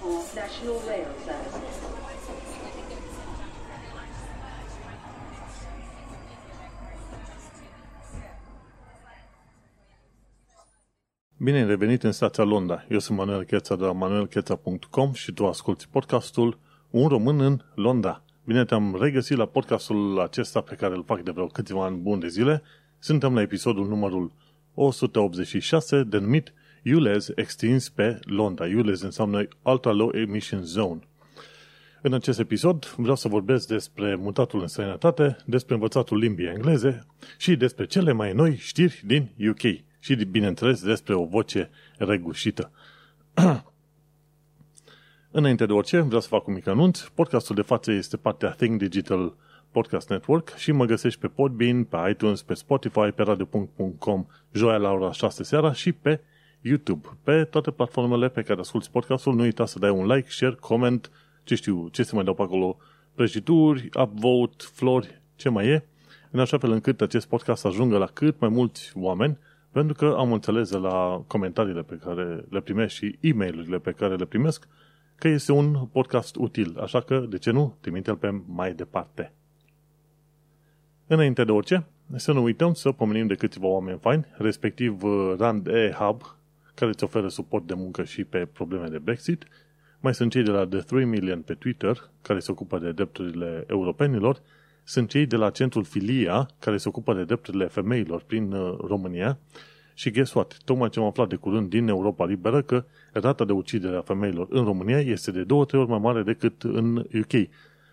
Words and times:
for 0.00 0.18
National 0.34 0.78
Rail 0.88 1.10
Services. 1.26 1.76
Bine 11.36 11.56
ai 11.56 11.66
revenit 11.66 12.02
în 12.02 12.12
stația 12.12 12.44
Londra. 12.44 12.84
Eu 12.88 12.98
sunt 12.98 13.18
Manuel 13.18 13.44
Cheța 13.44 13.76
de 13.76 13.84
la 13.84 13.92
manuelcheța.com 13.92 15.12
și 15.12 15.32
tu 15.32 15.46
asculti 15.46 15.88
podcastul 15.90 16.58
Un 16.90 17.08
român 17.08 17.40
în 17.40 17.60
Londra. 17.74 18.22
Bine 18.44 18.64
te-am 18.64 18.96
regăsit 19.00 19.36
la 19.36 19.46
podcastul 19.46 20.20
acesta 20.20 20.60
pe 20.60 20.74
care 20.74 20.94
îl 20.94 21.04
fac 21.04 21.22
de 21.22 21.30
vreo 21.30 21.46
câțiva 21.46 21.84
ani 21.84 21.96
buni 21.96 22.20
de 22.20 22.28
zile. 22.28 22.62
Suntem 22.98 23.34
la 23.34 23.40
episodul 23.40 23.88
numărul 23.88 24.32
186 24.74 26.02
denumit 26.02 26.52
ULEZ 26.84 27.32
extins 27.34 27.88
pe 27.88 28.20
Londra. 28.24 28.64
ULEZ 28.64 29.00
înseamnă 29.00 29.48
Ultra 29.62 29.92
Low 29.92 30.10
Emission 30.14 30.62
Zone. 30.62 31.00
În 32.02 32.12
acest 32.12 32.38
episod 32.38 32.94
vreau 32.96 33.16
să 33.16 33.28
vorbesc 33.28 33.68
despre 33.68 34.14
mutatul 34.14 34.60
în 34.60 34.66
străinătate, 34.66 35.36
despre 35.44 35.74
învățatul 35.74 36.18
limbii 36.18 36.46
engleze 36.46 37.06
și 37.38 37.56
despre 37.56 37.86
cele 37.86 38.12
mai 38.12 38.32
noi 38.32 38.56
știri 38.56 39.02
din 39.06 39.30
UK 39.48 39.60
și, 39.98 40.14
bineînțeles, 40.14 40.82
despre 40.82 41.14
o 41.14 41.24
voce 41.24 41.70
regușită. 41.98 42.70
Înainte 45.30 45.66
de 45.66 45.72
orice, 45.72 46.00
vreau 46.00 46.20
să 46.20 46.28
fac 46.28 46.46
un 46.46 46.54
mic 46.54 46.66
anunț. 46.66 47.00
Podcastul 47.00 47.54
de 47.54 47.62
față 47.62 47.92
este 47.92 48.16
partea 48.16 48.50
Think 48.50 48.78
Digital 48.78 49.36
Podcast 49.70 50.08
Network 50.08 50.54
și 50.56 50.72
mă 50.72 50.84
găsești 50.84 51.20
pe 51.20 51.26
Podbean, 51.26 51.84
pe 51.84 51.96
iTunes, 52.10 52.42
pe 52.42 52.54
Spotify, 52.54 53.10
pe 53.14 53.22
radio.com, 53.22 54.26
joia 54.52 54.76
la 54.76 54.90
ora 54.90 55.12
6 55.12 55.42
seara 55.42 55.72
și 55.72 55.92
pe 55.92 56.20
YouTube. 56.60 57.08
Pe 57.22 57.44
toate 57.44 57.70
platformele 57.70 58.28
pe 58.28 58.42
care 58.42 58.60
asculti 58.60 58.90
podcastul, 58.90 59.34
nu 59.34 59.42
uita 59.42 59.66
să 59.66 59.78
dai 59.78 59.90
un 59.90 60.06
like, 60.06 60.30
share, 60.30 60.56
comment, 60.60 61.10
ce 61.44 61.54
știu, 61.54 61.88
ce 61.88 62.02
se 62.02 62.14
mai 62.14 62.24
dau 62.24 62.34
pe 62.34 62.42
acolo, 62.42 62.76
prăjituri, 63.14 63.88
upvote, 64.02 64.64
flori, 64.72 65.22
ce 65.36 65.48
mai 65.48 65.66
e, 65.66 65.84
în 66.30 66.40
așa 66.40 66.58
fel 66.58 66.70
încât 66.70 67.00
acest 67.00 67.28
podcast 67.28 67.60
să 67.60 67.66
ajungă 67.68 67.98
la 67.98 68.06
cât 68.06 68.40
mai 68.40 68.48
mulți 68.48 68.92
oameni 68.94 69.38
pentru 69.72 69.94
că 69.94 70.14
am 70.18 70.32
înțeles 70.32 70.70
de 70.70 70.76
la 70.76 71.24
comentariile 71.26 71.82
pe 71.82 72.00
care 72.04 72.44
le 72.50 72.60
primesc 72.60 72.94
și 72.94 73.18
e 73.20 73.32
mail 73.32 73.80
pe 73.82 73.92
care 73.92 74.14
le 74.14 74.24
primesc 74.24 74.68
că 75.14 75.28
este 75.28 75.52
un 75.52 75.86
podcast 75.92 76.36
util, 76.36 76.78
așa 76.78 77.00
că, 77.00 77.26
de 77.28 77.38
ce 77.38 77.50
nu, 77.50 77.76
trimite-l 77.80 78.16
pe 78.16 78.42
mai 78.46 78.74
departe. 78.74 79.32
Înainte 81.06 81.44
de 81.44 81.52
orice, 81.52 81.86
să 82.16 82.32
nu 82.32 82.42
uităm 82.42 82.72
să 82.72 82.92
pomenim 82.92 83.26
de 83.26 83.34
câțiva 83.34 83.66
oameni 83.66 83.98
faini, 83.98 84.26
respectiv 84.32 85.02
uh, 85.02 85.34
Rand 85.38 85.66
E 85.66 85.94
Hub, 85.98 86.22
care 86.80 86.92
îți 86.92 87.04
oferă 87.04 87.28
suport 87.28 87.66
de 87.66 87.74
muncă 87.74 88.04
și 88.04 88.24
pe 88.24 88.48
probleme 88.52 88.88
de 88.88 88.98
Brexit, 88.98 89.44
mai 90.00 90.14
sunt 90.14 90.30
cei 90.30 90.42
de 90.42 90.50
la 90.50 90.66
The 90.66 90.78
3 90.78 91.04
Million 91.04 91.40
pe 91.40 91.54
Twitter, 91.54 92.10
care 92.22 92.38
se 92.38 92.50
ocupă 92.50 92.78
de 92.78 92.92
drepturile 92.92 93.64
europenilor, 93.66 94.40
sunt 94.84 95.08
cei 95.08 95.26
de 95.26 95.36
la 95.36 95.50
centrul 95.50 95.84
Filia, 95.84 96.48
care 96.58 96.76
se 96.76 96.88
ocupă 96.88 97.14
de 97.14 97.24
drepturile 97.24 97.66
femeilor 97.66 98.22
prin 98.22 98.52
uh, 98.52 98.78
România 98.86 99.38
și 99.94 100.10
guess 100.10 100.32
what? 100.32 100.56
Tocmai 100.64 100.88
ce 100.88 100.98
am 100.98 101.06
aflat 101.06 101.28
de 101.28 101.36
curând 101.36 101.68
din 101.68 101.88
Europa 101.88 102.24
Liberă 102.24 102.62
că 102.62 102.84
rata 103.12 103.44
de 103.44 103.52
ucidere 103.52 103.96
a 103.96 104.00
femeilor 104.00 104.46
în 104.50 104.64
România 104.64 105.00
este 105.00 105.30
de 105.30 105.42
două, 105.42 105.64
trei 105.64 105.80
ori 105.80 105.90
mai 105.90 105.98
mare 105.98 106.22
decât 106.22 106.62
în 106.62 106.96
UK. 106.96 107.48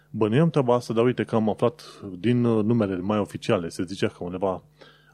Bănuiam 0.10 0.50
treaba 0.50 0.76
asta, 0.76 0.94
dar 0.94 1.06
uite 1.06 1.24
că 1.24 1.36
am 1.36 1.50
aflat 1.50 1.82
din 2.20 2.44
uh, 2.44 2.64
numerele 2.64 3.02
mai 3.02 3.20
oficiale. 3.20 3.70
Se 3.70 3.84
zicea 3.84 4.08
că 4.08 4.24
undeva 4.24 4.64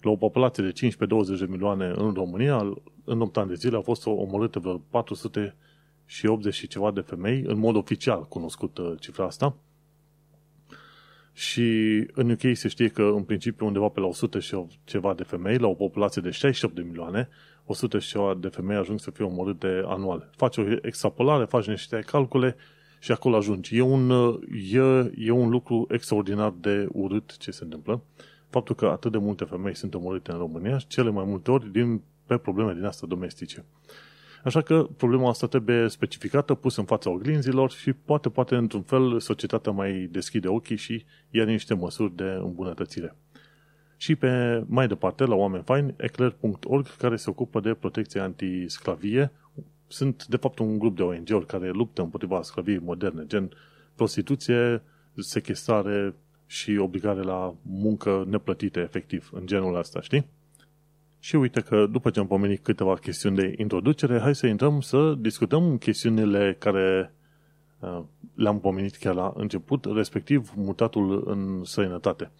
la 0.04 0.12
o 0.12 0.16
populație 0.16 0.64
de 0.64 0.88
15-20 0.88 1.40
de 1.40 1.46
milioane 1.50 1.94
în 1.96 2.14
România, 2.14 2.74
în 3.04 3.22
8 3.22 3.38
ani 3.38 3.50
de 3.50 3.54
zile 3.54 3.76
au 3.76 3.82
fost 3.82 4.06
omorâte 4.06 4.60
vreo 4.60 4.78
400 4.90 5.56
și 6.06 6.26
80 6.26 6.54
și 6.54 6.68
ceva 6.68 6.92
de 6.92 7.02
femei, 7.02 7.44
în 7.46 7.58
mod 7.58 7.76
oficial 7.76 8.26
cunoscut 8.28 8.78
uh, 8.78 8.94
cifra 9.00 9.26
asta. 9.26 9.56
Și 11.34 11.62
în 12.14 12.30
UK 12.30 12.42
se 12.54 12.68
știe 12.68 12.88
că 12.88 13.02
în 13.02 13.24
principiu 13.24 13.66
undeva 13.66 13.88
pe 13.88 14.00
la 14.00 14.06
100 14.06 14.40
și 14.40 14.58
ceva 14.84 15.14
de 15.14 15.24
femei, 15.24 15.58
la 15.58 15.68
o 15.68 15.74
populație 15.74 16.22
de 16.22 16.30
68 16.30 16.76
de 16.76 16.82
milioane, 16.82 17.30
100 17.66 18.00
și 18.00 18.08
ceva 18.08 18.34
de 18.40 18.48
femei 18.48 18.78
ajung 18.78 19.00
să 19.00 19.12
fie 19.12 19.26
omorâte 19.26 19.84
anual. 19.86 20.30
Faci 20.36 20.58
o 20.58 20.64
extrapolare, 20.82 21.46
faci 21.46 21.68
niște 21.68 22.04
calcule 22.06 22.56
și 23.00 23.12
acolo 23.12 23.36
ajungi. 23.36 23.78
E 23.78 23.82
un, 23.82 24.12
e, 24.72 25.12
e 25.18 25.32
un 25.32 25.50
lucru 25.50 25.88
extraordinar 25.90 26.54
de 26.60 26.88
urât 26.92 27.38
ce 27.38 27.52
se 27.52 27.64
întâmplă. 27.64 28.04
Faptul 28.54 28.76
că 28.76 28.86
atât 28.86 29.12
de 29.12 29.18
multe 29.18 29.44
femei 29.44 29.76
sunt 29.76 29.94
omorâte 29.94 30.32
în 30.32 30.38
România, 30.38 30.78
cele 30.78 31.10
mai 31.10 31.26
multe 31.28 31.52
ori 31.52 31.72
din, 31.72 32.02
pe 32.26 32.38
probleme 32.38 32.74
din 32.74 32.86
astea 32.86 33.08
domestice. 33.08 33.66
Așa 34.44 34.62
că 34.62 34.88
problema 34.98 35.30
asta 35.30 35.48
trebuie 35.48 35.88
specificată, 35.88 36.54
pusă 36.54 36.80
în 36.80 36.86
fața 36.86 37.10
oglinzilor 37.10 37.72
și 37.72 37.94
poate, 37.94 38.30
poate 38.30 38.56
într-un 38.56 38.82
fel 38.82 39.20
societatea 39.20 39.72
mai 39.72 40.08
deschide 40.12 40.48
ochii 40.48 40.76
și 40.76 41.06
ia 41.30 41.44
niște 41.44 41.74
măsuri 41.74 42.16
de 42.16 42.24
îmbunătățire. 42.24 43.16
Și 43.98 44.16
pe 44.16 44.64
mai 44.68 44.88
departe, 44.88 45.26
la 45.26 45.36
oameni 45.36 45.64
faini, 45.64 45.94
eclair.org, 45.98 46.96
care 46.96 47.16
se 47.16 47.30
ocupă 47.30 47.60
de 47.60 47.74
protecție 47.74 48.20
antisclavie. 48.20 49.32
Sunt, 49.88 50.26
de 50.26 50.38
fapt, 50.38 50.60
un 50.60 50.80
grup 50.80 50.96
de 50.96 51.04
ONG-uri 51.04 51.46
care 51.46 51.70
luptă 51.70 52.02
împotriva 52.02 52.42
sclaviei 52.42 52.80
moderne, 52.80 53.24
gen 53.26 53.52
prostituție, 53.96 54.82
sequestrare 55.16 56.16
și 56.54 56.78
obligare 56.78 57.22
la 57.22 57.56
muncă 57.62 58.26
neplătită, 58.30 58.80
efectiv, 58.80 59.30
în 59.32 59.46
genul 59.46 59.76
ăsta, 59.76 60.02
știi? 60.02 60.26
Și 61.20 61.36
uite 61.36 61.62
că 61.62 61.86
după 61.86 62.10
ce 62.10 62.20
am 62.20 62.28
pomenit 62.28 62.64
câteva 62.64 62.94
chestiuni 62.96 63.36
de 63.36 63.54
introducere, 63.58 64.20
hai 64.20 64.36
să 64.36 64.48
intrăm 64.48 64.82
să 64.82 65.16
discutăm 65.20 65.78
chestiunile 65.78 66.56
care 66.60 67.14
uh, 67.80 68.02
le-am 68.36 68.60
pomenit 68.60 68.96
chiar 68.96 69.14
la 69.14 69.34
început, 69.36 69.86
respectiv 69.86 70.54
mutatul 70.56 71.24
în 71.26 71.64
străinătate. 71.64 72.32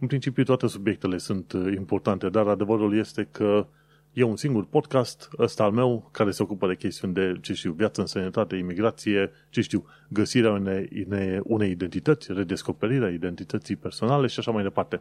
În 0.00 0.06
principiu 0.06 0.42
toate 0.42 0.66
subiectele 0.66 1.18
sunt 1.18 1.52
uh, 1.52 1.72
importante, 1.76 2.28
dar 2.28 2.46
adevărul 2.46 2.98
este 2.98 3.28
că 3.30 3.66
e 4.12 4.22
un 4.22 4.36
singur 4.36 4.64
podcast, 4.64 5.28
ăsta 5.38 5.64
al 5.64 5.70
meu, 5.70 6.08
care 6.10 6.30
se 6.30 6.42
ocupă 6.42 6.66
de 6.66 6.76
chestiuni 6.76 7.14
de, 7.14 7.38
ce 7.40 7.54
știu, 7.54 7.72
viață 7.72 8.00
în 8.00 8.06
sănătate, 8.06 8.56
imigrație, 8.56 9.30
ce 9.50 9.60
știu, 9.60 9.86
găsirea 10.08 10.50
unei, 10.50 11.06
unei 11.42 11.70
identități, 11.70 12.32
redescoperirea 12.32 13.08
identității 13.08 13.76
personale 13.76 14.26
și 14.26 14.38
așa 14.38 14.50
mai 14.50 14.62
departe. 14.62 15.00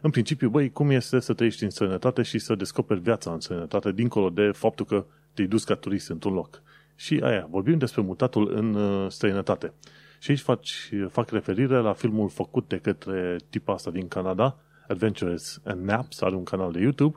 În 0.00 0.10
principiu, 0.10 0.48
băi, 0.48 0.70
cum 0.70 0.90
este 0.90 1.20
să 1.20 1.32
trăiești 1.32 1.64
în 1.64 1.70
sănătate 1.70 2.22
și 2.22 2.38
să 2.38 2.54
descoperi 2.54 3.00
viața 3.00 3.32
în 3.32 3.40
sănătate, 3.40 3.92
dincolo 3.92 4.30
de 4.30 4.50
faptul 4.50 4.86
că 4.86 5.04
te-ai 5.34 5.48
dus 5.48 5.64
ca 5.64 5.74
turist 5.74 6.08
într-un 6.08 6.32
loc. 6.32 6.62
Și 6.94 7.20
aia, 7.22 7.46
vorbim 7.50 7.78
despre 7.78 8.02
mutatul 8.02 8.52
în 8.54 8.74
uh, 8.74 9.10
străinătate. 9.10 9.72
Și 10.18 10.30
aici 10.30 10.40
fac, 10.40 10.60
fac 11.08 11.30
referire 11.30 11.76
la 11.76 11.92
filmul 11.92 12.28
făcut 12.28 12.68
de 12.68 12.78
către 12.78 13.36
tipa 13.50 13.72
asta 13.72 13.90
din 13.90 14.08
Canada, 14.08 14.58
Adventures 14.88 15.60
and 15.64 15.84
Naps, 15.84 16.20
are 16.20 16.34
un 16.34 16.44
canal 16.44 16.72
de 16.72 16.80
YouTube. 16.80 17.16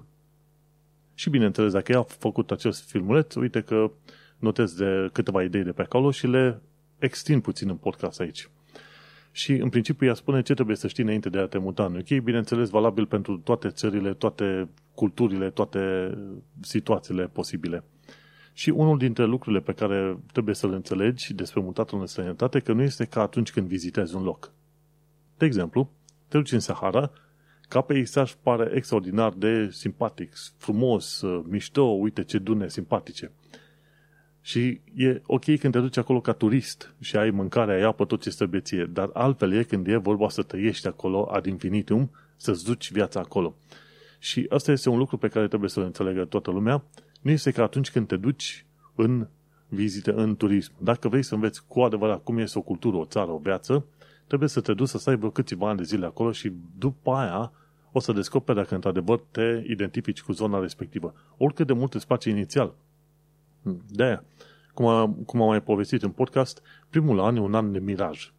Și 1.15 1.29
bineînțeles, 1.29 1.71
dacă 1.71 1.91
ea 1.91 1.99
a 1.99 2.03
făcut 2.03 2.51
acest 2.51 2.89
filmuleț, 2.89 3.35
uite 3.35 3.61
că 3.61 3.91
notez 4.37 4.73
de 4.73 5.09
câteva 5.11 5.43
idei 5.43 5.63
de 5.63 5.71
pe 5.71 5.81
acolo 5.81 6.11
și 6.11 6.27
le 6.27 6.61
extind 6.99 7.41
puțin 7.41 7.69
în 7.69 7.75
podcast 7.75 8.19
aici. 8.19 8.49
Și 9.31 9.51
în 9.51 9.69
principiu 9.69 10.07
ea 10.07 10.13
spune 10.13 10.41
ce 10.41 10.53
trebuie 10.53 10.75
să 10.75 10.87
știi 10.87 11.03
înainte 11.03 11.29
de 11.29 11.37
a 11.37 11.47
te 11.47 11.57
muta 11.57 11.85
în 11.85 11.95
UK, 11.95 12.23
bineînțeles 12.23 12.69
valabil 12.69 13.05
pentru 13.05 13.37
toate 13.37 13.69
țările, 13.69 14.13
toate 14.13 14.69
culturile, 14.93 15.49
toate 15.49 16.13
situațiile 16.61 17.27
posibile. 17.27 17.83
Și 18.53 18.69
unul 18.69 18.97
dintre 18.97 19.25
lucrurile 19.25 19.61
pe 19.61 19.73
care 19.73 20.17
trebuie 20.31 20.55
să 20.55 20.67
le 20.67 20.75
înțelegi 20.75 21.33
despre 21.33 21.61
mutatul 21.61 21.99
în 21.99 22.05
străinătate, 22.05 22.59
că 22.59 22.73
nu 22.73 22.81
este 22.81 23.05
ca 23.05 23.21
atunci 23.21 23.51
când 23.51 23.67
vizitezi 23.67 24.15
un 24.15 24.23
loc. 24.23 24.51
De 25.37 25.45
exemplu, 25.45 25.91
te 26.27 26.37
duci 26.37 26.51
în 26.51 26.59
Sahara, 26.59 27.11
ca 27.67 27.81
peisaj 27.81 28.33
pare 28.41 28.71
extraordinar 28.73 29.33
de 29.33 29.69
simpatic, 29.71 30.33
frumos, 30.57 31.23
mișto, 31.43 31.81
uite 31.81 32.23
ce 32.23 32.37
dune 32.37 32.69
simpatice. 32.69 33.31
Și 34.41 34.81
e 34.95 35.21
ok 35.25 35.57
când 35.57 35.73
te 35.73 35.79
duci 35.79 35.97
acolo 35.97 36.21
ca 36.21 36.31
turist 36.31 36.95
și 36.99 37.17
ai 37.17 37.29
mâncare, 37.29 37.73
ai 37.73 37.81
apă, 37.81 38.05
tot 38.05 38.21
ce 38.21 38.29
trebuie 38.29 38.61
ție, 38.61 38.89
dar 38.93 39.09
altfel 39.13 39.53
e 39.53 39.63
când 39.63 39.87
e 39.87 39.95
vorba 39.95 40.29
să 40.29 40.41
trăiești 40.41 40.87
acolo 40.87 41.23
ad 41.31 41.45
infinitum, 41.45 42.11
să-ți 42.35 42.63
duci 42.63 42.91
viața 42.91 43.19
acolo. 43.19 43.55
Și 44.19 44.45
asta 44.49 44.71
este 44.71 44.89
un 44.89 44.97
lucru 44.97 45.17
pe 45.17 45.27
care 45.27 45.47
trebuie 45.47 45.69
să-l 45.69 45.83
înțelegă 45.83 46.25
toată 46.25 46.51
lumea. 46.51 46.83
Nu 47.21 47.31
este 47.31 47.51
ca 47.51 47.63
atunci 47.63 47.91
când 47.91 48.07
te 48.07 48.15
duci 48.15 48.65
în 48.95 49.27
vizite, 49.67 50.11
în 50.11 50.35
turism. 50.35 50.71
Dacă 50.77 51.07
vrei 51.07 51.23
să 51.23 51.33
înveți 51.33 51.65
cu 51.67 51.81
adevărat 51.81 52.23
cum 52.23 52.37
este 52.37 52.57
o 52.57 52.61
cultură, 52.61 52.97
o 52.97 53.05
țară, 53.05 53.31
o 53.31 53.37
viață, 53.37 53.85
trebuie 54.27 54.49
să 54.49 54.61
te 54.61 54.73
duci 54.73 54.87
să 54.87 54.97
stai 54.97 55.15
vreo 55.15 55.29
câțiva 55.29 55.69
ani 55.69 55.77
de 55.77 55.83
zile 55.83 56.05
acolo 56.05 56.31
și 56.31 56.53
după 56.77 57.11
aia 57.11 57.51
o 57.91 57.99
să 57.99 58.11
descoperi 58.11 58.57
dacă 58.57 58.75
într-adevăr 58.75 59.19
te 59.31 59.63
identifici 59.67 60.21
cu 60.21 60.31
zona 60.31 60.59
respectivă. 60.59 61.13
Oricât 61.37 61.67
de 61.67 61.73
mult 61.73 61.93
îți 61.93 62.07
place 62.07 62.29
inițial. 62.29 62.73
De 63.87 64.03
aia, 64.03 64.23
cum, 64.73 64.85
am, 64.85 65.13
cum 65.13 65.41
am 65.41 65.47
mai 65.47 65.61
povestit 65.61 66.03
în 66.03 66.09
podcast, 66.09 66.61
primul 66.89 67.19
an 67.19 67.35
e 67.35 67.39
un 67.39 67.53
an 67.53 67.71
de 67.71 67.79
miraj. 67.79 68.33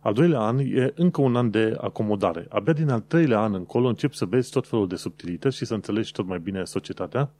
Al 0.00 0.12
doilea 0.12 0.40
an 0.40 0.58
e 0.58 0.92
încă 0.94 1.20
un 1.20 1.36
an 1.36 1.50
de 1.50 1.76
acomodare. 1.80 2.46
Abia 2.48 2.72
din 2.72 2.88
al 2.88 3.00
treilea 3.00 3.40
an 3.40 3.54
încolo 3.54 3.88
încep 3.88 4.12
să 4.12 4.24
vezi 4.24 4.50
tot 4.50 4.68
felul 4.68 4.88
de 4.88 4.96
subtilități 4.96 5.56
și 5.56 5.64
să 5.64 5.74
înțelegi 5.74 6.12
tot 6.12 6.26
mai 6.26 6.38
bine 6.38 6.64
societatea, 6.64 7.30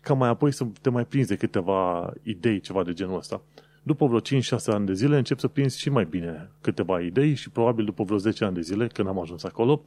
ca 0.00 0.14
mai 0.14 0.28
apoi 0.28 0.52
să 0.52 0.66
te 0.80 0.90
mai 0.90 1.06
prinzi 1.06 1.28
de 1.28 1.36
câteva 1.36 2.12
idei, 2.22 2.60
ceva 2.60 2.82
de 2.82 2.92
genul 2.92 3.16
ăsta. 3.16 3.42
După 3.82 4.06
vreo 4.06 4.40
5-6 4.40 4.64
ani 4.66 4.86
de 4.86 4.92
zile 4.92 5.16
încep 5.16 5.38
să 5.38 5.48
prinzi 5.48 5.78
și 5.78 5.90
mai 5.90 6.04
bine 6.04 6.50
câteva 6.60 7.00
idei 7.00 7.34
și 7.34 7.50
probabil 7.50 7.84
după 7.84 8.04
vreo 8.04 8.18
10 8.18 8.44
ani 8.44 8.54
de 8.54 8.60
zile, 8.60 8.86
când 8.86 9.08
am 9.08 9.20
ajuns 9.20 9.44
acolo, 9.44 9.84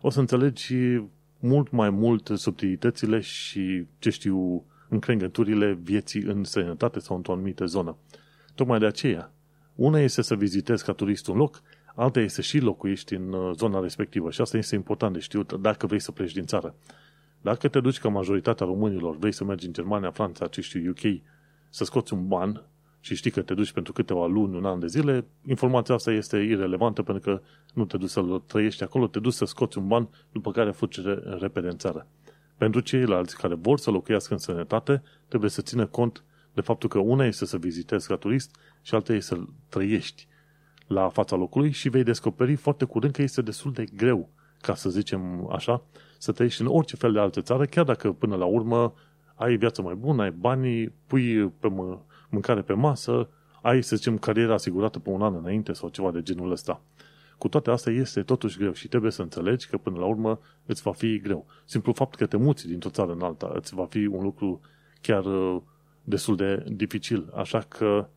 o 0.00 0.10
să 0.10 0.20
înțelegi 0.20 0.74
mult 1.38 1.70
mai 1.70 1.90
mult 1.90 2.30
subtilitățile 2.34 3.20
și, 3.20 3.86
ce 3.98 4.10
știu, 4.10 4.64
încrengăturile 4.88 5.78
vieții 5.82 6.22
în 6.22 6.44
sănătate 6.44 6.98
sau 6.98 7.16
într-o 7.16 7.32
anumită 7.32 7.64
zonă. 7.64 7.96
Tocmai 8.54 8.78
de 8.78 8.86
aceea, 8.86 9.32
una 9.74 9.98
este 9.98 10.22
să 10.22 10.34
vizitezi 10.34 10.84
ca 10.84 10.92
turist 10.92 11.26
un 11.26 11.36
loc, 11.36 11.62
alta 11.94 12.20
este 12.20 12.42
și 12.42 12.58
locuiești 12.58 13.14
în 13.14 13.32
uh, 13.32 13.56
zona 13.56 13.80
respectivă 13.80 14.30
și 14.30 14.40
asta 14.40 14.56
este 14.56 14.74
important 14.74 15.12
de 15.12 15.18
știut 15.18 15.52
dacă 15.52 15.86
vrei 15.86 16.00
să 16.00 16.12
pleci 16.12 16.32
din 16.32 16.44
țară. 16.44 16.74
Dacă 17.40 17.68
te 17.68 17.80
duci 17.80 17.98
ca 17.98 18.08
majoritatea 18.08 18.66
românilor, 18.66 19.16
vrei 19.16 19.32
să 19.32 19.44
mergi 19.44 19.66
în 19.66 19.72
Germania, 19.72 20.10
Franța, 20.10 20.46
ce 20.46 20.60
știu, 20.60 20.90
UK, 20.90 21.20
să 21.70 21.84
scoți 21.84 22.12
un 22.12 22.26
ban 22.26 22.66
și 23.00 23.14
știi 23.14 23.30
că 23.30 23.42
te 23.42 23.54
duci 23.54 23.72
pentru 23.72 23.92
câteva 23.92 24.26
luni, 24.26 24.56
un 24.56 24.64
an 24.64 24.78
de 24.78 24.86
zile, 24.86 25.26
informația 25.46 25.94
asta 25.94 26.10
este 26.10 26.36
irelevantă 26.36 27.02
pentru 27.02 27.30
că 27.30 27.42
nu 27.74 27.84
te 27.84 27.96
duci 27.96 28.08
să 28.08 28.40
trăiești 28.46 28.82
acolo, 28.82 29.06
te 29.06 29.18
duci 29.18 29.32
să 29.32 29.44
scoți 29.44 29.78
un 29.78 29.86
ban, 29.86 30.08
după 30.32 30.50
care 30.50 30.70
fugi 30.70 31.00
repede 31.40 31.68
în 31.68 31.76
țară. 31.76 32.06
Pentru 32.56 32.80
ceilalți 32.80 33.36
care 33.36 33.54
vor 33.54 33.78
să 33.78 33.90
locuiască 33.90 34.32
în 34.32 34.38
sănătate, 34.38 35.02
trebuie 35.28 35.50
să 35.50 35.62
țină 35.62 35.86
cont 35.86 36.24
de 36.52 36.60
faptul 36.60 36.88
că 36.88 36.98
una 36.98 37.24
este 37.24 37.46
să 37.46 37.56
vizitezi 37.56 38.08
ca 38.08 38.16
turist 38.16 38.56
și 38.82 38.94
alta 38.94 39.12
este 39.12 39.34
să 39.34 39.40
trăiești 39.68 40.28
la 40.86 41.08
fața 41.08 41.36
locului 41.36 41.70
și 41.70 41.88
vei 41.88 42.02
descoperi 42.02 42.54
foarte 42.54 42.84
curând 42.84 43.12
că 43.12 43.22
este 43.22 43.42
destul 43.42 43.72
de 43.72 43.84
greu, 43.96 44.28
ca 44.60 44.74
să 44.74 44.90
zicem 44.90 45.48
așa, 45.52 45.82
să 46.18 46.32
trăiești 46.32 46.60
în 46.60 46.66
orice 46.66 46.96
fel 46.96 47.12
de 47.12 47.18
altă 47.18 47.40
țară, 47.40 47.64
chiar 47.64 47.84
dacă 47.84 48.12
până 48.12 48.36
la 48.36 48.44
urmă 48.44 48.94
ai 49.34 49.56
viață 49.56 49.82
mai 49.82 49.94
bună, 49.94 50.22
ai 50.22 50.30
banii, 50.30 50.92
pui 51.06 51.48
pe 51.48 51.68
mâncare 52.28 52.62
pe 52.62 52.72
masă, 52.72 53.28
ai, 53.62 53.82
să 53.82 53.96
zicem, 53.96 54.18
cariera 54.18 54.54
asigurată 54.54 54.98
pe 54.98 55.10
un 55.10 55.22
an 55.22 55.34
înainte 55.34 55.72
sau 55.72 55.88
ceva 55.88 56.10
de 56.10 56.22
genul 56.22 56.50
ăsta. 56.50 56.80
Cu 57.38 57.48
toate 57.48 57.70
astea 57.70 57.92
este 57.92 58.22
totuși 58.22 58.58
greu 58.58 58.72
și 58.72 58.88
trebuie 58.88 59.10
să 59.10 59.22
înțelegi 59.22 59.68
că 59.68 59.76
până 59.78 59.98
la 59.98 60.04
urmă 60.04 60.40
îți 60.66 60.82
va 60.82 60.92
fi 60.92 61.18
greu. 61.18 61.46
Simplu 61.64 61.92
fapt 61.92 62.14
că 62.14 62.26
te 62.26 62.36
muți 62.36 62.66
dintr-o 62.66 62.90
țară 62.90 63.12
în 63.12 63.22
alta 63.22 63.50
îți 63.54 63.74
va 63.74 63.84
fi 63.84 64.06
un 64.06 64.22
lucru 64.22 64.60
chiar 65.00 65.24
uh, 65.24 65.60
destul 66.04 66.36
de 66.36 66.64
dificil. 66.72 67.32
Așa 67.34 67.58
că 67.58 68.08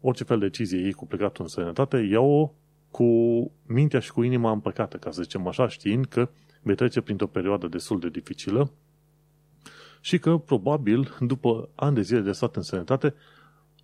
orice 0.00 0.24
fel 0.24 0.38
de 0.38 0.46
decizie 0.46 0.78
iei 0.78 0.92
cu 0.92 1.06
plecatul 1.06 1.42
în 1.44 1.48
sănătate, 1.48 1.96
iau-o 1.96 2.52
cu 2.90 3.04
mintea 3.66 4.00
și 4.00 4.12
cu 4.12 4.22
inima 4.22 4.50
împăcată, 4.50 4.96
ca 4.96 5.10
să 5.10 5.22
zicem 5.22 5.46
așa, 5.46 5.68
știind 5.68 6.04
că 6.04 6.28
vei 6.62 6.74
trece 6.74 7.00
printr-o 7.00 7.26
perioadă 7.26 7.66
destul 7.66 7.98
de 7.98 8.08
dificilă 8.08 8.70
și 10.00 10.18
că 10.18 10.36
probabil 10.36 11.16
după 11.20 11.68
ani 11.74 11.94
de 11.94 12.02
zile 12.02 12.20
de 12.20 12.32
stat 12.32 12.56
în 12.56 12.62
sănătate 12.62 13.14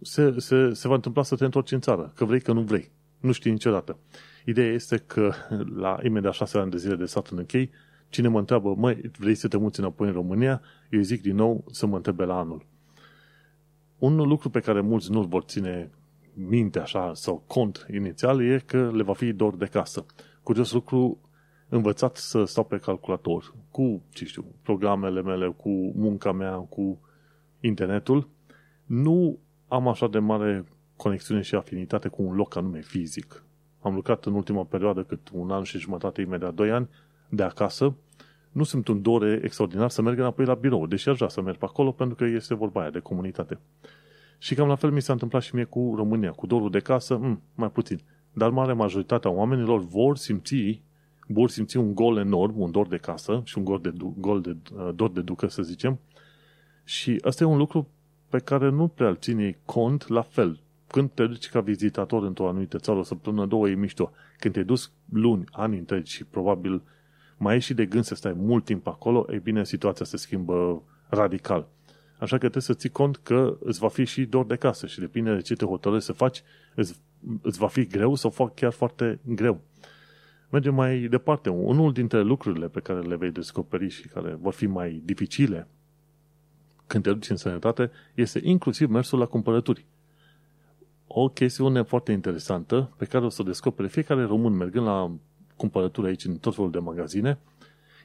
se, 0.01 0.35
se, 0.39 0.73
se 0.73 0.89
va 0.89 0.95
întâmpla 0.95 1.23
să 1.23 1.37
te 1.37 1.45
întorci 1.45 1.73
în 1.73 1.81
țară, 1.81 2.13
că 2.15 2.25
vrei, 2.25 2.41
că 2.41 2.53
nu 2.53 2.61
vrei. 2.61 2.91
Nu 3.21 3.33
știi 3.33 3.51
niciodată. 3.51 3.99
Ideea 4.45 4.73
este 4.73 4.97
că 4.97 5.33
la 5.77 5.99
imediat 6.03 6.33
șase 6.33 6.59
ani 6.59 6.71
de 6.71 6.77
zile 6.77 6.95
de 6.95 7.05
stat 7.05 7.29
în 7.29 7.39
închei, 7.39 7.71
cine 8.09 8.29
mă 8.29 8.39
întreabă, 8.39 8.75
măi, 8.75 9.11
vrei 9.19 9.35
să 9.35 9.49
te 9.49 9.57
muți 9.57 9.81
înapoi 9.81 10.07
în 10.07 10.13
România? 10.13 10.63
Eu 10.91 11.01
zic 11.01 11.23
din 11.23 11.35
nou 11.35 11.65
să 11.71 11.87
mă 11.87 11.97
întrebe 11.97 12.25
la 12.25 12.39
anul. 12.39 12.67
Un 13.99 14.17
lucru 14.17 14.51
pe 14.51 14.61
care 14.61 14.81
mulți 14.81 15.11
nu-l 15.11 15.27
vor 15.27 15.43
ține 15.43 15.91
minte 16.35 16.79
așa 16.79 17.15
sau 17.15 17.45
cont 17.47 17.87
inițial 17.95 18.43
e 18.43 18.63
că 18.67 18.91
le 18.95 19.03
va 19.03 19.13
fi 19.13 19.33
dor 19.33 19.57
de 19.57 19.67
casă. 19.67 20.07
Curios 20.43 20.73
lucru, 20.73 21.19
învățat 21.75 22.17
să 22.17 22.45
stau 22.45 22.65
pe 22.65 22.79
calculator 22.79 23.55
cu, 23.71 24.03
ce 24.11 24.25
știu, 24.25 24.45
programele 24.63 25.23
mele, 25.23 25.49
cu 25.57 25.93
munca 25.97 26.33
mea, 26.33 26.57
cu 26.57 27.01
internetul, 27.61 28.29
nu 28.85 29.39
am 29.69 29.89
așa 29.89 30.09
de 30.09 30.19
mare 30.19 30.65
conexiune 30.97 31.41
și 31.41 31.55
afinitate 31.55 32.09
cu 32.09 32.23
un 32.23 32.35
loc 32.35 32.57
anume 32.57 32.81
fizic. 32.81 33.45
Am 33.81 33.95
lucrat 33.95 34.25
în 34.25 34.35
ultima 34.35 34.65
perioadă 34.65 35.03
cât 35.03 35.29
un 35.33 35.51
an 35.51 35.63
și 35.63 35.79
jumătate, 35.79 36.21
imediat 36.21 36.55
doi 36.55 36.71
ani, 36.71 36.89
de 37.29 37.43
acasă. 37.43 37.95
Nu 38.53 38.63
sunt 38.63 38.89
un 38.89 39.03
dore 39.03 39.41
extraordinar 39.43 39.91
să 39.91 40.03
merg 40.03 40.19
înapoi 40.19 40.45
la 40.45 40.55
birou, 40.55 40.87
deși 40.87 41.09
aș 41.09 41.17
vrea 41.17 41.29
să 41.29 41.41
merg 41.41 41.57
pe 41.57 41.65
acolo 41.65 41.93
pentru 41.93 42.15
că 42.15 42.25
este 42.25 42.55
vorba 42.55 42.81
aia 42.81 42.91
de 42.91 42.99
comunitate. 42.99 43.59
Și 44.39 44.55
cam 44.55 44.69
la 44.69 44.75
fel 44.75 44.91
mi 44.91 45.03
s-a 45.03 45.13
întâmplat 45.13 45.43
și 45.43 45.55
mie 45.55 45.65
cu 45.65 45.93
România, 45.97 46.31
cu 46.31 46.47
dorul 46.47 46.71
de 46.71 46.81
casă, 46.81 47.17
mm, 47.17 47.43
mai 47.55 47.71
puțin. 47.71 48.01
Dar 48.33 48.51
mare 48.51 48.73
majoritatea 48.73 49.31
oamenilor 49.31 49.81
vor 49.81 50.17
simți, 50.17 50.83
vor 51.27 51.51
simți 51.51 51.77
un 51.77 51.95
gol 51.95 52.17
enorm, 52.17 52.61
un 52.61 52.71
dor 52.71 52.87
de 52.87 52.97
casă 52.97 53.43
și 53.45 53.59
un 53.59 53.65
gol 53.65 53.81
de, 53.81 53.93
gol 54.19 54.41
de 54.41 54.57
uh, 54.77 54.91
dor 54.95 55.11
de 55.11 55.21
ducă, 55.21 55.47
să 55.47 55.63
zicem. 55.63 55.99
Și 56.85 57.21
asta 57.25 57.45
e 57.45 57.47
un 57.47 57.59
lucru 57.59 57.89
pe 58.29 58.39
care 58.39 58.69
nu 58.69 58.89
prea 58.89 59.09
îl 59.09 59.17
ține 59.17 59.59
cont 59.65 60.09
la 60.09 60.23
fel. 60.23 60.61
Când 60.87 61.11
te 61.11 61.27
duci 61.27 61.49
ca 61.49 61.61
vizitator 61.61 62.23
într-o 62.23 62.49
anumită 62.49 62.79
țară, 62.79 62.99
o 62.99 63.03
săptămână, 63.03 63.47
două, 63.47 63.69
e 63.69 63.75
mișto. 63.75 64.13
Când 64.39 64.55
te 64.55 64.63
duci 64.63 64.89
luni, 65.13 65.45
ani 65.53 65.79
întregi 65.79 66.13
și 66.13 66.25
probabil 66.25 66.83
mai 67.37 67.57
ești 67.57 67.69
și 67.69 67.75
de 67.75 67.87
gând 67.87 68.05
să 68.05 68.15
stai 68.15 68.33
mult 68.33 68.65
timp 68.65 68.87
acolo, 68.87 69.27
e 69.31 69.39
bine, 69.39 69.65
situația 69.65 70.05
se 70.05 70.17
schimbă 70.17 70.83
radical. 71.09 71.69
Așa 72.19 72.31
că 72.31 72.39
trebuie 72.39 72.63
să 72.63 72.75
ții 72.75 72.89
cont 72.89 73.17
că 73.17 73.57
îți 73.61 73.79
va 73.79 73.89
fi 73.89 74.05
și 74.05 74.25
dor 74.25 74.47
de 74.47 74.57
casă 74.57 74.87
și 74.87 74.99
depinde 74.99 75.35
de 75.35 75.41
ce 75.41 75.55
te 75.55 75.65
hotărăști 75.65 76.05
să 76.05 76.13
faci, 76.13 76.43
îți, 76.75 77.01
îți 77.43 77.59
va 77.59 77.67
fi 77.67 77.87
greu 77.87 78.15
sau 78.15 78.31
fac 78.31 78.55
chiar 78.55 78.73
foarte 78.73 79.19
greu. 79.25 79.61
Mergem 80.55 80.75
mai 80.75 80.99
departe. 80.99 81.51
Unul 81.51 81.93
dintre 81.93 82.21
lucrurile 82.21 82.69
pe 82.69 82.81
care 82.81 83.01
le 83.01 83.17
vei 83.17 83.31
descoperi 83.31 83.89
și 83.89 84.09
care 84.09 84.39
vor 84.41 84.53
fi 84.53 84.67
mai 84.67 85.03
dificile 85.05 85.69
când 86.87 87.03
te 87.03 87.13
duci 87.13 87.31
în 87.31 87.37
sănătate 87.37 87.91
este 88.15 88.41
inclusiv 88.43 88.89
mersul 88.89 89.19
la 89.19 89.27
cumpărături. 89.27 89.85
O 91.07 91.29
chestiune 91.29 91.83
foarte 91.83 92.13
interesantă 92.13 92.93
pe 92.97 93.05
care 93.05 93.25
o 93.25 93.29
să 93.29 93.43
o 93.43 93.45
descopere 93.45 93.89
fiecare 93.89 94.23
român 94.23 94.53
mergând 94.53 94.87
la 94.87 95.11
cumpărături 95.57 96.07
aici 96.07 96.25
în 96.25 96.37
tot 96.37 96.55
felul 96.55 96.71
de 96.71 96.79
magazine 96.79 97.39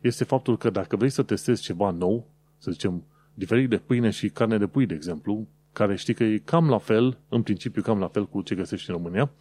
este 0.01 0.23
faptul 0.23 0.57
că 0.57 0.69
dacă 0.69 0.95
vrei 0.95 1.09
să 1.09 1.23
testezi 1.23 1.61
ceva 1.61 1.89
nou, 1.89 2.27
să 2.57 2.71
zicem 2.71 3.03
diferit 3.33 3.69
de 3.69 3.77
pâine 3.77 4.09
și 4.09 4.29
carne 4.29 4.57
de 4.57 4.67
pui, 4.67 4.85
de 4.85 4.93
exemplu, 4.93 5.47
care 5.73 5.95
știi 5.95 6.13
că 6.13 6.23
e 6.23 6.37
cam 6.37 6.69
la 6.69 6.77
fel, 6.77 7.17
în 7.27 7.41
principiu 7.41 7.81
cam 7.81 7.99
la 7.99 8.07
fel 8.07 8.27
cu 8.27 8.41
ce 8.41 8.55
găsești 8.55 8.89
în 8.89 8.95
România, 8.95 9.31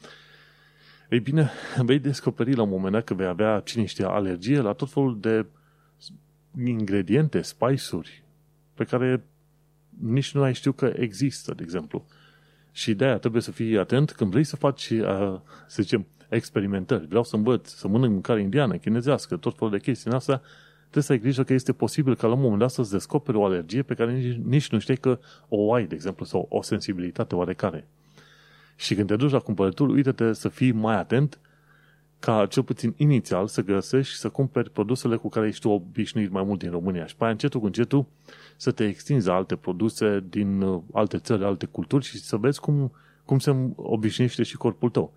ei 1.09 1.21
bine, 1.21 1.51
vei 1.77 1.99
descoperi 1.99 2.55
la 2.55 2.63
un 2.63 2.69
moment 2.69 2.93
dat 2.93 3.05
că 3.05 3.15
vei 3.15 3.27
avea, 3.27 3.61
cine 3.61 3.85
știe, 3.85 4.05
alergie 4.05 4.61
la 4.61 4.73
tot 4.73 4.91
felul 4.91 5.21
de 5.21 5.47
ingrediente, 6.65 7.41
spice-uri, 7.41 8.23
pe 8.75 8.85
care 8.85 9.25
nici 10.01 10.35
nu 10.35 10.43
ai 10.43 10.55
știu 10.55 10.73
că 10.73 10.93
există, 10.97 11.55
de 11.55 11.63
exemplu. 11.63 12.07
Și 12.73 12.95
de 12.95 13.05
aia 13.05 13.19
trebuie 13.19 13.43
să 13.43 13.51
fii 13.51 13.79
atent 13.79 14.13
când 14.13 14.31
vrei 14.31 14.45
să 14.45 14.57
faci, 14.57 14.93
să 15.67 15.83
zicem, 15.83 16.07
experimentări. 16.29 17.07
Vreau 17.07 17.25
să 17.25 17.37
învăț, 17.37 17.69
să 17.69 17.89
mănânc 17.89 18.13
mâncare 18.13 18.41
indiană, 18.41 18.77
chinezească, 18.77 19.37
tot 19.37 19.57
felul 19.57 19.73
de 19.73 19.79
chestii 19.79 20.11
în 20.11 20.17
astea, 20.17 20.43
trebuie 20.81 21.03
să 21.03 21.13
ai 21.13 21.19
grijă 21.19 21.43
că 21.43 21.53
este 21.53 21.73
posibil 21.73 22.17
ca 22.17 22.27
la 22.27 22.35
un 22.35 22.41
moment 22.41 22.59
dat 22.59 22.71
să-ți 22.71 22.91
descoperi 22.91 23.37
o 23.37 23.45
alergie 23.45 23.83
pe 23.83 23.95
care 23.95 24.13
nici, 24.13 24.37
nici 24.37 24.71
nu 24.71 24.79
știi 24.79 24.97
că 24.97 25.19
o 25.49 25.73
ai, 25.75 25.87
de 25.87 25.95
exemplu, 25.95 26.25
sau 26.25 26.47
o 26.49 26.63
sensibilitate 26.63 27.35
oarecare. 27.35 27.89
Și 28.81 28.95
când 28.95 29.09
te 29.09 29.17
duci 29.17 29.31
la 29.31 29.39
cumpărături, 29.39 29.93
uite-te 29.93 30.33
să 30.33 30.49
fii 30.49 30.73
mai 30.73 30.97
atent 30.97 31.41
ca 32.19 32.47
cel 32.47 32.63
puțin 32.63 32.95
inițial 32.97 33.47
să 33.47 33.63
găsești 33.63 34.13
și 34.13 34.19
să 34.19 34.29
cumperi 34.29 34.71
produsele 34.71 35.17
cu 35.17 35.29
care 35.29 35.47
ești 35.47 35.61
tu 35.61 35.69
obișnuit 35.69 36.31
mai 36.31 36.43
mult 36.43 36.59
din 36.59 36.71
România 36.71 37.07
și 37.07 37.17
pe 37.17 37.23
aia 37.23 37.33
încetul 37.33 37.61
cu 37.61 37.67
încetul 37.67 38.07
să 38.57 38.71
te 38.71 38.85
extinzi 38.85 39.29
alte 39.29 39.57
produse 39.57 40.25
din 40.29 40.61
uh, 40.61 40.83
alte 40.93 41.19
țări, 41.19 41.45
alte 41.45 41.67
culturi 41.67 42.05
și 42.05 42.19
să 42.19 42.37
vezi 42.37 42.61
cum, 42.61 42.93
cum 43.25 43.39
se 43.39 43.73
obișnuiește 43.77 44.43
și 44.43 44.57
corpul 44.57 44.91
tău. 44.91 45.13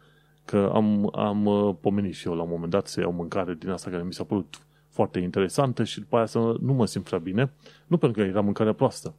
Că 0.46 0.72
am, 0.74 1.10
am 1.16 1.46
uh, 1.46 1.76
pomenit 1.82 2.14
și 2.14 2.28
eu 2.28 2.36
la 2.36 2.42
un 2.44 2.50
moment 2.50 2.72
dat 2.72 2.88
să 2.88 3.00
iau 3.00 3.12
mâncare 3.12 3.54
din 3.54 3.70
asta 3.70 3.90
care 3.90 4.04
mi 4.04 4.14
s-a 4.14 4.24
părut 4.24 4.62
foarte 4.90 5.20
interesantă 5.20 5.84
și 5.84 6.00
după 6.00 6.16
aia 6.16 6.26
să 6.26 6.56
nu 6.62 6.74
mă 6.74 6.86
simt 6.86 7.04
prea 7.04 7.20
bine, 7.20 7.52
nu 7.88 7.98
pentru 7.98 8.22
că 8.22 8.28
era 8.28 8.42
mâncare 8.42 8.74
proastă, 8.74 9.14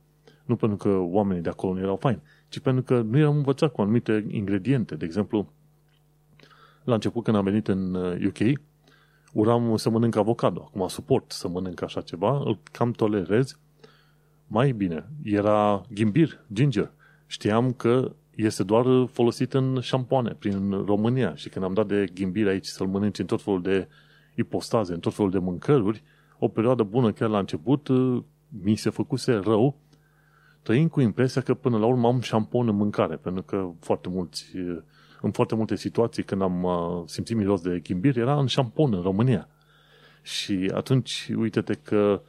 nu 0.45 0.57
pentru 0.57 0.77
că 0.77 0.89
oamenii 0.89 1.43
de 1.43 1.49
acolo 1.49 1.73
nu 1.73 1.81
erau 1.81 1.97
faini, 1.97 2.23
ci 2.53 2.59
pentru 2.59 2.83
că 2.83 3.01
nu 3.01 3.19
eram 3.19 3.37
învățat 3.37 3.73
cu 3.73 3.81
anumite 3.81 4.27
ingrediente. 4.29 4.95
De 4.95 5.05
exemplu, 5.05 5.53
la 6.85 6.95
început 6.95 7.25
când 7.25 7.37
am 7.37 7.45
venit 7.45 7.69
în 7.69 7.95
UK, 8.27 8.39
uh, 8.39 8.53
uram 9.33 9.77
să 9.77 9.91
mănânc 9.91 10.17
avocado. 10.17 10.63
Acum 10.67 10.89
suport 10.89 11.31
să 11.31 11.49
mănânc 11.49 11.83
așa 11.83 12.01
ceva, 12.01 12.43
îl 12.45 12.59
cam 12.73 12.93
tolerez. 12.93 13.59
Mai 14.47 14.73
bine, 14.73 15.09
era 15.23 15.83
ghimbir, 15.91 16.45
ginger. 16.53 16.93
Știam 17.27 17.73
că 17.73 18.15
este 18.35 18.63
doar 18.63 19.09
folosit 19.13 19.55
în 19.55 19.81
șampoane 19.81 20.37
prin 20.39 20.71
România 20.71 21.35
și 21.35 21.49
când 21.49 21.65
am 21.65 21.75
dat 21.75 21.87
de 21.87 22.07
ghimbir 22.15 22.47
aici 22.47 22.67
să-l 22.67 22.87
mănânci 22.87 23.19
în 23.19 23.27
tot 23.27 23.43
felul 23.43 23.63
de 23.63 23.89
ipostaze, 24.35 24.93
în 24.93 25.01
tot 25.01 25.15
felul 25.15 25.31
de 25.31 25.39
mâncăruri, 25.39 26.03
o 26.39 26.49
perioadă 26.49 26.83
bună 26.83 27.13
chiar 27.13 27.29
la 27.29 27.39
început 27.39 27.89
uh, 27.89 28.23
mi 28.63 28.77
se 28.77 28.91
făcuse 28.91 29.33
rău, 29.33 29.79
trăind 30.63 30.91
cu 30.91 31.01
impresia 31.01 31.41
că 31.41 31.55
până 31.55 31.79
la 31.79 31.87
urmă 31.87 32.09
am 32.09 32.21
șampon 32.21 32.69
în 32.69 32.77
mâncare, 32.77 33.17
pentru 33.17 33.43
că 33.43 33.71
foarte 33.81 34.09
mulți, 34.09 34.57
uh, 34.57 34.83
în 35.21 35.31
foarte 35.31 35.55
multe 35.55 35.77
situații 35.77 36.23
când 36.23 36.43
am 36.43 36.63
uh, 36.63 37.03
simțit 37.07 37.37
miros 37.37 37.61
de 37.61 37.81
chimbir, 37.81 38.17
era 38.17 38.39
în 38.39 38.47
șampon 38.47 38.95
în 38.95 39.03
România. 39.03 39.49
Și 40.23 40.71
atunci, 40.75 41.31
uite-te 41.37 41.75
că 41.75 42.23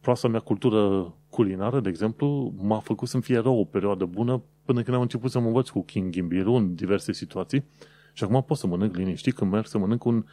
proasta 0.00 0.28
mea 0.28 0.40
cultură 0.40 1.14
culinară, 1.30 1.80
de 1.80 1.88
exemplu, 1.88 2.54
m-a 2.56 2.78
făcut 2.78 3.08
să-mi 3.08 3.22
fie 3.22 3.38
rău 3.38 3.58
o 3.58 3.64
perioadă 3.64 4.04
bună 4.04 4.42
până 4.64 4.82
când 4.82 4.96
am 4.96 5.02
început 5.02 5.30
să 5.30 5.38
mă 5.38 5.46
învăț 5.46 5.68
cu 5.68 5.82
King 5.84 6.12
Gimbiru 6.12 6.52
în 6.52 6.74
diverse 6.74 7.12
situații 7.12 7.64
și 8.12 8.24
acum 8.24 8.42
pot 8.42 8.56
să 8.56 8.66
mănânc 8.66 8.96
liniștit 8.96 9.34
când 9.34 9.50
merg 9.50 9.66
să 9.66 9.78
mănânc 9.78 10.04
un 10.04 10.24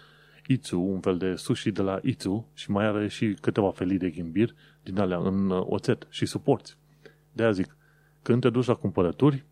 Itsu, 0.48 0.80
un 0.80 1.00
fel 1.00 1.18
de 1.18 1.36
sushi 1.36 1.72
de 1.72 1.82
la 1.82 2.00
Itsu 2.04 2.48
și 2.54 2.72
mai 2.72 2.86
are 2.86 3.08
și 3.08 3.34
câteva 3.42 3.72
felii 3.72 3.98
de 3.98 4.10
ghimbir 4.10 4.56
din 4.84 5.00
alea 5.00 5.18
în 5.18 5.50
uh, 5.50 5.64
oțet 5.66 6.08
și 6.10 6.26
suporți. 6.26 6.78
De 7.34 7.44
aia 7.44 7.52
zic, 7.52 7.78
când 8.22 8.42
te 8.42 8.50
duci 8.50 8.66
la 8.66 8.74
cumpărături, 8.74 9.46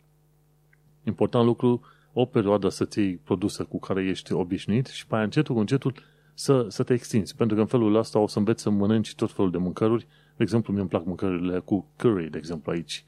important 1.03 1.45
lucru, 1.45 1.81
o 2.13 2.25
perioadă 2.25 2.69
să-ți 2.69 2.99
iei 2.99 3.17
produse 3.17 3.63
cu 3.63 3.79
care 3.79 4.03
ești 4.03 4.33
obișnuit 4.33 4.87
și 4.87 5.07
pe 5.07 5.15
aia 5.15 5.23
încetul 5.23 5.53
cu 5.53 5.59
încetul 5.59 5.93
să, 6.33 6.65
să 6.69 6.83
te 6.83 6.93
extinzi. 6.93 7.35
Pentru 7.35 7.55
că 7.55 7.61
în 7.61 7.67
felul 7.67 7.95
ăsta 7.95 8.19
o 8.19 8.27
să 8.27 8.37
înveți 8.37 8.61
să 8.61 8.69
mănânci 8.69 9.15
tot 9.15 9.31
felul 9.31 9.51
de 9.51 9.57
mâncăruri. 9.57 10.07
De 10.35 10.43
exemplu, 10.43 10.73
mi-mi 10.73 10.87
plac 10.87 11.05
mâncărurile 11.05 11.59
cu 11.59 11.87
curry, 11.97 12.29
de 12.29 12.37
exemplu, 12.37 12.71
aici. 12.71 13.05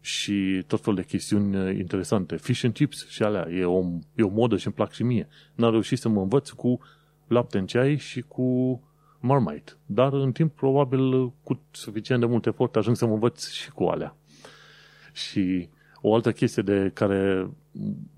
Și 0.00 0.64
tot 0.66 0.80
felul 0.80 0.98
de 0.98 1.04
chestiuni 1.04 1.56
uh, 1.56 1.76
interesante. 1.78 2.36
Fish 2.36 2.64
and 2.64 2.74
chips 2.74 3.08
și 3.08 3.22
alea. 3.22 3.48
E 3.50 3.64
o, 3.64 3.84
e 4.14 4.22
o 4.22 4.28
modă 4.28 4.56
și 4.56 4.66
îmi 4.66 4.74
plac 4.74 4.92
și 4.92 5.02
mie. 5.02 5.28
N-am 5.54 5.70
reușit 5.70 5.98
să 5.98 6.08
mă 6.08 6.20
învăț 6.20 6.50
cu 6.50 6.80
lapte 7.26 7.58
în 7.58 7.66
ceai 7.66 7.96
și 7.96 8.20
cu 8.20 8.80
Marmite. 9.20 9.72
Dar 9.86 10.12
în 10.12 10.32
timp, 10.32 10.54
probabil, 10.54 11.32
cu 11.42 11.60
suficient 11.70 12.20
de 12.20 12.26
mult 12.26 12.46
efort, 12.46 12.76
ajung 12.76 12.96
să 12.96 13.06
mă 13.06 13.12
învăț 13.12 13.48
și 13.48 13.70
cu 13.70 13.84
alea. 13.84 14.16
Și 15.12 15.68
o 16.00 16.14
altă 16.14 16.32
chestie 16.32 16.62
de 16.62 16.90
care 16.94 17.50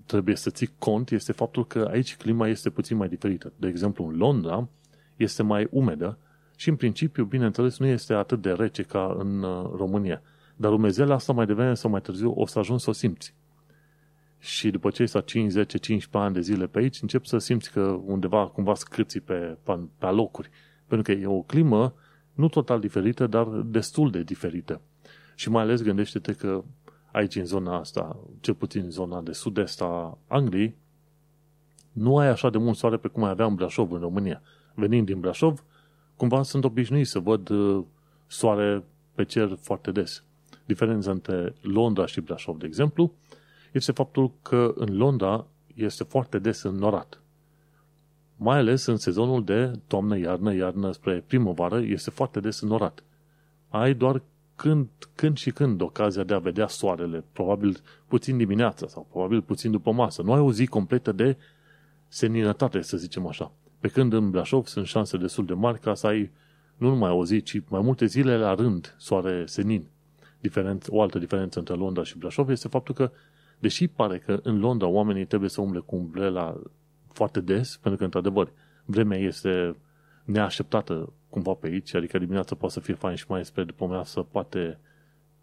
trebuie 0.05 0.35
să 0.35 0.49
ții 0.49 0.69
cont 0.77 1.11
este 1.11 1.31
faptul 1.31 1.67
că 1.67 1.89
aici 1.91 2.15
clima 2.15 2.47
este 2.47 2.69
puțin 2.69 2.97
mai 2.97 3.07
diferită. 3.07 3.53
De 3.55 3.67
exemplu, 3.67 4.05
în 4.05 4.17
Londra 4.17 4.67
este 5.15 5.43
mai 5.43 5.67
umedă 5.71 6.17
și, 6.55 6.69
în 6.69 6.75
principiu, 6.75 7.23
bineînțeles, 7.23 7.77
nu 7.79 7.85
este 7.85 8.13
atât 8.13 8.41
de 8.41 8.51
rece 8.51 8.83
ca 8.83 9.15
în 9.19 9.43
uh, 9.43 9.71
România. 9.75 10.21
Dar 10.55 10.71
umezeala 10.71 11.13
asta 11.13 11.33
mai 11.33 11.45
devreme 11.45 11.73
sau 11.73 11.89
mai 11.89 12.01
târziu 12.01 12.31
o 12.31 12.45
să 12.45 12.59
ajungi 12.59 12.83
să 12.83 12.89
o 12.89 12.93
simți. 12.93 13.33
Și 14.39 14.69
după 14.69 14.89
ce 14.89 15.01
ai 15.13 15.23
5, 15.25 15.51
10, 15.51 15.77
15 15.77 16.17
ani 16.17 16.33
de 16.33 16.41
zile 16.53 16.67
pe 16.67 16.79
aici, 16.79 17.01
încep 17.01 17.25
să 17.25 17.37
simți 17.37 17.71
că 17.71 17.81
undeva 18.05 18.47
cumva 18.47 18.73
scârții 18.73 19.19
pe, 19.19 19.57
pe, 19.63 19.79
pe 19.97 20.05
locuri. 20.05 20.49
Pentru 20.93 21.13
că 21.13 21.19
e 21.19 21.27
o 21.27 21.41
climă 21.41 21.93
nu 22.33 22.47
total 22.47 22.79
diferită, 22.79 23.27
dar 23.27 23.47
destul 23.47 24.11
de 24.11 24.23
diferită. 24.23 24.81
Și 25.35 25.49
mai 25.49 25.61
ales 25.61 25.81
gândește-te 25.81 26.33
că 26.33 26.63
aici 27.11 27.35
în 27.35 27.45
zona 27.45 27.79
asta, 27.79 28.19
cel 28.39 28.53
puțin 28.53 28.81
în 28.83 28.91
zona 28.91 29.21
de 29.21 29.31
sud-est 29.31 29.81
a 29.81 30.17
Angliei, 30.27 30.75
nu 31.91 32.17
ai 32.17 32.27
așa 32.27 32.49
de 32.49 32.57
mult 32.57 32.77
soare 32.77 32.97
pe 32.97 33.07
cum 33.07 33.23
ai 33.23 33.29
avea 33.29 33.45
în 33.45 33.55
Brașov, 33.55 33.91
în 33.91 33.99
România. 33.99 34.41
Venind 34.73 35.05
din 35.05 35.19
Brașov, 35.19 35.63
cumva 36.15 36.43
sunt 36.43 36.63
obișnuit 36.63 37.07
să 37.07 37.19
văd 37.19 37.49
uh, 37.49 37.83
soare 38.27 38.83
pe 39.15 39.23
cer 39.23 39.57
foarte 39.61 39.91
des. 39.91 40.23
Diferența 40.65 41.11
între 41.11 41.55
Londra 41.61 42.05
și 42.05 42.21
Brașov, 42.21 42.57
de 42.57 42.65
exemplu, 42.65 43.13
este 43.71 43.91
faptul 43.91 44.31
că 44.41 44.73
în 44.75 44.97
Londra 44.97 45.45
este 45.75 46.03
foarte 46.03 46.39
des 46.39 46.61
înnorat. 46.63 47.22
Mai 48.43 48.57
ales 48.57 48.85
în 48.85 48.97
sezonul 48.97 49.43
de 49.43 49.71
toamnă-iarnă, 49.87 50.53
iarnă 50.53 50.91
spre 50.91 51.23
primăvară, 51.27 51.79
este 51.79 52.09
foarte 52.09 52.39
des 52.39 52.59
înnorat. 52.59 53.03
Ai 53.69 53.93
doar 53.93 54.21
când, 54.55 54.87
când 55.15 55.37
și 55.37 55.51
când 55.51 55.81
ocazia 55.81 56.23
de 56.23 56.33
a 56.33 56.39
vedea 56.39 56.67
soarele, 56.67 57.23
probabil 57.31 57.77
puțin 58.07 58.37
dimineața 58.37 58.87
sau 58.87 59.07
probabil 59.11 59.41
puțin 59.41 59.71
după 59.71 59.91
masă. 59.91 60.21
Nu 60.21 60.33
ai 60.33 60.39
o 60.39 60.51
zi 60.51 60.67
completă 60.67 61.11
de 61.11 61.37
seninătate, 62.07 62.81
să 62.81 62.97
zicem 62.97 63.27
așa. 63.27 63.51
Pe 63.79 63.87
când 63.87 64.13
în 64.13 64.29
Brașov 64.29 64.65
sunt 64.65 64.85
șanse 64.85 65.17
destul 65.17 65.45
de 65.45 65.53
mari 65.53 65.79
ca 65.79 65.93
să 65.93 66.07
ai 66.07 66.31
nu 66.77 66.89
numai 66.89 67.11
o 67.11 67.25
zi, 67.25 67.41
ci 67.41 67.61
mai 67.67 67.81
multe 67.81 68.05
zile 68.05 68.37
la 68.37 68.53
rând 68.53 68.95
soare 68.97 69.45
senin. 69.45 69.87
Diferent, 70.39 70.85
o 70.89 71.01
altă 71.01 71.19
diferență 71.19 71.59
între 71.59 71.73
Londra 71.73 72.03
și 72.03 72.17
Brașov 72.17 72.49
este 72.49 72.67
faptul 72.67 72.95
că, 72.95 73.11
deși 73.59 73.87
pare 73.87 74.17
că 74.17 74.39
în 74.43 74.59
Londra 74.59 74.87
oamenii 74.87 75.25
trebuie 75.25 75.49
să 75.49 75.61
umble 75.61 75.79
cu 75.79 75.95
umbrela 75.95 76.55
foarte 77.13 77.39
des, 77.39 77.77
pentru 77.77 77.99
că, 77.99 78.03
într-adevăr, 78.03 78.51
vremea 78.85 79.17
este 79.17 79.75
neașteptată 80.23 81.13
cumva 81.29 81.53
pe 81.53 81.67
aici, 81.67 81.93
adică 81.93 82.17
dimineața 82.17 82.55
poate 82.55 82.73
să 82.73 82.79
fie 82.79 82.93
fain 82.93 83.15
și 83.15 83.25
mai 83.27 83.45
spre 83.45 83.63
după 83.63 83.85
masă 83.85 84.21
poate 84.21 84.79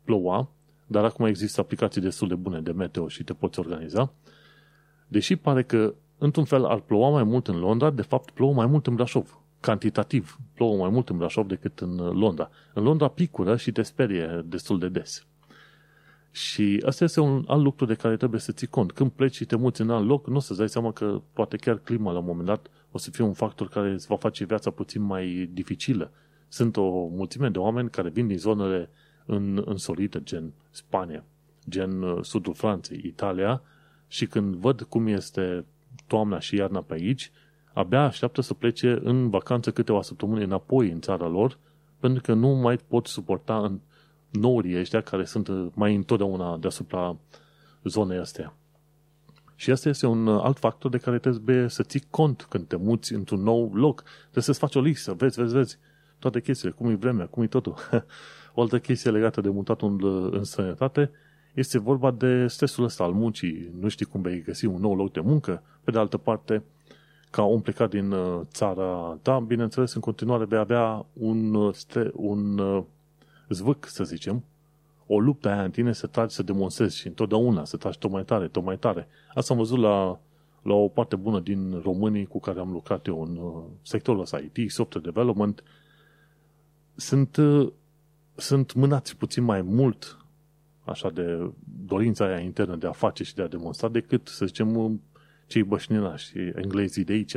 ploua, 0.05 0.49
dar 0.87 1.05
acum 1.05 1.25
există 1.25 1.61
aplicații 1.61 2.01
destul 2.01 2.29
de 2.29 2.35
bune 2.35 2.61
de 2.61 2.73
meteo 2.73 3.09
și 3.09 3.25
te 3.25 3.33
poți 3.33 3.59
organiza. 3.59 4.13
Deși 5.09 5.37
pare 5.37 5.63
că 5.63 5.95
într-un 6.19 6.45
fel 6.45 6.65
ar 6.65 6.81
ploua 6.81 7.11
mai 7.11 7.23
mult 7.23 7.49
în 7.49 7.59
Londra, 7.59 7.91
de 7.91 8.03
fapt 8.03 8.31
plouă 8.31 8.53
mai 8.53 8.67
mult 8.67 8.87
în 8.87 8.95
Brașov. 8.95 9.39
Cantitativ 9.61 10.39
plouă 10.55 10.77
mai 10.77 10.91
mult 10.91 11.09
în 11.09 11.17
Brașov 11.17 11.47
decât 11.47 11.79
în 11.81 11.97
Londra. 11.97 12.51
În 12.75 12.83
Londra 12.83 13.09
picură 13.09 13.57
și 13.57 13.73
te 13.73 13.83
sperie 13.83 14.45
destul 14.45 14.79
de 14.79 14.89
des. 14.89 15.27
Și 16.31 16.83
asta 16.87 17.05
este 17.05 17.21
un 17.21 17.45
alt 17.47 17.63
lucru 17.63 17.85
de 17.85 17.95
care 17.95 18.17
trebuie 18.17 18.41
să 18.41 18.53
ții 18.53 18.67
cont. 18.67 18.93
Când 18.93 19.11
pleci 19.11 19.35
și 19.35 19.45
te 19.45 19.57
muți 19.57 19.81
în 19.81 19.91
alt 19.91 20.07
loc, 20.07 20.27
nu 20.27 20.37
o 20.37 20.39
să-ți 20.39 20.59
dai 20.59 20.69
seama 20.69 20.93
că 20.93 21.21
poate 21.33 21.57
chiar 21.57 21.77
clima 21.79 22.13
la 22.13 22.19
un 22.19 22.25
moment 22.25 22.47
dat 22.47 22.67
o 22.91 22.99
să 22.99 23.11
fie 23.11 23.25
un 23.25 23.33
factor 23.33 23.69
care 23.69 23.91
îți 23.91 24.07
va 24.07 24.17
face 24.17 24.45
viața 24.45 24.71
puțin 24.71 25.03
mai 25.03 25.51
dificilă. 25.53 26.13
Sunt 26.49 26.77
o 26.77 27.07
mulțime 27.07 27.49
de 27.49 27.59
oameni 27.59 27.91
care 27.91 28.09
vin 28.09 28.27
din 28.27 28.39
zonele 28.39 28.91
în, 29.27 29.63
însolite, 29.65 30.23
gen 30.23 30.53
Spania, 30.71 31.25
gen 31.69 32.03
uh, 32.03 32.25
sudul 32.25 32.55
Franței, 32.55 33.01
Italia, 33.05 33.63
și 34.09 34.27
când 34.27 34.55
văd 34.55 34.83
cum 34.83 35.07
este 35.07 35.65
toamna 36.07 36.39
și 36.39 36.57
iarna 36.57 36.81
pe 36.81 36.95
aici, 36.95 37.31
abia 37.73 38.03
așteaptă 38.03 38.41
să 38.41 38.55
plece 38.55 38.99
în 39.03 39.31
vacanță 39.31 39.71
câteva 39.71 40.03
săptămâni 40.03 40.45
înapoi 40.45 40.91
în 40.91 41.01
țara 41.01 41.29
lor, 41.29 41.59
pentru 41.99 42.23
că 42.23 42.33
nu 42.33 42.49
mai 42.49 42.77
pot 42.77 43.07
suporta 43.07 43.59
în 43.59 43.81
nourii 44.31 44.79
ăștia 44.79 45.01
care 45.01 45.25
sunt 45.25 45.49
uh, 45.49 45.67
mai 45.75 45.95
întotdeauna 45.95 46.57
deasupra 46.57 47.17
zonei 47.85 48.19
astea. 48.19 48.55
Și 49.55 49.71
asta 49.71 49.89
este 49.89 50.07
un 50.07 50.27
uh, 50.27 50.43
alt 50.43 50.59
factor 50.59 50.91
de 50.91 50.99
care 50.99 51.19
trebuie 51.19 51.69
să 51.69 51.83
ții 51.83 52.05
cont 52.11 52.47
când 52.49 52.67
te 52.67 52.77
muți 52.77 53.13
într-un 53.15 53.43
nou 53.43 53.75
loc. 53.75 54.03
Trebuie 54.21 54.43
să-ți 54.43 54.59
faci 54.59 54.75
o 54.75 54.81
listă, 54.81 55.13
vezi, 55.13 55.41
vezi, 55.41 55.55
vezi 55.55 55.79
toate 56.19 56.41
chestiile, 56.41 56.75
cum 56.75 56.91
e 56.91 56.95
vremea, 56.95 57.27
cum 57.27 57.43
e 57.43 57.47
totul. 57.47 57.75
o 58.55 58.61
altă 58.61 58.79
chestie 58.79 59.11
legată 59.11 59.41
de 59.41 59.49
mutatul 59.49 60.03
uh, 60.03 60.33
în 60.33 60.45
străinătate 60.45 61.11
este 61.55 61.79
vorba 61.79 62.11
de 62.11 62.47
stresul 62.47 62.85
ăsta 62.85 63.05
al 63.05 63.13
muncii. 63.13 63.71
Nu 63.81 63.89
știi 63.89 64.07
cum 64.07 64.21
vei 64.21 64.43
găsi 64.43 64.67
un 64.67 64.81
nou 64.81 64.97
loc 64.97 65.13
de 65.13 65.21
muncă. 65.21 65.63
Pe 65.85 65.91
de 65.91 65.99
altă 65.99 66.17
parte, 66.17 66.63
ca 67.31 67.43
om 67.43 67.61
plecat 67.61 67.91
din 67.91 68.15
țara 68.45 69.19
ta, 69.23 69.39
bineînțeles, 69.39 69.95
în 69.95 70.01
continuare 70.01 70.45
vei 70.45 70.59
avea 70.59 71.07
un, 71.13 71.55
un 72.13 72.61
zvâc, 73.51 73.87
să 73.87 74.05
zicem, 74.05 74.45
o 75.07 75.21
luptă 75.21 75.49
aia 75.49 75.65
în 75.65 75.71
tine 75.71 75.93
să 75.93 76.07
tragi, 76.07 76.35
să 76.35 76.43
demonstrezi 76.43 76.97
și 76.97 77.07
întotdeauna 77.07 77.65
să 77.65 77.77
tragi 77.77 77.99
tot 77.99 78.11
mai 78.11 78.25
tare, 78.25 78.49
tot 78.49 78.65
mai 78.65 78.79
tare. 78.79 79.09
Asta 79.35 79.53
am 79.53 79.59
văzut 79.59 79.79
la, 79.79 80.21
la 80.63 80.75
o 80.75 80.89
parte 80.89 81.17
bună 81.17 81.41
din 81.41 81.81
românii 81.83 82.27
cu 82.27 82.41
care 82.41 82.61
am 82.61 82.71
lucrat 82.71 83.07
eu 83.07 83.23
în 83.23 83.37
uh, 83.37 83.63
sectorul 83.83 84.21
ăsta 84.21 84.39
IT, 84.39 84.71
software 84.71 85.07
development. 85.07 85.63
Sunt, 86.95 87.37
uh, 87.37 87.73
sunt 88.35 88.75
mânați 88.75 89.17
puțin 89.17 89.43
mai 89.43 89.63
mult 89.63 90.25
așa 90.85 91.11
de 91.11 91.51
dorința 91.87 92.25
aia 92.25 92.39
internă 92.39 92.77
de 92.77 92.87
a 92.87 92.93
face 92.93 93.25
și 93.25 93.35
de 93.35 93.43
a 93.43 93.49
demonstra 93.49 93.89
decât, 93.89 94.29
să 94.29 94.47
zicem, 94.47 95.01
cei 95.47 95.63
bășninași, 95.63 96.33
englezii 96.55 97.05
de 97.05 97.13
aici. 97.13 97.37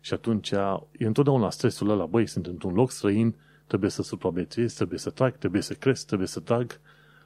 Și 0.00 0.14
atunci 0.14 0.50
e 0.92 1.06
întotdeauna 1.06 1.50
stresul 1.50 1.90
ăla, 1.90 2.06
băi, 2.06 2.26
sunt 2.26 2.46
într-un 2.46 2.74
loc 2.74 2.90
străin, 2.90 3.34
trebuie 3.66 3.90
să 3.90 4.02
supraviețuiesc, 4.02 4.76
trebuie 4.76 4.98
să 4.98 5.10
trag, 5.10 5.36
trebuie 5.38 5.62
să 5.62 5.74
cresc, 5.74 6.06
trebuie 6.06 6.28
să 6.28 6.40
trag 6.40 6.80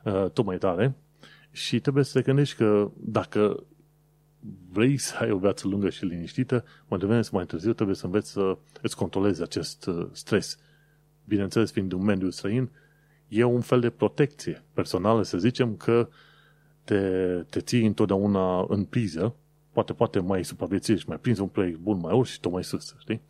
uh, 0.04 0.30
tot 0.30 0.44
mai 0.44 0.58
tare 0.58 0.94
și 1.50 1.80
trebuie 1.80 2.04
să 2.04 2.12
te 2.18 2.24
gândești 2.24 2.56
că 2.56 2.90
dacă 2.96 3.62
vrei 4.72 4.96
să 4.98 5.16
ai 5.20 5.30
o 5.30 5.38
viață 5.38 5.68
lungă 5.68 5.88
și 5.90 6.04
liniștită, 6.04 6.64
mai 6.88 6.98
devreme 6.98 7.22
sau 7.22 7.36
mai 7.36 7.46
târziu 7.46 7.72
trebuie 7.72 7.96
să 7.96 8.06
înveți 8.06 8.30
să 8.30 8.56
îți 8.82 8.96
controlezi 8.96 9.42
acest 9.42 9.86
uh, 9.86 10.06
stres. 10.12 10.58
Bineînțeles, 11.24 11.72
fiind 11.72 11.92
un 11.92 12.04
mediu 12.04 12.30
străin, 12.30 12.70
e 13.28 13.44
un 13.44 13.60
fel 13.60 13.80
de 13.80 13.90
protecție 13.90 14.62
personală, 14.72 15.22
să 15.22 15.38
zicem, 15.38 15.76
că 15.76 16.08
te, 16.84 16.98
te 17.50 17.60
ții 17.60 17.86
întotdeauna 17.86 18.66
în 18.68 18.84
priză, 18.84 19.34
poate, 19.72 19.92
poate 19.92 20.18
mai 20.18 20.44
supraviețuiești, 20.44 21.08
mai 21.08 21.18
prinzi 21.18 21.40
un 21.40 21.48
proiect 21.48 21.78
bun, 21.78 21.98
mai 21.98 22.14
urci 22.16 22.28
și 22.28 22.40
tot 22.40 22.52
mai 22.52 22.64
sus, 22.64 22.94
știi? 22.98 23.20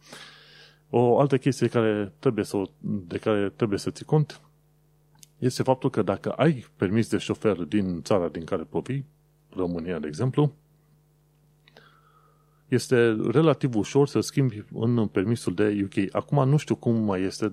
O 0.90 1.18
altă 1.18 1.38
chestie 1.38 1.68
care 1.68 2.12
trebuie 2.18 2.44
să, 2.44 2.62
de 2.80 3.18
care 3.18 3.52
trebuie 3.56 3.78
să 3.78 3.90
ții 3.90 4.04
cont 4.04 4.40
este 5.38 5.62
faptul 5.62 5.90
că 5.90 6.02
dacă 6.02 6.30
ai 6.30 6.66
permis 6.76 7.08
de 7.08 7.18
șofer 7.18 7.56
din 7.56 8.02
țara 8.02 8.28
din 8.28 8.44
care 8.44 8.62
provii, 8.62 9.04
România, 9.56 9.98
de 9.98 10.06
exemplu, 10.06 10.54
este 12.68 13.16
relativ 13.30 13.76
ușor 13.76 14.08
să 14.08 14.20
schimbi 14.20 14.64
în 14.72 15.06
permisul 15.06 15.54
de 15.54 15.80
UK. 15.84 16.14
Acum 16.14 16.48
nu 16.48 16.56
știu 16.56 16.74
cum 16.74 16.94
mai 17.04 17.22
este, 17.22 17.52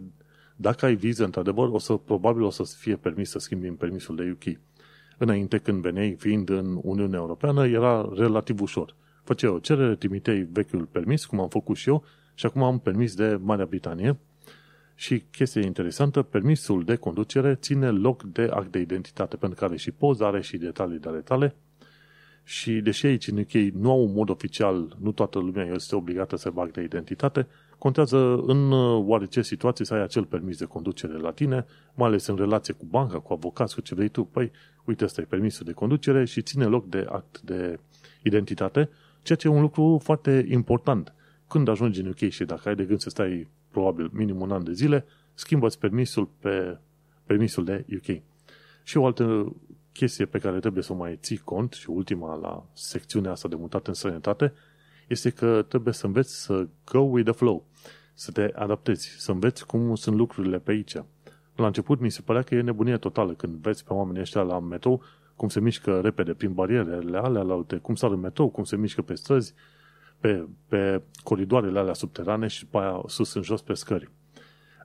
dacă 0.55 0.85
ai 0.85 0.95
viză, 0.95 1.23
într-adevăr, 1.23 1.69
o 1.69 1.77
să, 1.77 1.93
probabil 1.93 2.41
o 2.43 2.49
să 2.49 2.63
fie 2.77 2.95
permis 2.95 3.29
să 3.29 3.39
schimbi 3.39 3.67
în 3.67 3.75
permisul 3.75 4.15
de 4.15 4.31
UK. 4.33 4.57
Înainte, 5.17 5.57
când 5.57 5.81
veneai 5.81 6.15
fiind 6.15 6.49
în 6.49 6.79
Uniunea 6.81 7.19
Europeană, 7.19 7.67
era 7.67 8.09
relativ 8.13 8.61
ușor. 8.61 8.95
Făceai 9.23 9.49
o 9.49 9.59
cerere, 9.59 9.95
trimiteai 9.95 10.47
vechiul 10.51 10.85
permis, 10.85 11.25
cum 11.25 11.39
am 11.39 11.49
făcut 11.49 11.75
și 11.75 11.89
eu, 11.89 12.03
și 12.35 12.45
acum 12.45 12.63
am 12.63 12.79
permis 12.79 13.15
de 13.15 13.39
Marea 13.41 13.65
Britanie 13.65 14.17
Și 14.95 15.23
chestia 15.31 15.61
interesantă, 15.61 16.21
permisul 16.21 16.83
de 16.83 16.95
conducere 16.95 17.55
ține 17.55 17.89
loc 17.89 18.23
de 18.23 18.49
act 18.51 18.71
de 18.71 18.79
identitate, 18.79 19.35
pentru 19.35 19.59
care 19.59 19.77
și 19.77 19.91
poza 19.91 20.27
are 20.27 20.41
și 20.41 20.57
detalii 20.57 20.99
de 20.99 21.09
ale 21.09 21.19
tale. 21.19 21.55
Și 22.43 22.71
deși 22.71 23.05
aici 23.05 23.27
în 23.27 23.37
UK 23.37 23.53
nu 23.53 23.91
au 23.91 24.03
un 24.03 24.13
mod 24.13 24.29
oficial, 24.29 24.97
nu 25.01 25.11
toată 25.11 25.39
lumea 25.39 25.65
este 25.65 25.95
obligată 25.95 26.35
să 26.35 26.47
aibă 26.47 26.61
act 26.61 26.73
de 26.73 26.81
identitate, 26.81 27.47
contează 27.77 28.17
în 28.45 28.71
oarece 29.07 29.41
situații 29.41 29.85
să 29.85 29.93
ai 29.93 30.01
acel 30.01 30.25
permis 30.25 30.57
de 30.57 30.65
conducere 30.65 31.17
la 31.17 31.31
tine, 31.31 31.65
mai 31.93 32.07
ales 32.07 32.25
în 32.25 32.35
relație 32.35 32.73
cu 32.73 32.85
banca, 32.85 33.19
cu 33.19 33.33
avocați, 33.33 33.75
cu 33.75 33.81
ce 33.81 33.95
vrei 33.95 34.07
tu. 34.07 34.23
Păi, 34.23 34.51
uite, 34.85 35.03
ăsta 35.03 35.21
e 35.21 35.25
permisul 35.25 35.65
de 35.65 35.71
conducere 35.71 36.25
și 36.25 36.41
ține 36.41 36.65
loc 36.65 36.85
de 36.87 37.05
act 37.09 37.41
de 37.41 37.79
identitate, 38.23 38.89
ceea 39.21 39.37
ce 39.37 39.47
e 39.47 39.51
un 39.51 39.61
lucru 39.61 39.99
foarte 40.03 40.45
important. 40.49 41.13
Când 41.55 41.67
ajungi 41.67 42.01
în 42.01 42.07
UK 42.07 42.29
și 42.29 42.43
dacă 42.43 42.69
ai 42.69 42.75
de 42.75 42.83
gând 42.83 42.99
să 42.99 43.09
stai 43.09 43.47
probabil 43.71 44.09
minim 44.13 44.41
un 44.41 44.51
an 44.51 44.63
de 44.63 44.71
zile, 44.71 45.05
schimbă-ți 45.33 45.79
permisul 45.79 46.29
pe 46.39 46.77
permisul 47.25 47.65
de 47.65 47.85
UK. 47.95 48.21
Și 48.83 48.97
o 48.97 49.05
altă 49.05 49.55
chestie 49.93 50.25
pe 50.25 50.39
care 50.39 50.59
trebuie 50.59 50.83
să 50.83 50.93
o 50.93 50.95
mai 50.95 51.17
ții 51.21 51.37
cont 51.37 51.73
și 51.73 51.89
ultima 51.89 52.35
la 52.35 52.65
secțiunea 52.73 53.31
asta 53.31 53.47
de 53.47 53.55
mutat 53.55 53.87
în 53.87 53.93
sănătate 53.93 54.53
este 55.07 55.29
că 55.29 55.65
trebuie 55.67 55.93
să 55.93 56.05
înveți 56.05 56.43
să 56.43 56.67
go 56.91 56.99
with 56.99 57.29
the 57.29 57.37
flow, 57.37 57.65
să 58.13 58.31
te 58.31 58.51
adaptezi, 58.53 59.15
să 59.17 59.31
înveți 59.31 59.65
cum 59.65 59.95
sunt 59.95 60.15
lucrurile 60.15 60.59
pe 60.59 60.71
aici. 60.71 60.95
La 61.55 61.65
început 61.65 61.99
mi 61.99 62.11
se 62.11 62.21
părea 62.21 62.41
că 62.41 62.55
e 62.55 62.61
nebunie 62.61 62.97
totală 62.97 63.33
când 63.33 63.53
vezi 63.53 63.83
pe 63.83 63.93
oamenii 63.93 64.21
ăștia 64.21 64.41
la 64.41 64.59
metrou 64.59 65.03
cum 65.35 65.47
se 65.47 65.59
mișcă 65.59 65.99
repede 65.99 66.33
prin 66.33 66.53
barierele 66.53 67.17
alea, 67.17 67.41
la 67.41 67.53
alte, 67.53 67.77
cum 67.77 67.95
sar 67.95 68.11
în 68.11 68.19
metrou, 68.19 68.49
cum 68.49 68.63
se 68.63 68.75
mișcă 68.75 69.01
pe 69.01 69.15
străzi, 69.15 69.53
pe, 70.25 70.47
pe 70.67 71.01
coridoarele 71.23 71.79
alea 71.79 71.93
subterane 71.93 72.47
și 72.47 72.65
pe 72.65 72.77
aia 72.77 73.01
sus 73.07 73.33
în 73.33 73.41
jos 73.41 73.61
pe 73.61 73.73
scări. 73.73 74.11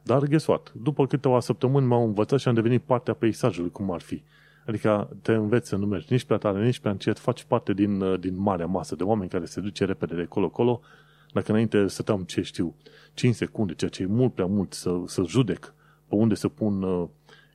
Dar, 0.02 0.24
guess 0.24 0.46
what? 0.46 0.72
După 0.72 1.06
câteva 1.06 1.40
săptămâni 1.40 1.86
m-au 1.86 2.04
învățat 2.04 2.38
și 2.38 2.48
am 2.48 2.54
devenit 2.54 2.82
partea 2.82 3.14
peisajului, 3.14 3.70
cum 3.70 3.90
ar 3.90 4.00
fi. 4.00 4.22
Adică 4.66 5.16
te 5.22 5.32
înveți 5.32 5.68
să 5.68 5.76
nu 5.76 5.86
mergi 5.86 6.06
nici 6.10 6.24
prea 6.24 6.38
tare, 6.38 6.64
nici 6.64 6.78
prea 6.78 6.92
încet, 6.92 7.18
faci 7.18 7.42
parte 7.42 7.72
din, 7.72 8.20
din 8.20 8.40
marea 8.40 8.66
masă 8.66 8.96
de 8.96 9.02
oameni 9.02 9.30
care 9.30 9.44
se 9.44 9.60
duce 9.60 9.84
repede 9.84 10.14
de 10.14 10.24
colo-colo. 10.24 10.80
Dacă 11.32 11.50
înainte 11.50 11.86
stăteam, 11.86 12.22
ce 12.22 12.42
știu, 12.42 12.74
5 13.14 13.34
secunde, 13.34 13.74
ceea 13.74 13.90
ce 13.90 14.02
e 14.02 14.06
mult 14.06 14.34
prea 14.34 14.46
mult 14.46 14.72
să, 14.72 15.02
să 15.06 15.22
judec 15.26 15.74
pe 16.08 16.14
unde 16.14 16.34
să 16.34 16.48
pun 16.48 16.82
uh, 16.82 17.08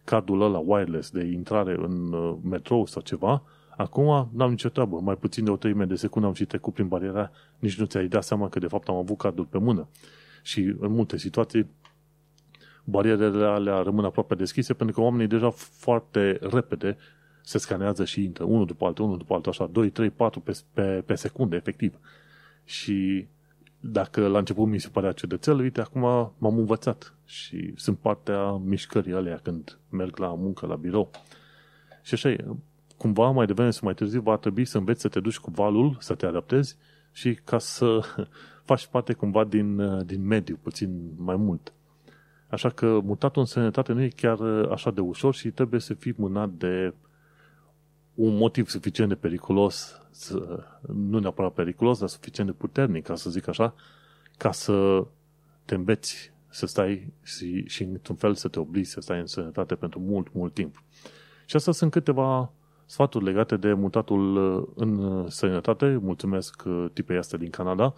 cardul 0.03 0.41
ăla 0.41 0.57
wireless 0.57 1.11
de 1.11 1.23
intrare 1.23 1.75
în 1.77 2.13
uh, 2.13 2.35
metrou 2.43 2.85
sau 2.85 3.01
ceva, 3.01 3.43
acum 3.77 4.29
n-am 4.33 4.49
nicio 4.49 4.69
treabă. 4.69 4.99
Mai 4.99 5.15
puțin 5.15 5.43
de 5.43 5.51
o 5.51 5.55
treime 5.55 5.85
de 5.85 5.95
secundă 5.95 6.27
am 6.27 6.33
și 6.33 6.45
trecut 6.45 6.73
prin 6.73 6.87
bariera, 6.87 7.31
nici 7.59 7.79
nu 7.79 7.85
ți-ai 7.85 8.07
dat 8.07 8.23
seama 8.23 8.49
că 8.49 8.59
de 8.59 8.67
fapt 8.67 8.87
am 8.87 8.95
avut 8.95 9.17
cardul 9.17 9.45
pe 9.45 9.57
mână. 9.57 9.87
Și 10.41 10.59
în 10.79 10.91
multe 10.91 11.17
situații 11.17 11.67
barierele 12.83 13.45
alea 13.45 13.81
rămân 13.81 14.05
aproape 14.05 14.35
deschise 14.35 14.73
pentru 14.73 14.95
că 14.95 15.01
oamenii 15.01 15.27
deja 15.27 15.49
foarte 15.49 16.37
repede 16.41 16.97
se 17.41 17.57
scanează 17.57 18.05
și 18.05 18.23
intră, 18.23 18.43
unul 18.43 18.65
după 18.65 18.85
altul, 18.85 19.05
unul 19.05 19.17
după 19.17 19.33
altul, 19.33 19.51
așa, 19.51 19.65
2, 19.65 19.89
3, 19.89 20.09
4 20.09 20.39
pe, 20.39 20.59
pe, 20.73 21.03
pe 21.05 21.15
secunde, 21.15 21.55
efectiv. 21.55 21.99
Și 22.63 23.27
dacă 23.79 24.27
la 24.27 24.37
început 24.37 24.67
mi 24.67 24.79
se 24.79 24.87
părea 24.87 25.11
ciudățel, 25.11 25.59
uite, 25.59 25.81
acum 25.81 26.01
m-am 26.37 26.57
învățat 26.57 27.13
și 27.25 27.73
sunt 27.75 27.97
partea 27.97 28.51
mișcării 28.51 29.13
alea 29.13 29.37
când 29.37 29.79
merg 29.89 30.17
la 30.17 30.27
muncă, 30.27 30.65
la 30.65 30.75
birou. 30.75 31.09
Și 32.01 32.13
așa 32.13 32.29
e, 32.29 32.45
cumva 32.97 33.29
mai 33.29 33.45
devreme 33.45 33.71
sau 33.71 33.81
mai 33.83 33.93
târziu 33.93 34.21
va 34.21 34.37
trebui 34.37 34.65
să 34.65 34.77
înveți 34.77 35.01
să 35.01 35.07
te 35.07 35.19
duci 35.19 35.37
cu 35.37 35.51
valul, 35.51 35.97
să 35.99 36.15
te 36.15 36.25
adaptezi 36.25 36.77
și 37.11 37.39
ca 37.43 37.57
să 37.57 37.99
faci 38.69 38.87
parte 38.87 39.13
cumva 39.13 39.43
din, 39.43 39.81
din 40.05 40.25
mediu, 40.25 40.59
puțin 40.61 41.11
mai 41.17 41.35
mult. 41.35 41.73
Așa 42.47 42.69
că 42.69 42.99
mutatul 43.03 43.41
în 43.41 43.47
sănătate 43.47 43.93
nu 43.93 44.01
e 44.01 44.07
chiar 44.07 44.41
așa 44.71 44.91
de 44.91 45.01
ușor 45.01 45.33
și 45.33 45.51
trebuie 45.51 45.79
să 45.79 45.93
fii 45.93 46.13
mânat 46.17 46.49
de 46.49 46.93
un 48.13 48.35
motiv 48.35 48.67
suficient 48.67 49.09
de 49.09 49.15
periculos, 49.15 50.01
nu 50.81 51.19
neapărat 51.19 51.53
periculos, 51.53 51.99
dar 51.99 52.07
suficient 52.07 52.49
de 52.49 52.55
puternic, 52.55 53.03
ca 53.03 53.15
să 53.15 53.29
zic 53.29 53.47
așa, 53.47 53.75
ca 54.37 54.51
să 54.51 55.05
te 55.65 55.75
înveți 55.75 56.33
să 56.49 56.65
stai 56.65 57.13
și, 57.23 57.67
și 57.67 57.83
într-un 57.83 58.15
fel 58.15 58.35
să 58.35 58.47
te 58.47 58.59
obligi 58.59 58.89
să 58.89 58.99
stai 58.99 59.19
în 59.19 59.25
sănătate 59.25 59.75
pentru 59.75 59.99
mult, 59.99 60.33
mult 60.33 60.53
timp. 60.53 60.83
Și 61.45 61.55
astea 61.55 61.73
sunt 61.73 61.91
câteva 61.91 62.51
sfaturi 62.85 63.23
legate 63.23 63.57
de 63.57 63.73
mutatul 63.73 64.35
uh, 64.35 64.67
în 64.75 64.97
uh, 64.97 65.25
sănătate. 65.29 65.99
Mulțumesc 66.01 66.63
uh, 66.65 66.85
tipei 66.93 67.17
astea 67.17 67.37
din 67.37 67.49
Canada 67.49 67.93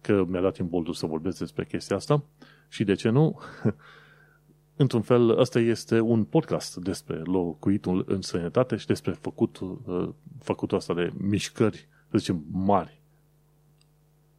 că 0.00 0.24
mi-a 0.28 0.40
dat 0.40 0.56
imboldul 0.56 0.94
să 0.94 1.06
vorbesc 1.06 1.38
despre 1.38 1.64
chestia 1.64 1.96
asta 1.96 2.24
și 2.68 2.84
de 2.84 2.94
ce 2.94 3.08
nu, 3.08 3.40
într-un 4.76 5.02
fel, 5.02 5.38
ăsta 5.38 5.58
este 5.58 6.00
un 6.00 6.24
podcast 6.24 6.76
despre 6.76 7.16
locuitul 7.24 8.04
în 8.08 8.22
sănătate 8.22 8.76
și 8.76 8.86
despre 8.86 9.12
făcutul, 9.12 10.14
făcutul 10.40 10.76
asta 10.76 10.94
de 10.94 11.12
mișcări, 11.18 11.88
să 12.10 12.18
zicem, 12.18 12.44
mari. 12.50 13.02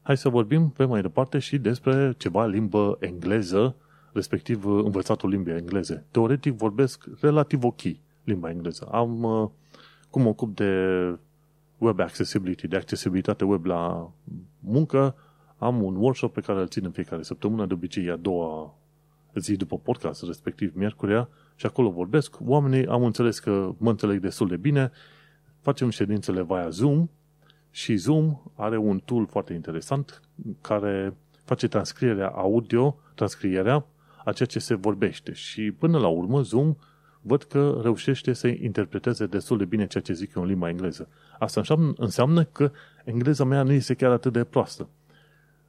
Hai 0.02 0.18
să 0.18 0.30
vorbim 0.30 0.70
pe 0.70 0.86
mai 0.86 1.02
departe 1.02 1.40
și 1.40 1.58
despre 1.58 2.14
ceva 2.18 2.46
limbă 2.46 2.98
engleză, 3.00 3.76
respectiv 4.14 4.66
învățatul 4.66 5.30
limbii 5.30 5.54
engleze. 5.54 6.06
Teoretic 6.12 6.54
vorbesc 6.54 7.06
relativ 7.20 7.64
ok 7.64 7.82
limba 8.24 8.50
engleză. 8.50 8.86
Am, 8.92 9.26
cum 10.16 10.24
mă 10.24 10.30
ocup 10.30 10.56
de 10.56 10.72
web 11.78 12.00
accessibility, 12.00 12.68
de 12.68 12.76
accesibilitate 12.76 13.44
web 13.44 13.66
la 13.66 14.12
muncă, 14.60 15.16
am 15.58 15.84
un 15.84 15.96
workshop 15.96 16.34
pe 16.34 16.42
care 16.42 16.60
îl 16.60 16.68
țin 16.68 16.86
în 16.86 16.92
fiecare 16.92 17.22
săptămână, 17.22 17.66
de 17.66 17.74
obicei 17.74 18.10
a 18.10 18.16
doua 18.16 18.78
zi 19.34 19.56
după 19.56 19.78
podcast, 19.78 20.24
respectiv 20.24 20.72
miercurea, 20.76 21.30
și 21.56 21.66
acolo 21.66 21.90
vorbesc. 21.90 22.38
Oamenii 22.46 22.88
am 22.88 23.04
înțeles 23.04 23.40
că 23.40 23.74
mă 23.78 23.90
înțeleg 23.90 24.20
destul 24.20 24.48
de 24.48 24.58
bine, 24.58 24.92
facem 25.62 25.90
ședințele 25.90 26.44
via 26.44 26.70
Zoom 26.70 27.10
și 27.72 27.96
Zoom 27.96 28.42
are 28.54 28.78
un 28.78 29.00
tool 29.06 29.28
foarte 29.28 29.54
interesant 29.54 30.22
care 30.62 31.18
face 31.44 31.68
transcrierea 31.68 32.28
audio, 32.28 33.00
transcrierea 33.16 33.86
a 34.26 34.32
ceea 34.32 34.48
ce 34.48 34.60
se 34.60 34.76
vorbește. 34.76 35.34
Și 35.34 35.72
până 35.72 35.98
la 35.98 36.08
urmă 36.08 36.42
Zoom 36.42 36.76
văd 37.28 37.44
că 37.44 37.80
reușește 37.82 38.34
să 38.34 38.48
interpreteze 38.48 39.26
destul 39.26 39.58
de 39.58 39.66
bine 39.66 39.88
ceea 39.88 40.04
ce 40.04 40.14
zic 40.14 40.36
eu 40.36 40.42
în 40.42 40.48
limba 40.48 40.70
engleză. 40.70 41.08
Asta 41.40 41.60
înseamnă, 41.60 41.94
înseamnă 41.98 42.44
că 42.44 42.72
engleza 43.04 43.44
mea 43.44 43.64
nu 43.64 43.72
este 43.72 43.94
chiar 43.94 44.12
atât 44.12 44.34
de 44.34 44.44
proastă. 44.44 44.90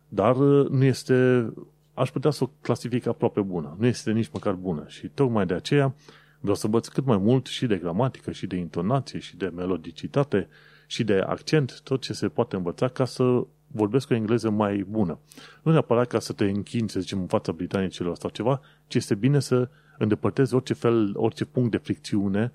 Dar 0.09 0.37
uh, 0.37 0.69
nu 0.69 0.85
este, 0.85 1.49
aș 1.95 2.11
putea 2.11 2.31
să 2.31 2.45
o 2.45 2.51
clasific 2.61 3.07
aproape 3.07 3.41
bună. 3.41 3.77
Nu 3.79 3.87
este 3.87 4.13
nici 4.13 4.31
măcar 4.33 4.53
bună. 4.53 4.85
Și 4.87 5.09
tocmai 5.09 5.47
de 5.47 5.55
aceea 5.55 5.95
vreau 6.41 6.57
să 6.57 6.67
învăț 6.67 6.89
cât 6.89 7.05
mai 7.05 7.17
mult 7.17 7.47
și 7.47 7.67
de 7.67 7.77
gramatică, 7.77 8.33
și 8.33 8.47
de 8.47 8.57
intonație, 8.57 9.19
și 9.19 9.37
de 9.37 9.53
melodicitate, 9.55 10.49
și 10.87 11.05
de 11.05 11.19
accent, 11.19 11.81
tot 11.81 12.01
ce 12.01 12.13
se 12.13 12.29
poate 12.29 12.57
învăța 12.57 12.89
ca 12.89 13.05
să 13.05 13.47
vorbesc 13.67 14.11
o 14.11 14.15
engleză 14.15 14.51
mai 14.51 14.87
bună. 14.89 15.19
Nu 15.63 15.73
neapărat 15.73 16.07
ca 16.07 16.19
să 16.19 16.33
te 16.33 16.45
închinți, 16.45 16.93
să 16.93 17.01
zicem, 17.01 17.21
în 17.21 17.27
fața 17.27 17.53
britanicilor 17.53 18.17
sau 18.17 18.31
ceva, 18.31 18.61
ci 18.87 18.95
este 18.95 19.15
bine 19.15 19.41
să 19.41 19.69
îndepărtezi 19.99 20.55
orice 20.55 20.75
fel, 20.75 21.13
orice 21.15 21.45
punct 21.45 21.71
de 21.71 21.77
fricțiune 21.77 22.53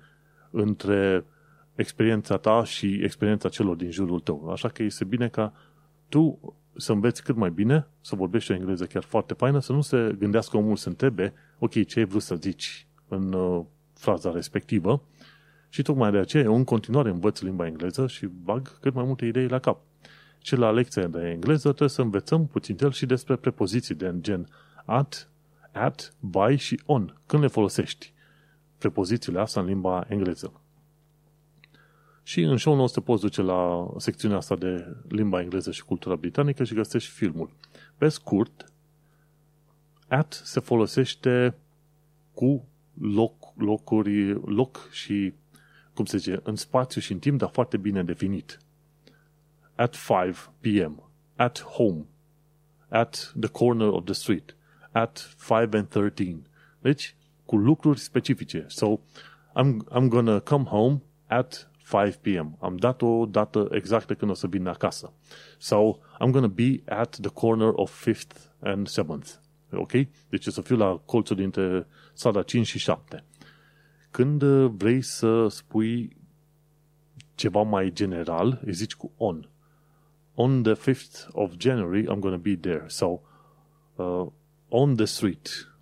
între 0.50 1.24
experiența 1.74 2.36
ta 2.36 2.64
și 2.64 3.00
experiența 3.02 3.48
celor 3.48 3.76
din 3.76 3.90
jurul 3.90 4.20
tău. 4.20 4.48
Așa 4.50 4.68
că 4.68 4.82
este 4.82 5.04
bine 5.04 5.28
ca 5.28 5.52
tu 6.08 6.54
să 6.76 6.92
înveți 6.92 7.22
cât 7.22 7.36
mai 7.36 7.50
bine, 7.50 7.86
să 8.00 8.16
vorbești 8.16 8.50
o 8.50 8.54
engleză 8.54 8.84
chiar 8.84 9.02
foarte 9.02 9.34
faină, 9.34 9.60
să 9.60 9.72
nu 9.72 9.80
se 9.80 10.14
gândească 10.18 10.56
omul 10.56 10.76
să 10.76 10.88
întrebe, 10.88 11.32
ok, 11.58 11.84
ce 11.86 11.98
ai 11.98 12.04
vrut 12.04 12.22
să 12.22 12.34
zici 12.34 12.86
în 13.08 13.32
uh, 13.32 13.64
fraza 13.94 14.30
respectivă 14.30 15.02
și 15.68 15.82
tocmai 15.82 16.10
de 16.10 16.18
aceea 16.18 16.42
eu 16.42 16.54
în 16.54 16.64
continuare 16.64 17.10
învăț 17.10 17.40
limba 17.40 17.66
engleză 17.66 18.06
și 18.06 18.26
bag 18.26 18.78
cât 18.80 18.94
mai 18.94 19.04
multe 19.04 19.26
idei 19.26 19.48
la 19.48 19.58
cap. 19.58 19.80
Și 20.38 20.56
la 20.56 20.70
lecția 20.70 21.06
de 21.06 21.28
engleză 21.28 21.68
trebuie 21.68 21.88
să 21.88 22.02
învățăm 22.02 22.46
puțin 22.46 22.76
el 22.80 22.92
și 22.92 23.06
despre 23.06 23.36
prepoziții 23.36 23.94
de 23.94 24.14
gen 24.20 24.48
at, 24.84 25.31
at, 25.72 26.14
by 26.20 26.56
și 26.56 26.80
on. 26.86 27.16
Când 27.26 27.42
le 27.42 27.48
folosești? 27.48 28.12
Prepozițiile 28.78 29.40
astea 29.40 29.62
în 29.62 29.68
limba 29.68 30.04
engleză. 30.08 30.52
Și 32.22 32.40
în 32.40 32.56
show 32.56 32.74
nostru 32.74 33.02
poți 33.02 33.22
duce 33.22 33.42
la 33.42 33.90
secțiunea 33.96 34.36
asta 34.36 34.56
de 34.56 34.96
limba 35.08 35.40
engleză 35.40 35.70
și 35.70 35.84
cultura 35.84 36.16
britanică 36.16 36.64
și 36.64 36.74
găsești 36.74 37.10
filmul. 37.10 37.50
Pe 37.96 38.08
scurt, 38.08 38.72
at 40.08 40.40
se 40.44 40.60
folosește 40.60 41.54
cu 42.34 42.64
loc, 43.00 43.34
locuri, 43.56 44.32
loc 44.32 44.88
și, 44.90 45.32
cum 45.94 46.04
se 46.04 46.16
zice, 46.16 46.40
în 46.42 46.56
spațiu 46.56 47.00
și 47.00 47.12
în 47.12 47.18
timp, 47.18 47.38
dar 47.38 47.50
foarte 47.52 47.76
bine 47.76 48.02
definit. 48.02 48.58
At 49.74 49.94
5 49.94 50.36
p.m. 50.60 51.10
At 51.36 51.62
home. 51.62 52.04
At 52.88 53.34
the 53.40 53.48
corner 53.48 53.88
of 53.88 54.04
the 54.04 54.14
street. 54.14 54.56
At 54.92 55.34
5 55.38 55.74
and 55.74 55.88
13. 55.88 56.46
Deci, 56.80 57.16
cu 57.44 57.56
lucruri 57.56 57.98
specifice. 57.98 58.64
So, 58.68 59.00
I'm, 59.54 59.76
I'm 59.90 60.08
gonna 60.08 60.40
come 60.40 60.64
home 60.64 61.02
at 61.26 61.70
5 61.90 62.16
p.m. 62.20 62.56
Am 62.60 62.76
dat 62.76 63.02
o 63.02 63.26
dată 63.26 63.68
exactă 63.70 64.14
când 64.14 64.30
o 64.30 64.34
să 64.34 64.46
vin 64.46 64.66
acasă. 64.66 65.12
Sau 65.58 66.02
I'm 66.14 66.30
gonna 66.30 66.46
be 66.54 66.82
at 66.84 67.16
the 67.20 67.30
corner 67.30 67.70
of 67.74 68.08
5th 68.08 68.36
and 68.60 68.88
7th. 68.88 69.40
ok? 69.72 69.92
Deci 70.28 70.46
o 70.46 70.50
să 70.50 70.60
fiu 70.60 70.76
la 70.76 71.00
colțul 71.04 71.36
dintre 71.36 71.86
strada 72.12 72.42
5 72.42 72.66
și 72.66 72.78
7. 72.78 73.24
Când 74.10 74.42
uh, 74.42 74.70
vrei 74.76 75.02
să 75.02 75.48
spui 75.48 76.16
ceva 77.34 77.62
mai 77.62 77.92
general, 77.92 78.60
îi 78.64 78.72
zici 78.72 78.94
cu 78.94 79.12
on. 79.16 79.48
On 80.34 80.62
the 80.62 80.74
5th 80.74 81.28
of 81.32 81.52
January, 81.56 82.02
I'm 82.02 82.18
gonna 82.18 82.36
be 82.36 82.56
there. 82.56 82.84
Sau 82.86 83.22
uh, 83.96 84.26
on 84.74 84.96
the 84.96 85.04
street. 85.04 85.72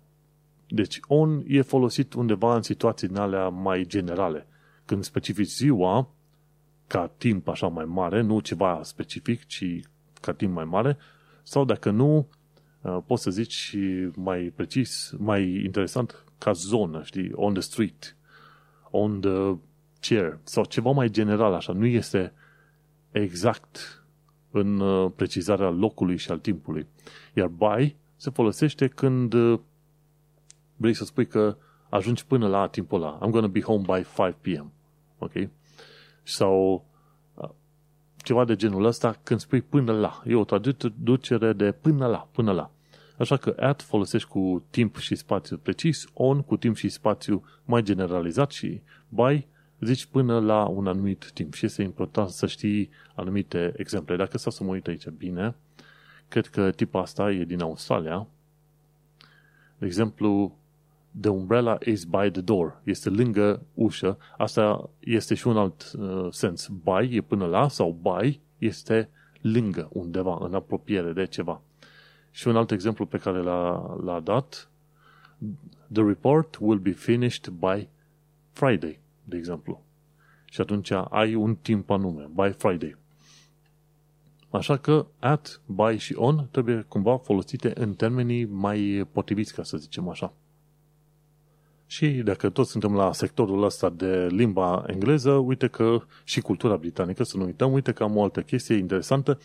Deci 0.67 0.99
on 1.07 1.43
e 1.47 1.61
folosit 1.61 2.13
undeva 2.13 2.55
în 2.55 2.61
situații 2.61 3.07
din 3.07 3.17
alea 3.17 3.49
mai 3.49 3.85
generale. 3.85 4.47
Când 4.85 5.03
specifici 5.03 5.49
ziua, 5.49 6.09
ca 6.87 7.07
timp 7.17 7.47
așa 7.47 7.67
mai 7.67 7.85
mare, 7.85 8.21
nu 8.21 8.39
ceva 8.39 8.79
specific, 8.83 9.45
ci 9.45 9.79
ca 10.21 10.33
timp 10.33 10.53
mai 10.53 10.65
mare, 10.65 10.97
sau 11.43 11.65
dacă 11.65 11.89
nu, 11.89 12.27
uh, 12.81 12.97
poți 13.05 13.23
să 13.23 13.31
zici 13.31 13.75
mai 14.15 14.53
precis, 14.55 15.13
mai 15.17 15.63
interesant, 15.63 16.23
ca 16.37 16.51
zonă, 16.51 17.01
știi, 17.03 17.31
on 17.33 17.53
the 17.53 17.61
street, 17.61 18.15
on 18.89 19.19
the 19.21 19.57
chair, 19.99 20.39
sau 20.43 20.65
ceva 20.65 20.91
mai 20.91 21.09
general 21.09 21.53
așa, 21.53 21.73
nu 21.73 21.85
este 21.85 22.33
exact 23.11 24.03
în 24.51 24.79
uh, 24.79 25.11
precizarea 25.15 25.69
locului 25.69 26.17
și 26.17 26.31
al 26.31 26.39
timpului. 26.39 26.87
Iar 27.33 27.47
by 27.47 27.99
se 28.21 28.29
folosește 28.29 28.87
când 28.87 29.33
uh, 29.33 29.59
vrei 30.75 30.93
să 30.93 31.05
spui 31.05 31.27
că 31.27 31.57
ajungi 31.89 32.25
până 32.25 32.47
la 32.47 32.67
timpul 32.67 33.03
ăla. 33.03 33.17
I'm 33.17 33.29
gonna 33.29 33.47
be 33.47 33.61
home 33.61 33.85
by 33.85 34.05
5 34.15 34.35
p.m. 34.41 34.71
Ok? 35.17 35.31
Sau 36.23 36.85
uh, 37.33 37.49
ceva 38.17 38.45
de 38.45 38.55
genul 38.55 38.85
ăsta 38.85 39.19
când 39.23 39.39
spui 39.39 39.61
până 39.61 39.91
la. 39.91 40.21
E 40.25 40.35
o 40.35 40.43
traducere 40.43 41.53
de 41.53 41.71
până 41.71 42.07
la, 42.07 42.27
până 42.31 42.51
la. 42.51 42.71
Așa 43.17 43.37
că 43.37 43.55
at 43.59 43.81
folosești 43.81 44.27
cu 44.27 44.63
timp 44.69 44.97
și 44.97 45.15
spațiu 45.15 45.57
precis, 45.57 46.05
on 46.13 46.41
cu 46.41 46.57
timp 46.57 46.75
și 46.75 46.89
spațiu 46.89 47.43
mai 47.65 47.83
generalizat 47.83 48.51
și 48.51 48.81
by 49.09 49.47
zici 49.79 50.05
până 50.05 50.39
la 50.39 50.65
un 50.65 50.87
anumit 50.87 51.31
timp. 51.33 51.53
Și 51.53 51.65
este 51.65 51.81
important 51.81 52.29
să 52.29 52.47
știi 52.47 52.89
anumite 53.15 53.73
exemple. 53.75 54.15
Dacă 54.15 54.37
stau 54.37 54.51
să 54.51 54.63
mă 54.63 54.71
uit 54.71 54.87
aici 54.87 55.09
bine, 55.09 55.55
cred 56.31 56.47
că 56.47 56.71
tipul 56.71 56.99
asta 56.99 57.31
e 57.31 57.43
din 57.43 57.61
Australia. 57.61 58.27
De 59.77 59.85
exemplu, 59.85 60.55
The 61.19 61.29
umbrella 61.29 61.77
is 61.85 62.03
by 62.03 62.31
the 62.31 62.41
door. 62.41 62.81
Este 62.83 63.09
lângă 63.09 63.61
ușă. 63.73 64.17
Asta 64.37 64.89
este 64.99 65.35
și 65.35 65.47
un 65.47 65.57
alt 65.57 65.91
uh, 65.91 66.27
sens. 66.29 66.67
By 66.67 67.15
e 67.15 67.21
până 67.21 67.45
la 67.45 67.67
sau 67.67 67.99
by 68.01 68.39
este 68.57 69.09
lângă 69.41 69.89
undeva, 69.93 70.37
în 70.41 70.53
apropiere 70.53 71.13
de 71.13 71.25
ceva. 71.25 71.61
Și 72.31 72.47
un 72.47 72.55
alt 72.55 72.71
exemplu 72.71 73.05
pe 73.05 73.17
care 73.17 73.41
l-a, 73.41 73.95
l-a 74.03 74.19
dat, 74.19 74.69
the 75.91 76.03
report 76.03 76.57
will 76.59 76.79
be 76.79 76.91
finished 76.91 77.49
by 77.49 77.87
Friday, 78.51 78.99
de 79.23 79.37
exemplu. 79.37 79.83
Și 80.45 80.61
atunci 80.61 80.91
ai 81.09 81.35
un 81.35 81.55
timp 81.55 81.89
anume, 81.89 82.29
by 82.33 82.51
Friday. 82.57 82.97
Așa 84.51 84.77
că 84.77 85.05
at, 85.19 85.61
by 85.65 85.97
și 85.97 86.13
on 86.17 86.47
trebuie 86.51 86.85
cumva 86.87 87.17
folosite 87.17 87.71
în 87.75 87.93
termenii 87.93 88.45
mai 88.45 89.07
potriviți, 89.11 89.53
ca 89.53 89.63
să 89.63 89.77
zicem 89.77 90.09
așa. 90.09 90.33
Și 91.85 92.07
dacă 92.07 92.49
toți 92.49 92.71
suntem 92.71 92.95
la 92.95 93.13
sectorul 93.13 93.63
ăsta 93.63 93.89
de 93.89 94.27
limba 94.29 94.83
engleză, 94.87 95.31
uite 95.31 95.67
că 95.67 96.01
și 96.23 96.41
cultura 96.41 96.75
britanică, 96.75 97.23
să 97.23 97.37
nu 97.37 97.43
uităm, 97.43 97.71
uite 97.71 97.91
că 97.91 98.03
am 98.03 98.17
o 98.17 98.23
altă 98.23 98.41
chestie 98.41 98.75
interesantă. 98.75 99.39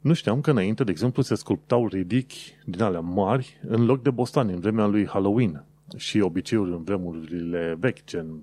Nu 0.00 0.12
știam 0.12 0.40
că 0.40 0.50
înainte, 0.50 0.84
de 0.84 0.90
exemplu, 0.90 1.22
se 1.22 1.34
sculptau 1.34 1.86
ridichi 1.86 2.52
din 2.64 2.82
alea 2.82 3.00
mari 3.00 3.60
în 3.68 3.84
loc 3.84 4.02
de 4.02 4.10
bostani 4.10 4.52
în 4.52 4.60
vremea 4.60 4.86
lui 4.86 5.06
Halloween. 5.06 5.64
Și 5.96 6.20
obiceiuri 6.20 6.70
în 6.70 6.82
vremurile 6.82 7.76
vechi, 7.78 8.04
gen 8.04 8.42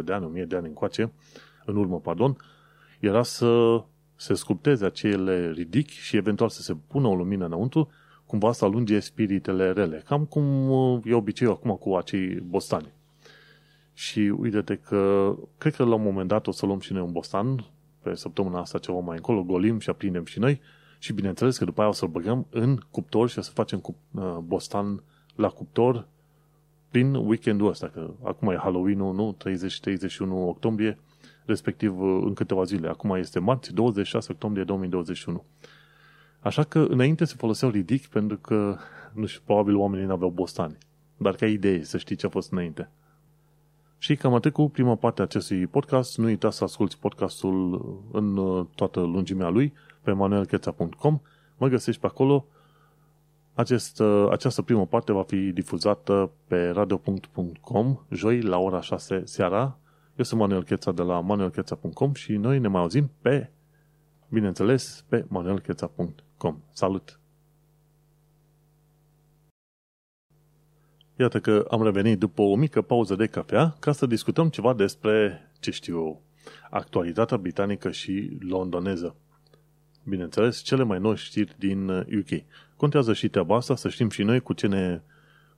500-700 0.00 0.04
de 0.04 0.12
ani, 0.12 0.24
1000 0.24 0.44
de 0.44 0.56
ani 0.56 0.66
încoace, 0.66 1.12
în 1.64 1.76
urmă, 1.76 2.00
pardon, 2.00 2.36
era 3.00 3.22
să 3.22 3.82
se 4.20 4.34
sculpteze 4.34 4.84
acele 4.84 5.50
ridichi 5.50 6.00
și 6.00 6.16
eventual 6.16 6.48
să 6.48 6.62
se 6.62 6.76
pună 6.86 7.08
o 7.08 7.14
lumină 7.14 7.44
înăuntru 7.44 7.88
cumva 8.26 8.52
să 8.52 8.64
alunge 8.64 8.98
spiritele 8.98 9.72
rele. 9.72 10.02
Cam 10.06 10.24
cum 10.24 10.70
uh, 10.70 11.00
e 11.04 11.14
obiceiul 11.14 11.52
acum 11.54 11.76
cu 11.76 11.94
acei 11.94 12.34
bostani. 12.34 12.92
Și 13.92 14.20
uite-te 14.20 14.76
că 14.76 15.34
cred 15.58 15.74
că 15.74 15.84
la 15.84 15.94
un 15.94 16.02
moment 16.02 16.28
dat 16.28 16.46
o 16.46 16.50
să 16.50 16.66
luăm 16.66 16.80
și 16.80 16.92
noi 16.92 17.02
un 17.02 17.12
bostan, 17.12 17.64
pe 18.02 18.14
săptămâna 18.14 18.60
asta 18.60 18.78
ceva 18.78 18.98
mai 18.98 19.16
încolo, 19.16 19.42
golim 19.42 19.78
și 19.78 19.90
aprindem 19.90 20.24
și 20.24 20.38
noi 20.38 20.60
și 20.98 21.12
bineînțeles 21.12 21.58
că 21.58 21.64
după 21.64 21.80
aia 21.80 21.90
o 21.90 21.92
să-l 21.92 22.08
băgăm 22.08 22.46
în 22.50 22.78
cuptor 22.90 23.28
și 23.28 23.38
o 23.38 23.42
să 23.42 23.50
facem 23.50 23.78
cu, 23.78 23.96
uh, 24.12 24.36
bostan 24.44 25.02
la 25.34 25.48
cuptor 25.48 26.08
prin 26.90 27.14
weekendul 27.14 27.68
ăsta, 27.68 27.88
că 27.88 28.10
acum 28.22 28.48
e 28.48 28.56
Halloween-ul, 28.56 29.14
nu? 29.14 29.36
30-31 29.36 30.48
octombrie, 30.48 30.98
respectiv 31.48 32.00
uh, 32.00 32.22
în 32.24 32.34
câteva 32.34 32.64
zile. 32.64 32.88
Acum 32.88 33.10
este 33.10 33.38
marți, 33.38 33.74
26 33.74 34.32
octombrie 34.32 34.64
2021. 34.64 35.44
Așa 36.40 36.64
că 36.64 36.78
înainte 36.78 37.24
se 37.24 37.34
foloseau 37.36 37.70
ridic 37.70 38.06
pentru 38.06 38.36
că, 38.36 38.76
nu 39.12 39.26
știu, 39.26 39.42
probabil 39.44 39.76
oamenii 39.76 40.06
nu 40.06 40.12
aveau 40.12 40.30
bostani. 40.30 40.78
Dar 41.16 41.34
ca 41.34 41.46
idee, 41.46 41.84
să 41.84 41.98
știi 41.98 42.16
ce 42.16 42.26
a 42.26 42.28
fost 42.28 42.52
înainte. 42.52 42.90
Și 43.98 44.16
cam 44.16 44.34
atât 44.34 44.52
cu 44.52 44.68
prima 44.68 44.94
parte 44.94 45.20
a 45.20 45.24
acestui 45.24 45.66
podcast. 45.66 46.18
Nu 46.18 46.24
uita 46.24 46.50
să 46.50 46.64
asculti 46.64 46.96
podcastul 46.96 47.82
în 48.12 48.36
uh, 48.36 48.66
toată 48.74 49.00
lungimea 49.00 49.48
lui 49.48 49.72
pe 50.02 50.12
manuelcheța.com. 50.12 51.20
Mă 51.56 51.68
găsești 51.68 52.00
pe 52.00 52.06
acolo. 52.06 52.46
Acest, 53.54 54.00
uh, 54.00 54.28
această 54.30 54.62
primă 54.62 54.86
parte 54.86 55.12
va 55.12 55.22
fi 55.22 55.52
difuzată 55.52 56.30
pe 56.46 56.68
radio.com 56.68 57.98
joi 58.10 58.40
la 58.40 58.58
ora 58.58 58.80
6 58.80 59.22
seara. 59.24 59.78
Eu 60.18 60.24
sunt 60.24 60.40
Manuel 60.40 60.64
Cheța 60.64 60.92
de 60.92 61.02
la 61.02 61.20
manuelcheța.com 61.20 62.12
și 62.12 62.32
noi 62.32 62.58
ne 62.58 62.68
mai 62.68 62.80
auzim 62.80 63.10
pe, 63.20 63.50
bineînțeles, 64.28 65.04
pe 65.08 65.24
manuelcheța.com 65.28 66.14
com. 66.36 66.62
Salut! 66.72 67.20
Iată 71.16 71.40
că 71.40 71.66
am 71.70 71.82
revenit 71.82 72.18
după 72.18 72.42
o 72.42 72.56
mică 72.56 72.82
pauză 72.82 73.14
de 73.14 73.26
cafea 73.26 73.76
ca 73.80 73.92
să 73.92 74.06
discutăm 74.06 74.48
ceva 74.48 74.74
despre, 74.74 75.50
ce 75.60 75.70
știu 75.70 76.20
actualitatea 76.70 77.36
britanică 77.36 77.90
și 77.90 78.36
londoneză. 78.40 79.16
Bineînțeles, 80.04 80.58
cele 80.58 80.82
mai 80.82 80.98
noi 80.98 81.16
știri 81.16 81.54
din 81.58 81.88
UK. 81.88 82.44
Contează 82.76 83.12
și 83.12 83.28
treaba 83.28 83.56
asta, 83.56 83.76
să 83.76 83.88
știm 83.88 84.10
și 84.10 84.22
noi 84.22 84.40
cu 84.40 84.52
ce 84.52 84.66
ne 84.66 85.02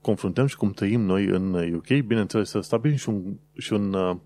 confruntăm 0.00 0.46
și 0.46 0.56
cum 0.56 0.70
trăim 0.70 1.00
noi 1.00 1.24
în 1.24 1.74
UK. 1.74 1.86
Bineînțeles, 1.86 2.48
să 2.48 2.60
stabilim 2.60 2.96
și 2.96 3.08
un, 3.08 3.36
și 3.52 3.72
un 3.72 3.92
uh, 3.92 4.16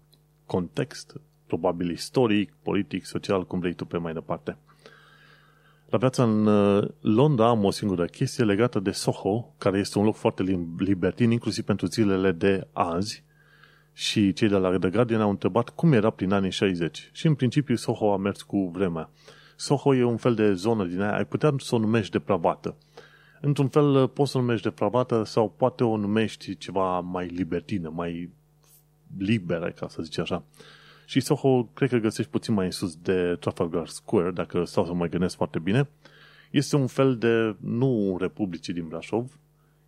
context, 0.47 1.21
probabil 1.47 1.91
istoric, 1.91 2.53
politic, 2.63 3.05
social, 3.05 3.47
cum 3.47 3.59
vrei 3.59 3.75
tu 3.75 3.85
pe 3.85 3.97
mai 3.97 4.13
departe. 4.13 4.57
La 5.95 5.99
viața 5.99 6.23
în 6.23 6.47
uh, 6.47 6.89
Londra 7.01 7.49
am 7.49 7.65
o 7.65 7.71
singură 7.71 8.05
chestie 8.05 8.45
legată 8.45 8.81
de 8.81 8.91
Soho, 8.91 9.55
care 9.59 9.79
este 9.79 9.99
un 9.99 10.05
loc 10.05 10.15
foarte 10.15 10.43
libertin, 10.79 11.31
inclusiv 11.31 11.65
pentru 11.65 11.87
zilele 11.87 12.33
de 12.33 12.67
azi. 12.73 13.25
Și 13.93 14.33
cei 14.33 14.49
de 14.49 14.57
la 14.57 14.79
The 14.79 14.91
Guardian 14.91 15.21
au 15.21 15.31
întrebat 15.31 15.69
cum 15.69 15.93
era 15.93 16.11
prin 16.11 16.33
anii 16.33 16.51
60. 16.51 17.11
Și 17.13 17.27
în 17.27 17.35
principiu 17.35 17.75
Soho 17.75 18.13
a 18.13 18.17
mers 18.17 18.43
cu 18.43 18.71
vremea. 18.73 19.11
Soho 19.57 19.95
e 19.95 20.05
un 20.05 20.17
fel 20.17 20.35
de 20.35 20.53
zonă 20.53 20.85
din 20.85 21.01
aia, 21.01 21.17
ai 21.17 21.27
putea 21.27 21.55
să 21.59 21.75
o 21.75 21.79
numești 21.79 22.13
depravată. 22.13 22.77
Într-un 23.41 23.69
fel 23.69 23.95
uh, 23.95 24.09
poți 24.13 24.31
să 24.31 24.39
o 24.39 24.41
numești 24.41 24.69
depravată 24.69 25.23
sau 25.25 25.55
poate 25.57 25.85
o 25.85 25.97
numești 25.97 26.57
ceva 26.57 27.01
mai 27.01 27.27
libertină, 27.27 27.93
mai 27.95 28.31
liberă, 29.19 29.71
ca 29.71 29.89
să 29.89 30.03
zici 30.03 30.19
așa. 30.19 30.45
Și 31.07 31.21
Soho, 31.21 31.65
cred 31.65 31.89
că 31.89 31.97
găsești 31.97 32.31
puțin 32.31 32.55
mai 32.55 32.65
în 32.65 32.71
sus 32.71 32.97
de 32.97 33.37
Trafalgar 33.41 33.87
Square, 33.87 34.31
dacă 34.31 34.65
stau 34.65 34.87
să 34.87 34.93
mă 34.93 35.07
gândesc 35.07 35.37
foarte 35.37 35.59
bine. 35.59 35.89
Este 36.51 36.77
un 36.77 36.87
fel 36.87 37.19
de, 37.19 37.57
nu 37.61 38.17
Republicii 38.21 38.73
din 38.73 38.89
Brașov, 38.89 39.39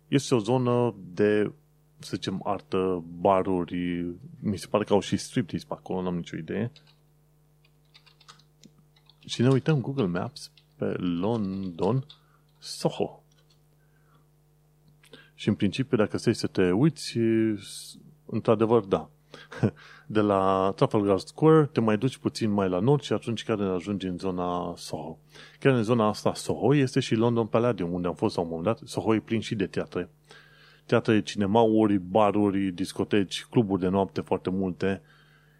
este 0.07 0.35
o 0.35 0.39
zonă 0.39 0.95
de, 1.13 1.51
să 1.99 2.11
zicem, 2.13 2.41
artă, 2.43 3.03
baruri, 3.19 4.05
mi 4.39 4.57
se 4.57 4.67
pare 4.67 4.83
că 4.83 4.93
au 4.93 4.99
și 4.99 5.17
striptease 5.17 5.65
pe 5.67 5.73
acolo, 5.73 6.01
n-am 6.01 6.15
nicio 6.15 6.37
idee. 6.37 6.71
Și 9.25 9.41
ne 9.41 9.49
uităm 9.49 9.81
Google 9.81 10.05
Maps 10.05 10.51
pe 10.75 10.85
London, 10.97 12.05
Soho. 12.57 13.23
Și 15.33 15.47
în 15.47 15.55
principiu, 15.55 15.97
dacă 15.97 16.17
stai 16.17 16.35
să 16.35 16.47
te 16.47 16.71
uiți, 16.71 17.17
într-adevăr, 18.25 18.83
da. 18.83 19.09
de 20.05 20.19
la 20.19 20.73
Trafalgar 20.75 21.17
Square 21.17 21.69
te 21.71 21.79
mai 21.79 21.97
duci 21.97 22.17
puțin 22.17 22.51
mai 22.51 22.69
la 22.69 22.79
nord 22.79 23.01
și 23.01 23.13
atunci 23.13 23.43
chiar 23.43 23.61
ajungi 23.61 24.07
în 24.07 24.17
zona 24.17 24.73
Soho. 24.75 25.17
Chiar 25.59 25.73
în 25.73 25.83
zona 25.83 26.07
asta 26.07 26.33
Soho 26.33 26.75
este 26.75 26.99
și 26.99 27.15
London 27.15 27.45
Palladium, 27.45 27.93
unde 27.93 28.07
am 28.07 28.13
fost 28.13 28.35
la 28.35 28.41
un 28.41 28.47
moment 28.47 28.65
dat. 28.65 28.79
Soho 28.87 29.15
e 29.15 29.19
plin 29.19 29.39
și 29.39 29.55
de 29.55 29.67
teatre. 29.67 30.09
Teatre, 30.85 31.21
cinemauri, 31.21 31.97
baruri, 31.97 32.71
discoteci, 32.71 33.45
cluburi 33.49 33.81
de 33.81 33.87
noapte 33.87 34.21
foarte 34.21 34.49
multe. 34.49 35.01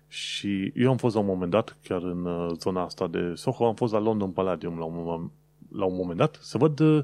Și 0.08 0.72
eu 0.76 0.90
am 0.90 0.98
fost 0.98 1.16
la 1.16 1.22
un 1.22 1.28
moment 1.28 1.52
dat, 1.52 1.78
chiar 1.84 2.04
în 2.04 2.26
uh, 2.26 2.52
zona 2.60 2.84
asta 2.84 3.08
de 3.08 3.34
Soho, 3.36 3.66
am 3.66 3.76
fost 3.76 3.94
la 3.94 4.00
London 4.00 4.32
Palladium 4.32 4.78
la 4.78 4.86
un, 4.86 5.30
la 5.72 5.86
un 5.86 5.96
moment 5.96 6.18
dat, 6.18 6.38
să 6.42 6.58
văd 6.58 6.80
uh, 6.80 7.04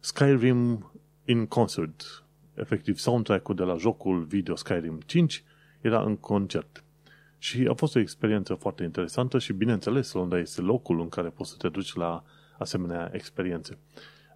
Skyrim 0.00 0.90
in 1.24 1.46
Concert, 1.46 2.24
efectiv 2.54 2.96
soundtrack-ul 2.96 3.54
de 3.54 3.62
la 3.62 3.76
jocul 3.76 4.22
video 4.22 4.54
Skyrim 4.54 5.00
5, 5.06 5.44
era 5.80 6.02
în 6.02 6.16
concert. 6.16 6.84
Și 7.38 7.66
a 7.70 7.74
fost 7.74 7.96
o 7.96 7.98
experiență 7.98 8.54
foarte 8.54 8.82
interesantă 8.82 9.38
și, 9.38 9.52
bineînțeles, 9.52 10.12
Londra 10.12 10.38
este 10.38 10.60
locul 10.60 11.00
în 11.00 11.08
care 11.08 11.28
poți 11.28 11.50
să 11.50 11.56
te 11.58 11.68
duci 11.68 11.94
la 11.94 12.24
asemenea 12.58 13.10
experiențe. 13.12 13.78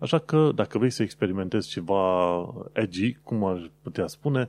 Așa 0.01 0.19
că, 0.19 0.51
dacă 0.55 0.79
vrei 0.79 0.91
să 0.91 1.03
experimentezi 1.03 1.69
ceva 1.69 2.47
edgy, 2.73 3.15
cum 3.23 3.45
ar 3.45 3.71
putea 3.83 4.07
spune, 4.07 4.49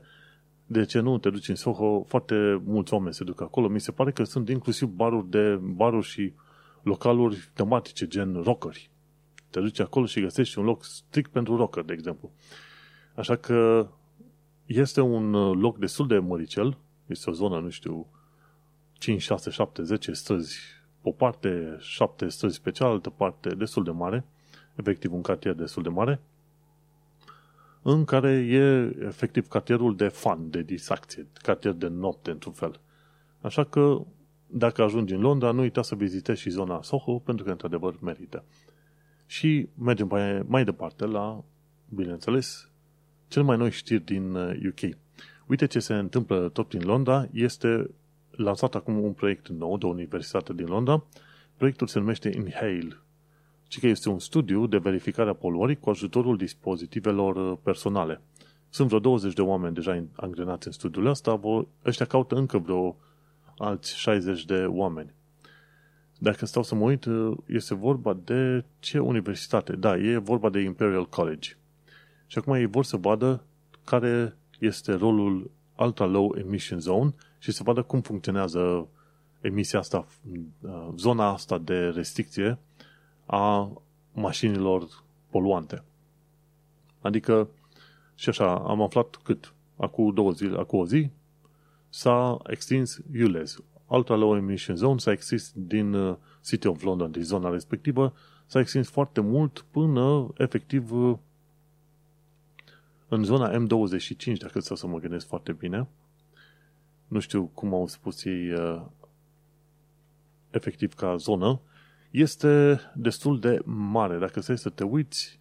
de 0.65 0.85
ce 0.85 0.99
nu 0.99 1.17
te 1.17 1.29
duci 1.29 1.47
în 1.47 1.55
Soho? 1.55 2.03
Foarte 2.07 2.61
mulți 2.65 2.93
oameni 2.93 3.13
se 3.13 3.23
duc 3.23 3.41
acolo. 3.41 3.67
Mi 3.67 3.79
se 3.79 3.91
pare 3.91 4.11
că 4.11 4.23
sunt 4.23 4.49
inclusiv 4.49 4.87
baruri, 4.87 5.29
de, 5.29 5.59
baruri 5.61 6.05
și 6.05 6.33
localuri 6.81 7.49
tematice, 7.53 8.07
gen 8.07 8.41
rockeri. 8.43 8.89
Te 9.49 9.59
duci 9.59 9.79
acolo 9.79 10.05
și 10.05 10.21
găsești 10.21 10.59
un 10.59 10.65
loc 10.65 10.83
strict 10.83 11.31
pentru 11.31 11.55
rocker, 11.55 11.83
de 11.83 11.93
exemplu. 11.93 12.31
Așa 13.15 13.35
că 13.35 13.87
este 14.65 15.01
un 15.01 15.31
loc 15.51 15.77
destul 15.77 16.07
de 16.07 16.17
măricel, 16.17 16.77
este 17.05 17.29
o 17.29 17.33
zonă, 17.33 17.59
nu 17.59 17.69
știu, 17.69 18.07
5, 18.93 19.21
6, 19.21 19.49
7, 19.49 19.83
10 19.83 20.11
străzi 20.11 20.59
o 21.01 21.11
parte, 21.11 21.77
7 21.79 22.27
străzi 22.27 22.61
pe 22.61 22.71
cealaltă 22.71 23.09
parte, 23.09 23.49
destul 23.49 23.83
de 23.83 23.91
mare, 23.91 24.25
efectiv 24.75 25.13
un 25.13 25.21
cartier 25.21 25.53
destul 25.53 25.83
de 25.83 25.89
mare, 25.89 26.21
în 27.81 28.05
care 28.05 28.31
e 28.31 28.95
efectiv 29.05 29.47
cartierul 29.47 29.95
de 29.95 30.07
fan, 30.07 30.49
de 30.49 30.61
distracție, 30.61 31.27
cartier 31.41 31.73
de 31.73 31.87
noapte, 31.87 32.31
într-un 32.31 32.53
fel. 32.53 32.79
Așa 33.41 33.63
că, 33.63 34.01
dacă 34.47 34.81
ajungi 34.81 35.13
în 35.13 35.21
Londra, 35.21 35.51
nu 35.51 35.61
uita 35.61 35.81
să 35.81 35.95
vizitezi 35.95 36.41
și 36.41 36.49
zona 36.49 36.81
Soho, 36.81 37.19
pentru 37.19 37.45
că, 37.45 37.51
într-adevăr, 37.51 37.97
merită. 38.01 38.43
Și 39.25 39.69
mergem 39.77 40.07
mai, 40.07 40.41
mai 40.47 40.63
departe 40.63 41.05
la, 41.05 41.43
bineînțeles, 41.89 42.69
cel 43.27 43.43
mai 43.43 43.57
noi 43.57 43.71
știri 43.71 44.03
din 44.03 44.35
UK. 44.35 44.97
Uh, 45.45 45.51
Uite 45.51 45.65
ce 45.65 45.79
se 45.79 45.93
întâmplă 45.93 46.49
tot 46.49 46.69
din 46.69 46.81
Londra, 46.81 47.27
este 47.31 47.89
lansat 48.31 48.75
acum 48.75 49.03
un 49.03 49.11
proiect 49.13 49.47
nou 49.47 49.77
de 49.77 49.85
o 49.85 49.89
universitate 49.89 50.53
din 50.53 50.65
Londra. 50.65 51.03
Proiectul 51.57 51.87
se 51.87 51.99
numește 51.99 52.29
Inhale, 52.35 52.97
ci 53.67 53.79
că 53.79 53.87
este 53.87 54.09
un 54.09 54.19
studiu 54.19 54.67
de 54.67 54.77
verificare 54.77 55.29
a 55.29 55.33
poluării 55.33 55.79
cu 55.79 55.89
ajutorul 55.89 56.37
dispozitivelor 56.37 57.35
uh, 57.35 57.57
personale. 57.63 58.21
Sunt 58.69 58.87
vreo 58.87 58.99
20 58.99 59.33
de 59.33 59.41
oameni 59.41 59.73
deja 59.73 60.03
angrenați 60.15 60.67
în 60.67 60.73
studiul 60.73 61.05
ăsta, 61.05 61.41
ăștia 61.85 62.05
caută 62.05 62.35
încă 62.35 62.57
vreo 62.57 62.97
alți 63.57 63.97
60 63.97 64.45
de 64.45 64.65
oameni. 64.65 65.13
Dacă 66.17 66.45
stau 66.45 66.63
să 66.63 66.75
mă 66.75 66.83
uit, 66.83 67.05
uh, 67.05 67.37
este 67.45 67.75
vorba 67.75 68.17
de 68.23 68.63
ce 68.79 68.99
universitate? 68.99 69.75
Da, 69.75 69.97
e 69.97 70.17
vorba 70.17 70.49
de 70.49 70.59
Imperial 70.59 71.09
College. 71.09 71.49
Și 72.27 72.37
acum 72.37 72.53
ei 72.53 72.65
vor 72.65 72.83
să 72.83 72.97
vadă 72.97 73.43
care 73.83 74.35
este 74.59 74.93
rolul 74.93 75.51
Ultra 75.77 76.05
Low 76.05 76.35
Emission 76.37 76.79
Zone 76.79 77.13
și 77.39 77.51
să 77.51 77.63
vadă 77.63 77.81
cum 77.81 78.01
funcționează 78.01 78.87
emisia 79.41 79.79
asta, 79.79 80.07
uh, 80.61 80.87
zona 80.95 81.27
asta 81.27 81.57
de 81.57 81.87
restricție 81.89 82.59
a 83.25 83.71
mașinilor 84.13 85.03
poluante. 85.29 85.83
Adică, 87.01 87.49
și 88.15 88.29
așa, 88.29 88.55
am 88.55 88.81
aflat 88.81 89.19
cât? 89.23 89.53
Acum 89.77 90.13
două 90.13 90.31
zile, 90.31 90.57
acum 90.57 90.79
o 90.79 90.85
zi, 90.85 91.09
s-a 91.89 92.37
extins 92.47 92.99
ULEZ. 93.13 93.63
Ultra 93.87 94.15
Low 94.15 94.35
Emission 94.35 94.75
Zone 94.75 94.97
s-a 94.97 95.11
extins 95.11 95.51
din 95.55 95.93
uh, 95.93 96.15
City 96.43 96.67
of 96.67 96.83
London, 96.83 97.11
din 97.11 97.23
zona 97.23 97.49
respectivă, 97.49 98.13
s-a 98.45 98.59
extins 98.59 98.89
foarte 98.89 99.21
mult 99.21 99.65
până, 99.71 100.27
efectiv, 100.37 100.91
uh, 100.91 101.17
în 103.15 103.23
zona 103.23 103.65
M25, 103.65 104.37
dacă 104.37 104.59
să 104.59 104.87
mă 104.87 104.99
gândesc 104.99 105.27
foarte 105.27 105.51
bine, 105.51 105.87
nu 107.07 107.19
știu 107.19 107.49
cum 107.53 107.73
au 107.73 107.87
spus 107.87 108.23
ei 108.23 108.51
uh, 108.51 108.81
efectiv 110.49 110.93
ca 110.93 111.15
zonă, 111.15 111.59
este 112.11 112.79
destul 112.95 113.39
de 113.39 113.61
mare. 113.65 114.17
Dacă 114.17 114.39
să 114.39 114.55
să 114.55 114.69
te 114.69 114.83
uiți, 114.83 115.39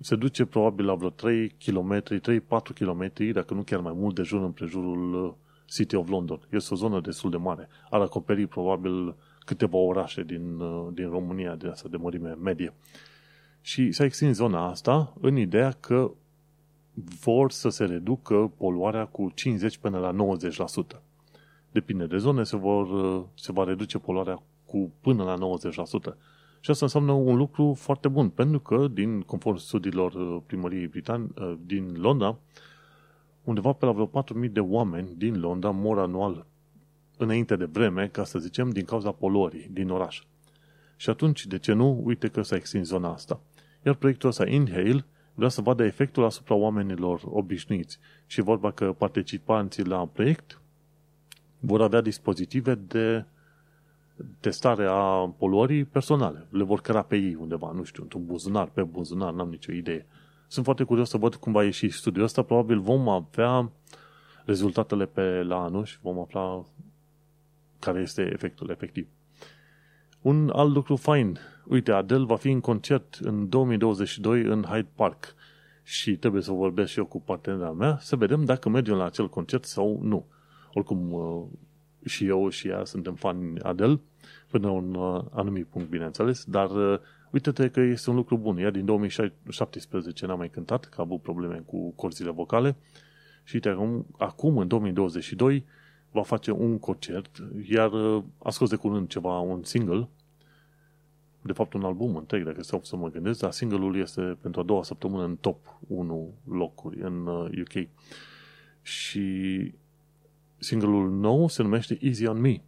se 0.00 0.16
duce 0.16 0.44
probabil 0.44 0.86
la 0.86 0.94
vreo 0.94 1.10
3 1.10 1.48
km, 1.48 2.02
3-4 2.02 2.18
km, 2.74 3.12
dacă 3.32 3.54
nu 3.54 3.62
chiar 3.62 3.80
mai 3.80 3.92
mult 3.92 4.14
de 4.14 4.22
jur 4.22 4.42
împrejurul 4.42 5.24
uh, 5.24 5.32
City 5.66 5.94
of 5.94 6.08
London. 6.08 6.40
Este 6.50 6.74
o 6.74 6.76
zonă 6.76 7.00
destul 7.00 7.30
de 7.30 7.36
mare. 7.36 7.68
Ar 7.90 8.00
acoperi 8.00 8.46
probabil 8.46 9.14
câteva 9.44 9.76
orașe 9.76 10.22
din, 10.22 10.60
uh, 10.60 10.88
din 10.92 11.10
România 11.10 11.54
de 11.54 11.68
asta 11.68 11.88
de 11.88 11.96
mărime 11.96 12.36
medie. 12.42 12.72
Și 13.60 13.92
s-a 13.92 14.04
extins 14.04 14.36
zona 14.36 14.68
asta 14.68 15.14
în 15.20 15.36
ideea 15.36 15.70
că 15.70 16.10
vor 16.94 17.50
să 17.50 17.68
se 17.68 17.84
reducă 17.84 18.52
poluarea 18.56 19.06
cu 19.06 19.32
50 19.34 19.78
până 19.78 19.98
la 19.98 20.36
90%. 20.96 21.00
Depinde 21.70 22.06
de 22.06 22.16
zone, 22.16 22.44
se, 22.44 22.56
vor, 22.56 22.88
se 23.34 23.52
va 23.52 23.64
reduce 23.64 23.98
poluarea 23.98 24.42
cu 24.64 24.92
până 25.00 25.24
la 25.24 25.36
90%. 25.36 26.16
Și 26.60 26.70
asta 26.70 26.84
înseamnă 26.84 27.12
un 27.12 27.36
lucru 27.36 27.74
foarte 27.74 28.08
bun, 28.08 28.28
pentru 28.28 28.60
că, 28.60 28.88
din 28.88 29.20
conform 29.20 29.56
studiilor 29.56 30.12
uh, 30.12 30.42
primăriei 30.46 30.86
Britan, 30.86 31.34
uh, 31.38 31.54
din 31.66 31.94
Londra, 32.00 32.38
undeva 33.44 33.72
pe 33.72 33.84
la 33.84 33.92
vreo 33.92 34.10
4.000 34.44 34.50
de 34.52 34.60
oameni 34.60 35.08
din 35.16 35.40
Londra 35.40 35.70
mor 35.70 35.98
anual 35.98 36.46
înainte 37.16 37.56
de 37.56 37.64
vreme, 37.64 38.08
ca 38.08 38.24
să 38.24 38.38
zicem, 38.38 38.70
din 38.70 38.84
cauza 38.84 39.10
poluării 39.10 39.68
din 39.72 39.90
oraș. 39.90 40.22
Și 40.96 41.10
atunci, 41.10 41.46
de 41.46 41.58
ce 41.58 41.72
nu? 41.72 42.00
Uite 42.04 42.28
că 42.28 42.42
s-a 42.42 42.56
extins 42.56 42.86
zona 42.88 43.12
asta. 43.12 43.40
Iar 43.84 43.94
proiectul 43.94 44.28
ăsta 44.28 44.46
Inhale 44.46 45.04
vrea 45.34 45.48
să 45.48 45.60
vadă 45.60 45.84
efectul 45.84 46.24
asupra 46.24 46.54
oamenilor 46.54 47.20
obișnuiți 47.24 47.98
și 48.26 48.40
vorba 48.40 48.70
că 48.70 48.92
participanții 48.92 49.84
la 49.84 50.06
proiect 50.06 50.60
vor 51.58 51.82
avea 51.82 52.00
dispozitive 52.00 52.74
de 52.74 53.24
testare 54.40 54.86
a 54.88 55.34
poluării 55.38 55.84
personale. 55.84 56.46
Le 56.50 56.62
vor 56.62 56.80
căra 56.80 57.02
pe 57.02 57.16
ei 57.16 57.34
undeva, 57.34 57.72
nu 57.72 57.84
știu, 57.84 58.02
într-un 58.02 58.26
buzunar, 58.26 58.68
pe 58.68 58.82
buzunar, 58.82 59.32
n-am 59.32 59.48
nicio 59.48 59.72
idee. 59.72 60.06
Sunt 60.46 60.64
foarte 60.64 60.84
curios 60.84 61.08
să 61.08 61.16
văd 61.16 61.34
cum 61.34 61.52
va 61.52 61.64
ieși 61.64 61.88
studiul 61.88 62.24
ăsta. 62.24 62.42
Probabil 62.42 62.80
vom 62.80 63.08
avea 63.08 63.70
rezultatele 64.44 65.06
pe 65.06 65.42
la 65.42 65.62
anul 65.62 65.84
și 65.84 65.98
vom 66.00 66.18
afla 66.18 66.64
care 67.78 68.00
este 68.00 68.30
efectul 68.32 68.70
efectiv. 68.70 69.06
Un 70.22 70.50
alt 70.54 70.74
lucru 70.74 70.96
fain 70.96 71.38
uite, 71.64 71.92
Adele 71.92 72.24
va 72.24 72.36
fi 72.36 72.50
în 72.50 72.60
concert 72.60 73.18
în 73.20 73.48
2022 73.48 74.42
în 74.42 74.62
Hyde 74.62 74.88
Park 74.94 75.34
și 75.82 76.16
trebuie 76.16 76.42
să 76.42 76.52
vorbesc 76.52 76.90
și 76.90 76.98
eu 76.98 77.04
cu 77.04 77.20
partenera 77.20 77.72
mea 77.72 77.98
să 78.00 78.16
vedem 78.16 78.44
dacă 78.44 78.68
mergem 78.68 78.94
la 78.94 79.04
acel 79.04 79.28
concert 79.28 79.64
sau 79.64 79.98
nu. 80.02 80.26
Oricum, 80.72 81.12
uh, 81.12 81.42
și 82.04 82.26
eu 82.26 82.48
și 82.48 82.68
ea 82.68 82.84
suntem 82.84 83.14
fani 83.14 83.60
Adele, 83.60 84.00
până 84.50 84.68
un 84.68 84.94
uh, 84.94 85.24
anumit 85.30 85.66
punct, 85.66 85.88
bineînțeles, 85.88 86.44
dar 86.44 86.70
uh, 86.70 86.98
uite-te 87.30 87.68
că 87.68 87.80
este 87.80 88.10
un 88.10 88.16
lucru 88.16 88.36
bun. 88.36 88.58
Ea 88.58 88.70
din 88.70 88.84
2017 88.84 90.26
n-a 90.26 90.34
mai 90.34 90.50
cântat, 90.50 90.84
că 90.84 90.94
a 90.96 91.02
avut 91.02 91.22
probleme 91.22 91.62
cu 91.66 91.90
corzile 91.90 92.30
vocale 92.30 92.76
și 93.44 93.54
uite, 93.54 93.68
acum, 93.68 94.06
acum, 94.18 94.58
în 94.58 94.68
2022, 94.68 95.64
va 96.12 96.22
face 96.22 96.50
un 96.50 96.78
concert, 96.78 97.42
iar 97.68 97.90
a 98.38 98.50
scos 98.50 98.70
de 98.70 98.76
curând 98.76 99.08
ceva, 99.08 99.38
un 99.38 99.64
single, 99.64 100.08
de 101.42 101.52
fapt 101.52 101.72
un 101.72 101.84
album 101.84 102.16
întreg, 102.16 102.44
dacă 102.44 102.62
stau 102.62 102.80
să 102.82 102.96
mă 102.96 103.10
gândesc, 103.10 103.40
dar 103.40 103.50
single-ul 103.50 103.96
este 103.96 104.20
pentru 104.40 104.60
a 104.60 104.64
doua 104.64 104.82
săptămână 104.82 105.24
în 105.24 105.36
top 105.36 105.78
1 105.88 106.34
locuri 106.44 107.00
în 107.00 107.26
UK. 107.26 107.74
Uh, 107.74 107.86
și 108.82 109.74
single-ul 110.58 111.10
nou 111.10 111.48
se 111.48 111.62
numește 111.62 111.98
Easy 112.00 112.26
on 112.26 112.40
Me 112.40 112.60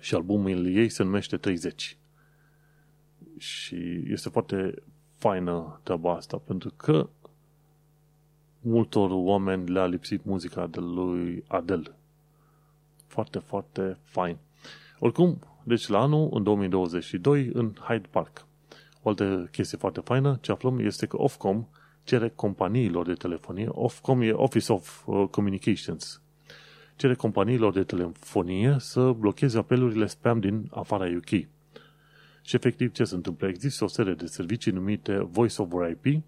și 0.00 0.14
albumul 0.14 0.66
ei 0.66 0.88
se 0.88 1.02
numește 1.02 1.36
30. 1.36 1.96
Și 3.36 4.02
este 4.06 4.28
foarte 4.28 4.74
faină 5.14 5.80
treaba 5.82 6.14
asta, 6.14 6.36
pentru 6.36 6.72
că 6.76 7.08
multor 8.60 9.10
oameni 9.12 9.68
le-a 9.68 9.86
lipsit 9.86 10.24
muzica 10.24 10.66
de 10.66 10.80
lui 10.80 11.44
Adele. 11.46 11.96
Foarte, 13.14 13.38
foarte 13.38 13.98
fain. 14.02 14.36
Oricum, 14.98 15.38
deci 15.62 15.86
la 15.86 16.00
anul, 16.00 16.28
în 16.32 16.42
2022, 16.42 17.50
în 17.52 17.72
Hyde 17.88 18.08
Park. 18.10 18.46
O 19.02 19.08
altă 19.08 19.48
chestie 19.52 19.78
foarte 19.78 20.00
faină, 20.00 20.38
ce 20.40 20.52
aflăm, 20.52 20.78
este 20.78 21.06
că 21.06 21.22
Ofcom 21.22 21.66
cere 22.04 22.28
companiilor 22.28 23.06
de 23.06 23.12
telefonie, 23.12 23.66
Ofcom 23.68 24.20
e 24.20 24.32
Office 24.32 24.72
of 24.72 25.06
uh, 25.06 25.28
Communications, 25.30 26.22
cere 26.96 27.14
companiilor 27.14 27.72
de 27.72 27.84
telefonie 27.84 28.76
să 28.78 29.12
blocheze 29.12 29.58
apelurile 29.58 30.06
spam 30.06 30.40
din 30.40 30.68
afara 30.70 31.06
UK. 31.16 31.28
Și 32.42 32.56
efectiv 32.56 32.92
ce 32.92 33.04
se 33.04 33.14
întâmplă? 33.14 33.48
Există 33.48 33.84
o 33.84 33.88
serie 33.88 34.14
de 34.14 34.26
servicii 34.26 34.72
numite 34.72 35.18
Voice 35.18 35.62
over 35.62 35.90
IP 35.90 36.22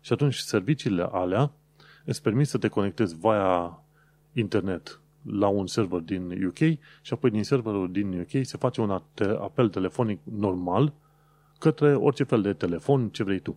și 0.00 0.12
atunci 0.12 0.36
serviciile 0.36 1.02
alea 1.02 1.52
îți 2.04 2.22
permit 2.22 2.46
să 2.46 2.58
te 2.58 2.68
conectezi 2.68 3.16
via 3.16 3.82
internet 4.32 5.00
la 5.22 5.48
un 5.48 5.66
server 5.66 6.00
din 6.00 6.44
UK 6.44 6.58
și 7.02 7.12
apoi 7.12 7.30
din 7.30 7.44
serverul 7.44 7.92
din 7.92 8.20
UK 8.20 8.44
se 8.44 8.56
face 8.56 8.80
un 8.80 9.02
apel 9.40 9.68
telefonic 9.68 10.20
normal 10.24 10.92
către 11.58 11.94
orice 11.94 12.24
fel 12.24 12.42
de 12.42 12.52
telefon, 12.52 13.08
ce 13.08 13.22
vrei 13.22 13.38
tu. 13.38 13.56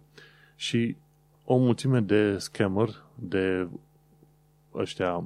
Și 0.56 0.96
o 1.46 1.58
mulțime 1.58 2.00
de 2.00 2.38
scammer, 2.38 2.90
de 3.16 3.68
ăștia 4.74 5.24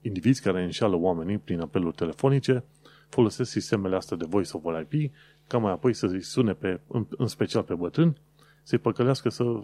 indivizi 0.00 0.42
care 0.42 0.62
înșeală 0.62 0.96
oamenii 0.96 1.38
prin 1.38 1.60
apeluri 1.60 1.96
telefonice, 1.96 2.64
folosesc 3.08 3.50
sistemele 3.50 3.96
astea 3.96 4.16
de 4.16 4.26
voice 4.28 4.50
over 4.52 4.86
IP, 4.90 5.12
ca 5.46 5.58
mai 5.58 5.72
apoi 5.72 5.92
să-i 5.94 6.22
sune 6.22 6.52
pe, 6.52 6.80
în, 6.86 7.06
în 7.16 7.26
special 7.26 7.62
pe 7.62 7.74
bătrâni, 7.74 8.16
să-i 8.62 8.78
păcălească 8.78 9.28
să 9.28 9.60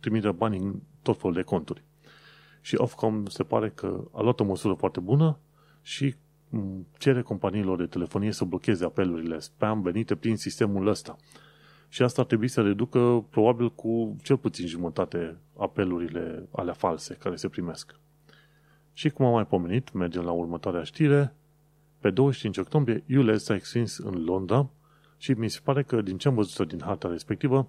trimită 0.00 0.32
bani 0.32 0.56
în 0.56 0.74
tot 1.02 1.18
felul 1.18 1.34
de 1.34 1.42
conturi. 1.42 1.82
Și 2.64 2.74
Ofcom 2.76 3.26
se 3.26 3.42
pare 3.42 3.70
că 3.70 4.04
a 4.12 4.22
luat 4.22 4.40
o 4.40 4.44
măsură 4.44 4.74
foarte 4.74 5.00
bună 5.00 5.38
și 5.82 6.14
cere 6.98 7.22
companiilor 7.22 7.78
de 7.78 7.86
telefonie 7.86 8.32
să 8.32 8.44
blocheze 8.44 8.84
apelurile 8.84 9.38
spam 9.38 9.82
venite 9.82 10.14
prin 10.14 10.36
sistemul 10.36 10.86
ăsta. 10.86 11.16
Și 11.88 12.02
asta 12.02 12.20
ar 12.20 12.26
trebui 12.26 12.48
să 12.48 12.62
reducă 12.62 13.26
probabil 13.30 13.72
cu 13.72 14.16
cel 14.22 14.36
puțin 14.36 14.66
jumătate 14.66 15.36
apelurile 15.56 16.48
alea 16.50 16.72
false 16.72 17.14
care 17.14 17.36
se 17.36 17.48
primesc. 17.48 17.94
Și 18.92 19.10
cum 19.10 19.26
am 19.26 19.32
mai 19.32 19.46
pomenit, 19.46 19.92
mergem 19.92 20.22
la 20.22 20.32
următoarea 20.32 20.82
știre. 20.82 21.34
Pe 21.98 22.10
25 22.10 22.58
octombrie, 22.58 23.04
ULEZ 23.08 23.42
s-a 23.42 23.54
extins 23.54 23.98
în 23.98 24.24
Londra 24.24 24.70
și 25.16 25.32
mi 25.32 25.50
se 25.50 25.60
pare 25.62 25.82
că 25.82 26.02
din 26.02 26.18
ce 26.18 26.28
am 26.28 26.34
văzut 26.34 26.68
din 26.68 26.80
harta 26.80 27.08
respectivă, 27.08 27.68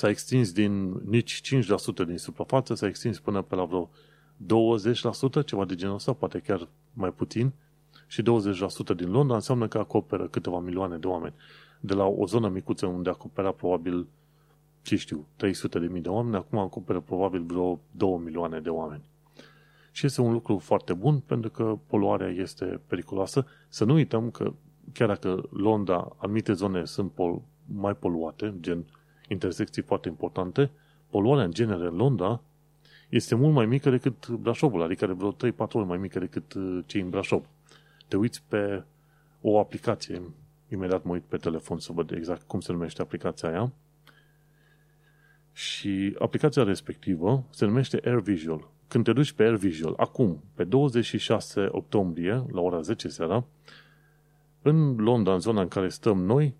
s-a 0.00 0.08
extins 0.08 0.52
din 0.52 1.00
nici 1.04 1.40
5% 2.04 2.06
din 2.06 2.18
suprafață, 2.18 2.74
s-a 2.74 2.86
extins 2.86 3.18
până 3.18 3.42
pe 3.42 3.54
la 3.54 3.64
vreo 3.64 3.90
20%, 5.42 5.44
ceva 5.44 5.64
de 5.64 5.74
genul 5.74 5.94
ăsta, 5.94 6.12
poate 6.12 6.38
chiar 6.38 6.68
mai 6.92 7.12
puțin, 7.12 7.52
și 8.06 8.22
20% 8.22 8.24
din 8.96 9.10
Londra 9.10 9.34
înseamnă 9.34 9.68
că 9.68 9.78
acoperă 9.78 10.28
câteva 10.28 10.58
milioane 10.58 10.96
de 10.96 11.06
oameni. 11.06 11.34
De 11.80 11.94
la 11.94 12.04
o 12.04 12.26
zonă 12.26 12.48
micuță 12.48 12.86
unde 12.86 13.10
acopera 13.10 13.52
probabil, 13.52 14.06
ce 14.82 14.96
știu, 14.96 15.26
300 15.36 15.78
de 15.78 15.86
mii 15.86 16.02
de 16.02 16.08
oameni, 16.08 16.36
acum 16.36 16.58
acoperă 16.58 17.00
probabil 17.00 17.42
vreo 17.42 17.80
2 17.90 18.20
milioane 18.24 18.60
de 18.60 18.68
oameni. 18.68 19.02
Și 19.90 20.06
este 20.06 20.20
un 20.20 20.32
lucru 20.32 20.58
foarte 20.58 20.92
bun 20.92 21.18
pentru 21.18 21.50
că 21.50 21.78
poluarea 21.86 22.28
este 22.28 22.80
periculoasă. 22.86 23.46
Să 23.68 23.84
nu 23.84 23.94
uităm 23.94 24.30
că 24.30 24.52
chiar 24.92 25.08
dacă 25.08 25.48
Londra, 25.50 26.16
anumite 26.16 26.52
zone 26.52 26.84
sunt 26.84 27.12
pol- 27.12 27.42
mai 27.66 27.94
poluate, 27.94 28.54
gen 28.60 28.84
intersecții 29.30 29.82
foarte 29.82 30.08
importante, 30.08 30.70
poluarea 31.10 31.44
în 31.44 31.52
genere 31.52 31.86
în 31.86 31.96
Londra 31.96 32.40
este 33.08 33.34
mult 33.34 33.54
mai 33.54 33.66
mică 33.66 33.90
decât 33.90 34.28
Brașovul, 34.28 34.82
adică 34.82 35.06
de 35.06 35.12
vreo 35.12 35.32
3-4 35.32 35.36
ori 35.72 35.86
mai 35.86 35.98
mică 35.98 36.18
decât 36.18 36.52
uh, 36.52 36.78
cei 36.86 37.00
în 37.00 37.10
Brașov. 37.10 37.44
Te 38.08 38.16
uiți 38.16 38.42
pe 38.48 38.84
o 39.40 39.58
aplicație, 39.58 40.22
imediat 40.68 41.04
mă 41.04 41.12
uit 41.12 41.22
pe 41.22 41.36
telefon 41.36 41.78
să 41.78 41.92
văd 41.92 42.10
exact 42.10 42.42
cum 42.46 42.60
se 42.60 42.72
numește 42.72 43.02
aplicația 43.02 43.48
aia, 43.48 43.72
și 45.52 46.16
aplicația 46.18 46.62
respectivă 46.62 47.44
se 47.50 47.64
numește 47.64 48.00
Air 48.04 48.20
Visual. 48.20 48.68
Când 48.88 49.04
te 49.04 49.12
duci 49.12 49.32
pe 49.32 49.42
Air 49.42 49.54
Visual, 49.54 49.94
acum, 49.96 50.42
pe 50.54 50.64
26 50.64 51.68
octombrie, 51.70 52.44
la 52.52 52.60
ora 52.60 52.80
10 52.80 53.08
seara, 53.08 53.44
în 54.62 54.96
Londra, 54.96 55.32
în 55.32 55.40
zona 55.40 55.60
în 55.60 55.68
care 55.68 55.88
stăm 55.88 56.24
noi, 56.24 56.54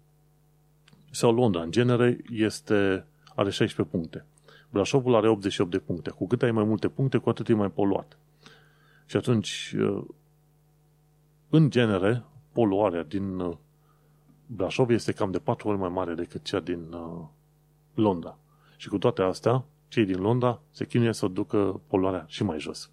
sau 1.10 1.32
Londra, 1.32 1.62
în 1.62 1.70
genere, 1.70 2.18
este, 2.30 3.04
are 3.34 3.50
16 3.50 3.96
puncte. 3.96 4.24
Brașovul 4.70 5.14
are 5.14 5.28
88 5.28 5.70
de 5.70 5.78
puncte. 5.78 6.10
Cu 6.10 6.26
cât 6.26 6.42
ai 6.42 6.50
mai 6.50 6.64
multe 6.64 6.88
puncte, 6.88 7.18
cu 7.18 7.28
atât 7.28 7.48
e 7.48 7.54
mai 7.54 7.70
poluat. 7.70 8.18
Și 9.06 9.16
atunci, 9.16 9.74
uh, 9.78 10.04
în 11.48 11.70
genere, 11.70 12.24
poluarea 12.52 13.02
din 13.02 13.38
uh, 13.38 13.56
Brașov 14.46 14.90
este 14.90 15.12
cam 15.12 15.30
de 15.30 15.38
4 15.38 15.68
ori 15.68 15.78
mai 15.78 15.88
mare 15.88 16.14
decât 16.14 16.44
cea 16.44 16.60
din 16.60 16.92
uh, 16.92 17.26
Londra. 17.94 18.38
Și 18.76 18.88
cu 18.88 18.98
toate 18.98 19.22
astea, 19.22 19.64
cei 19.88 20.04
din 20.04 20.20
Londra 20.20 20.60
se 20.70 20.86
chinuie 20.86 21.12
să 21.12 21.26
ducă 21.26 21.80
poluarea 21.86 22.24
și 22.28 22.42
mai 22.42 22.58
jos. 22.58 22.90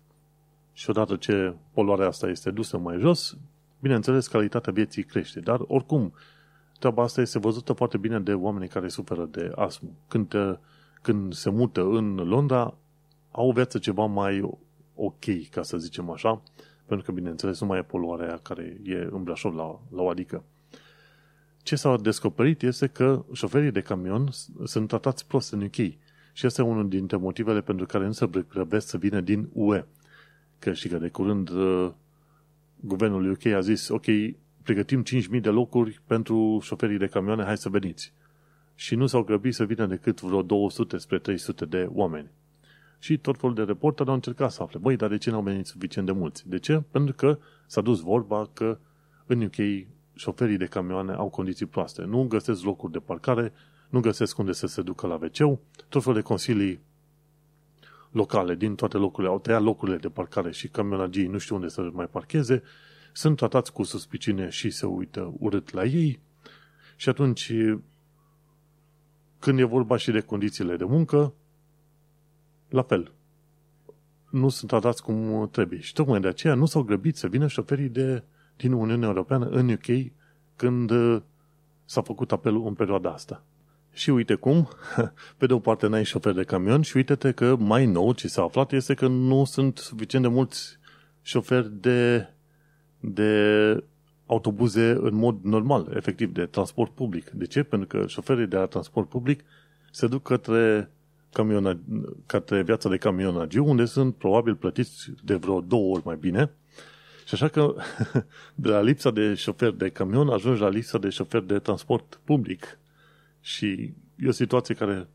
Și 0.74 0.90
odată 0.90 1.16
ce 1.16 1.56
poluarea 1.74 2.08
asta 2.08 2.28
este 2.28 2.52
dusă 2.52 2.78
mai 2.78 2.98
jos, 3.00 3.38
bineînțeles, 3.80 4.28
calitatea 4.28 4.74
vieții 4.74 5.04
crește. 5.04 5.40
Dar, 5.40 5.60
oricum, 5.68 6.14
treaba 6.80 7.04
asta 7.04 7.22
este 7.22 7.40
văzută 7.40 7.74
foarte 7.74 7.98
bine 7.98 8.20
de 8.20 8.34
oamenii 8.34 8.68
care 8.68 8.88
suferă 8.88 9.26
de 9.32 9.52
astmă. 9.56 9.90
Când, 10.08 10.28
te, 10.28 10.58
când 11.02 11.34
se 11.34 11.50
mută 11.50 11.82
în 11.82 12.16
Londra, 12.16 12.74
au 13.32 13.48
o 13.48 13.52
viață 13.52 13.78
ceva 13.78 14.06
mai 14.06 14.50
ok, 14.96 15.50
ca 15.52 15.63
să 15.63 15.78
zicem 15.78 16.10
așa, 16.10 16.42
pentru 16.86 17.06
că, 17.06 17.12
bineînțeles, 17.12 17.60
nu 17.60 17.68
mai 17.68 17.80
e 17.80 17.82
poluarea 17.82 18.28
aia 18.28 18.40
care 18.42 18.78
e 18.84 19.08
în 19.12 19.24
Brașov 19.24 19.56
la, 19.56 19.80
la 19.96 20.02
o 20.02 20.10
adică. 20.10 20.44
Ce 21.63 21.76
s-a 21.76 21.98
descoperit 21.98 22.62
este 22.62 22.88
că 22.88 23.26
șoferii 23.34 23.72
de 23.72 23.82
camion 23.82 24.30
sunt 24.63 24.88
tratați 24.88 25.28
prost 25.28 25.54
în 25.54 25.62
UK. 25.62 25.76
Și 26.34 26.46
asta 26.46 26.62
e 26.62 26.66
unul 26.66 26.90
dintre 26.90 27.18
motivele 27.18 27.62
pentru 27.62 27.86
care 27.86 28.06
nu 28.06 28.12
se 28.12 28.30
grăbesc 28.50 28.88
să 28.88 28.98
vină 28.98 29.22
din 29.22 29.50
UE. 29.54 29.86
Că 30.60 30.74
știi 30.74 30.90
că 30.90 30.98
de 30.98 31.08
curând 31.08 31.50
uh, 31.50 31.92
guvernul 32.80 33.32
UK 33.32 33.46
a 33.46 33.60
zis, 33.60 33.88
ok, 33.90 34.06
pregătim 34.68 35.04
5.000 35.04 35.42
de 35.42 35.50
locuri 35.50 36.02
pentru 36.06 36.60
șoferii 36.62 36.98
de 36.98 37.08
camioane, 37.08 37.44
hai 37.44 37.58
să 37.58 37.70
veniți. 37.70 38.14
Și 38.76 38.96
nu 38.96 39.06
s-au 39.06 39.24
grăbit 39.24 39.54
să 39.54 39.64
vină 39.64 39.86
decât 39.86 40.22
vreo 40.22 40.42
200 40.42 40.98
spre 40.98 41.20
300 41.20 41.66
de 41.66 41.88
oameni. 41.94 42.30
Și 43.00 43.18
tot 43.18 43.40
felul 43.40 43.56
de 43.56 43.64
reporteri 43.64 44.10
au 44.10 44.16
încercat 44.16 44.52
să 44.52 44.64
afle, 44.64 44.80
băi, 44.80 44.96
dar 44.96 45.10
de 45.10 45.18
ce 45.18 45.30
n-au 45.30 45.42
venit 45.42 45.66
suficient 45.66 46.08
de 46.08 46.14
mulți? 46.14 46.50
De 46.50 46.58
ce? 46.58 46.84
Pentru 46.92 47.14
că 47.14 47.38
s-a 47.66 47.82
dus 47.82 48.00
vorba 48.00 48.50
că 48.54 48.78
în 49.26 49.42
UK 49.42 49.88
șoferii 50.14 50.58
de 50.58 50.66
camioane 50.66 51.14
au 51.14 51.30
condiții 51.30 51.66
proaste. 51.66 52.04
Nu 52.04 52.24
găsesc 52.24 52.64
locuri 52.64 52.92
de 52.92 53.00
parcare, 53.00 53.54
nu 53.90 54.00
găsesc 54.00 54.38
unde 54.38 54.52
să 54.52 54.68
se 54.68 54.82
ducă 54.82 55.08
la 55.08 55.14
wc 55.14 55.60
tot 55.90 56.02
felul 56.02 56.18
de 56.18 56.22
consilii 56.22 56.80
locale 58.12 58.56
din 58.56 58.76
toate 58.76 58.98
locurile 58.98 59.32
au 59.32 59.40
tăiat 59.40 59.62
locurile 59.62 59.98
de 59.98 60.10
parcare 60.10 60.52
și 60.52 60.68
camionagii 60.68 61.28
nu 61.28 61.38
știu 61.38 61.56
unde 61.56 61.68
să 61.68 61.90
mai 61.94 62.08
parcheze, 62.08 62.64
sunt 63.18 63.38
tratați 63.38 63.74
cu 63.74 63.84
suspiciune 63.84 64.50
și 64.50 64.70
se 64.70 64.86
uită 64.86 65.34
urât 65.40 65.72
la 65.72 65.84
ei 65.84 66.20
și 66.96 67.10
atunci 67.10 67.52
când 69.40 69.60
e 69.60 69.64
vorba 69.64 69.98
și 69.98 70.12
de 70.12 70.20
condițiile 70.20 70.76
de 70.76 70.84
muncă, 70.84 71.34
la 72.70 72.82
fel. 72.82 73.12
Nu 74.30 74.50
sunt 74.50 74.70
tratați 74.70 75.04
cum 75.04 75.50
trebuie. 75.52 75.80
Și 75.80 75.94
tocmai 75.94 76.20
de 76.20 76.28
aceea 76.28 76.54
nu 76.54 76.66
s-au 76.66 76.82
grăbit 76.84 77.16
să 77.16 77.28
vină 77.28 77.48
șoferii 77.48 77.90
de, 77.90 78.24
din 78.58 78.72
Uniunea 78.72 79.08
Europeană 79.08 79.46
în 79.46 79.70
UK 79.70 80.12
când 80.56 80.92
s-a 81.86 82.02
făcut 82.02 82.32
apelul 82.32 82.68
în 82.68 82.74
perioada 82.74 83.12
asta. 83.12 83.44
Și 83.94 84.10
uite 84.10 84.36
cum, 84.36 84.68
pe 85.38 85.46
de 85.46 85.54
o 85.54 85.60
parte 85.60 85.88
n-ai 85.88 86.06
șofer 86.06 86.34
de 86.34 86.44
camion 86.44 86.82
și 86.82 86.98
uite-te 86.98 87.32
că 87.32 87.56
mai 87.56 87.86
nou 87.86 88.14
ce 88.14 88.28
s-a 88.28 88.44
aflat 88.44 88.72
este 88.72 88.94
că 88.94 89.08
nu 89.08 89.46
sunt 89.46 89.78
suficient 89.78 90.26
de 90.26 90.32
mulți 90.32 90.78
șoferi 91.22 91.72
de, 91.80 92.30
de 93.00 93.84
autobuze 94.26 94.90
în 94.90 95.16
mod 95.16 95.38
normal, 95.42 95.92
efectiv, 95.96 96.34
de 96.34 96.46
transport 96.46 96.92
public. 96.92 97.30
De 97.30 97.46
ce? 97.46 97.64
Pentru 97.64 97.88
că 97.88 98.08
șoferii 98.08 98.48
de 98.48 98.56
la 98.56 98.66
transport 98.66 99.10
public 99.10 99.44
se 99.92 100.08
duc 100.08 100.24
către, 100.24 100.92
camiona, 101.34 101.80
către 102.26 102.64
viața 102.64 102.90
de 102.90 102.98
camionagiu, 102.98 103.66
unde 103.66 103.86
sunt 103.86 104.16
probabil 104.16 104.56
plătiți 104.56 105.10
de 105.24 105.36
vreo 105.36 105.62
două 105.62 105.96
ori 105.96 106.06
mai 106.06 106.18
bine. 106.20 106.52
Și 107.26 107.34
așa 107.34 107.48
că 107.48 107.76
de 108.56 108.70
la 108.70 108.82
lipsa 108.82 109.12
de 109.12 109.34
șofer 109.34 109.72
de 109.72 109.90
camion 109.90 110.30
ajungi 110.30 110.62
la 110.62 110.70
lipsa 110.70 110.98
de 110.98 111.10
șofer 111.10 111.42
de 111.42 111.60
transport 111.60 112.20
public. 112.24 112.78
Și 113.42 113.94
e 114.16 114.28
o 114.28 114.32
situație 114.32 114.76
care 114.76 115.08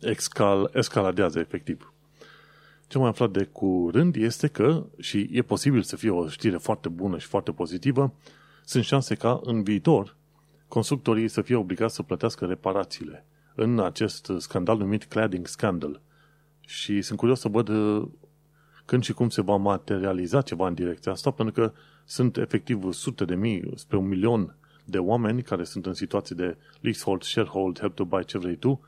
escal, 0.00 0.70
escaladează 0.74 1.38
efectiv. 1.38 1.92
Ce 2.86 2.98
am 2.98 3.04
aflat 3.04 3.30
de 3.30 3.44
curând 3.44 4.16
este 4.16 4.46
că, 4.46 4.86
și 4.98 5.28
e 5.32 5.42
posibil 5.42 5.82
să 5.82 5.96
fie 5.96 6.10
o 6.10 6.28
știre 6.28 6.56
foarte 6.56 6.88
bună 6.88 7.18
și 7.18 7.26
foarte 7.26 7.52
pozitivă, 7.52 8.14
sunt 8.64 8.84
șanse 8.84 9.14
ca 9.14 9.40
în 9.44 9.62
viitor 9.62 10.16
constructorii 10.68 11.28
să 11.28 11.42
fie 11.42 11.56
obligați 11.56 11.94
să 11.94 12.02
plătească 12.02 12.44
reparațiile 12.44 13.26
în 13.54 13.80
acest 13.80 14.32
scandal 14.38 14.78
numit 14.78 15.04
cladding 15.04 15.46
scandal. 15.46 16.00
Și 16.60 17.02
sunt 17.02 17.18
curios 17.18 17.40
să 17.40 17.48
văd 17.48 17.68
uh, 17.68 18.08
când 18.84 19.02
și 19.02 19.12
cum 19.12 19.28
se 19.28 19.42
va 19.42 19.56
materializa 19.56 20.42
ceva 20.42 20.66
în 20.66 20.74
direcția 20.74 21.12
asta, 21.12 21.30
pentru 21.30 21.54
că 21.54 21.72
sunt 22.04 22.36
efectiv 22.36 22.92
sute 22.92 23.24
de 23.24 23.34
mii, 23.34 23.70
spre 23.74 23.96
un 23.96 24.08
milion 24.08 24.56
de 24.84 24.98
oameni 24.98 25.42
care 25.42 25.64
sunt 25.64 25.86
în 25.86 25.94
situații 25.94 26.34
de 26.34 26.56
leasehold, 26.80 27.22
sharehold, 27.22 27.78
help 27.78 27.94
to 27.94 28.04
buy, 28.04 28.24
ce 28.24 28.38
vrei 28.38 28.56
tu, 28.56 28.80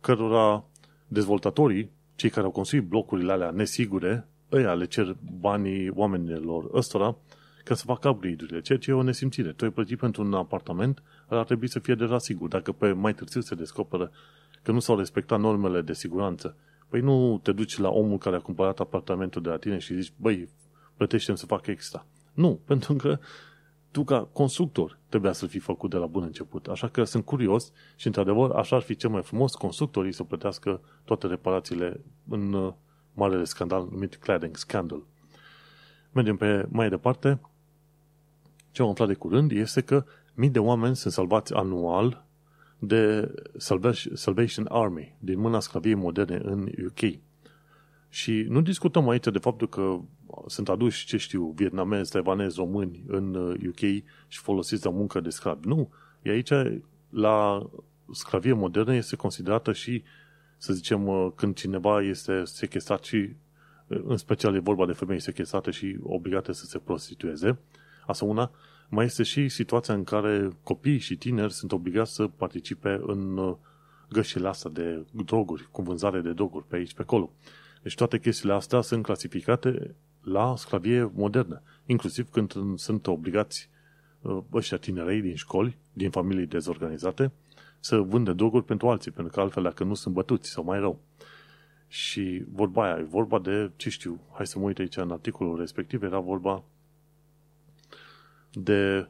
cărora 0.00 0.64
dezvoltatorii, 1.08 1.90
cei 2.16 2.30
care 2.30 2.46
au 2.46 2.52
construit 2.52 2.84
blocurile 2.84 3.32
alea 3.32 3.50
nesigure, 3.50 4.28
ăia 4.52 4.74
le 4.74 4.84
cer 4.84 5.16
banii 5.40 5.90
oamenilor 5.94 6.70
ăstora 6.74 7.16
ca 7.64 7.74
să 7.74 7.84
facă 7.84 8.08
upgrade-urile, 8.08 8.60
ceea 8.60 8.78
ce 8.78 8.90
e 8.90 8.94
o 8.94 9.02
nesimțire. 9.02 9.52
Tu 9.52 9.64
ai 9.64 9.70
plătit 9.70 9.98
pentru 9.98 10.22
un 10.22 10.34
apartament, 10.34 11.02
ar 11.28 11.44
trebui 11.44 11.68
să 11.68 11.78
fie 11.78 11.94
deja 11.94 12.18
sigur. 12.18 12.48
Dacă 12.48 12.72
pe 12.72 12.92
mai 12.92 13.14
târziu 13.14 13.40
se 13.40 13.54
descoperă 13.54 14.10
că 14.62 14.72
nu 14.72 14.78
s-au 14.78 14.96
respectat 14.96 15.40
normele 15.40 15.80
de 15.80 15.92
siguranță, 15.92 16.56
păi 16.88 17.00
nu 17.00 17.40
te 17.42 17.52
duci 17.52 17.78
la 17.78 17.88
omul 17.88 18.18
care 18.18 18.36
a 18.36 18.40
cumpărat 18.40 18.80
apartamentul 18.80 19.42
de 19.42 19.48
la 19.48 19.56
tine 19.56 19.78
și 19.78 20.00
zici, 20.00 20.12
băi, 20.16 20.48
plătește 20.96 21.34
să 21.34 21.46
facă 21.46 21.70
extra. 21.70 22.06
Nu, 22.34 22.60
pentru 22.66 22.94
că 22.94 23.18
tu 23.96 24.04
ca 24.04 24.28
constructor 24.32 24.98
trebuia 25.08 25.32
să 25.32 25.46
fii 25.46 25.60
făcut 25.60 25.90
de 25.90 25.96
la 25.96 26.06
bun 26.06 26.22
început. 26.22 26.66
Așa 26.66 26.88
că 26.88 27.04
sunt 27.04 27.24
curios 27.24 27.72
și, 27.96 28.06
într-adevăr, 28.06 28.50
așa 28.50 28.76
ar 28.76 28.82
fi 28.82 28.96
cel 28.96 29.10
mai 29.10 29.22
frumos 29.22 29.54
constructorii 29.54 30.12
să 30.12 30.22
plătească 30.22 30.80
toate 31.04 31.26
reparațiile 31.26 32.00
în 32.28 32.52
uh, 32.52 32.72
marele 33.14 33.44
scandal 33.44 33.88
numit 33.90 34.16
cladding 34.16 34.56
scandal. 34.56 35.02
Mergem 36.12 36.36
pe 36.36 36.66
mai 36.68 36.88
departe. 36.88 37.40
Ce 38.70 38.82
am 38.82 38.88
aflat 38.88 39.08
de 39.08 39.14
curând 39.14 39.50
este 39.50 39.80
că 39.80 40.04
mii 40.34 40.50
de 40.50 40.58
oameni 40.58 40.96
sunt 40.96 41.12
salvați 41.12 41.54
anual 41.54 42.26
de 42.78 43.34
Salvation 44.14 44.66
Army 44.68 45.16
din 45.18 45.38
mâna 45.38 45.60
sclaviei 45.60 45.94
moderne 45.94 46.40
în 46.42 46.68
UK. 46.86 47.18
Și 48.08 48.46
nu 48.48 48.60
discutăm 48.60 49.08
aici 49.08 49.26
de 49.26 49.38
faptul 49.38 49.68
că 49.68 50.00
sunt 50.46 50.68
aduși, 50.68 51.06
ce 51.06 51.16
știu, 51.16 51.52
vietnamezi, 51.56 52.10
taiwanezi, 52.10 52.56
români 52.56 53.04
în 53.06 53.34
UK 53.66 53.80
uh, 53.80 54.02
și 54.28 54.38
folosiți 54.38 54.84
la 54.84 54.90
muncă 54.90 55.20
de 55.20 55.30
sclavi. 55.30 55.68
Nu. 55.68 55.88
E 56.22 56.30
aici, 56.30 56.52
la 57.08 57.66
sclavie 58.12 58.52
modernă, 58.52 58.94
este 58.94 59.16
considerată 59.16 59.72
și, 59.72 60.02
să 60.56 60.72
zicem, 60.72 61.06
uh, 61.06 61.32
când 61.34 61.54
cineva 61.54 62.02
este 62.02 62.42
sequestrat 62.44 63.04
și, 63.04 63.16
uh, 63.86 64.02
în 64.06 64.16
special 64.16 64.54
e 64.54 64.58
vorba 64.58 64.86
de 64.86 64.92
femei 64.92 65.20
sequestrate 65.20 65.70
și 65.70 65.96
obligate 66.02 66.52
să 66.52 66.64
se 66.64 66.78
prostitueze, 66.78 67.58
asta 68.06 68.24
una, 68.24 68.50
mai 68.88 69.04
este 69.04 69.22
și 69.22 69.48
situația 69.48 69.94
în 69.94 70.04
care 70.04 70.48
copiii 70.62 70.98
și 70.98 71.16
tineri 71.16 71.52
sunt 71.52 71.72
obligați 71.72 72.14
să 72.14 72.26
participe 72.26 73.00
în 73.06 73.56
gășile 74.08 74.48
astea 74.48 74.70
de 74.70 75.04
droguri, 75.10 75.68
cu 75.70 75.82
vânzare 75.82 76.20
de 76.20 76.32
droguri 76.32 76.66
pe 76.66 76.76
aici, 76.76 76.94
pe 76.94 77.02
acolo. 77.02 77.32
Deci 77.82 77.94
toate 77.94 78.18
chestiile 78.18 78.54
astea 78.54 78.80
sunt 78.80 79.02
clasificate 79.02 79.94
la 80.26 80.56
sclavie 80.56 81.10
modernă, 81.14 81.62
inclusiv 81.86 82.30
când 82.30 82.52
sunt 82.76 83.06
obligați 83.06 83.68
uh, 84.20 84.38
ăștia 84.52 84.76
tinerei 84.76 85.20
din 85.20 85.34
școli, 85.34 85.76
din 85.92 86.10
familii 86.10 86.46
dezorganizate, 86.46 87.32
să 87.80 87.96
vândă 87.96 88.32
droguri 88.32 88.64
pentru 88.64 88.88
alții, 88.88 89.10
pentru 89.10 89.32
că 89.32 89.40
altfel 89.40 89.62
dacă 89.62 89.84
nu 89.84 89.94
sunt 89.94 90.14
bătuți 90.14 90.50
sau 90.50 90.64
mai 90.64 90.78
rău. 90.78 91.00
Și 91.88 92.44
vorba 92.52 92.84
aia, 92.84 92.98
e 92.98 93.02
vorba 93.02 93.38
de, 93.38 93.70
ce 93.76 93.90
știu, 93.90 94.20
hai 94.32 94.46
să 94.46 94.58
mă 94.58 94.64
uit 94.64 94.78
aici 94.78 94.96
în 94.96 95.10
articolul 95.10 95.58
respectiv, 95.58 96.02
era 96.02 96.18
vorba 96.18 96.64
de 98.52 99.08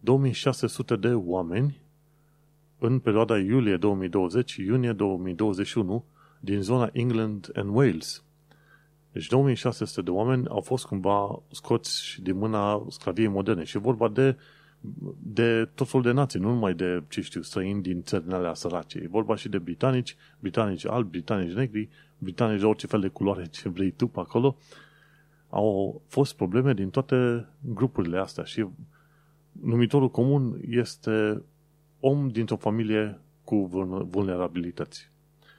2600 0.00 0.96
de 0.96 1.14
oameni 1.14 1.80
în 2.78 2.98
perioada 2.98 3.38
iulie 3.38 3.78
2020-iunie 3.78 4.92
2021 4.96 6.04
din 6.40 6.60
zona 6.62 6.90
England 6.92 7.50
and 7.54 7.76
Wales. 7.76 8.22
Deci 9.18 9.28
2600 9.28 10.02
de 10.02 10.10
oameni 10.10 10.48
au 10.48 10.60
fost 10.60 10.86
cumva 10.86 11.42
scoți 11.50 12.18
din 12.22 12.36
mâna 12.36 12.86
sclaviei 12.88 13.28
moderne 13.28 13.64
și 13.64 13.78
vorba 13.78 14.08
de, 14.08 14.36
de 15.18 15.70
tot 15.74 15.88
felul 15.88 16.06
de 16.06 16.12
nații, 16.12 16.40
nu 16.40 16.48
numai 16.48 16.74
de, 16.74 17.02
ce 17.08 17.20
știu, 17.20 17.42
străini 17.42 17.82
din 17.82 18.02
țările 18.02 18.34
alea 18.34 18.54
sărace. 18.54 18.98
E 18.98 19.08
vorba 19.08 19.36
și 19.36 19.48
de 19.48 19.58
britanici, 19.58 20.16
britanici 20.40 20.86
albi, 20.86 21.10
britanici 21.10 21.52
negri, 21.52 21.88
britanici 22.18 22.60
de 22.60 22.66
orice 22.66 22.86
fel 22.86 23.00
de 23.00 23.08
culoare 23.08 23.46
ce 23.46 23.68
vrei 23.68 23.90
tu 23.90 24.06
pe 24.06 24.20
acolo. 24.20 24.56
Au 25.48 26.02
fost 26.06 26.36
probleme 26.36 26.72
din 26.72 26.90
toate 26.90 27.48
grupurile 27.60 28.18
astea 28.18 28.44
și 28.44 28.66
numitorul 29.52 30.10
comun 30.10 30.60
este 30.68 31.42
om 32.00 32.28
dintr-o 32.28 32.56
familie 32.56 33.20
cu 33.44 33.66
vulnerabilități. 34.10 35.10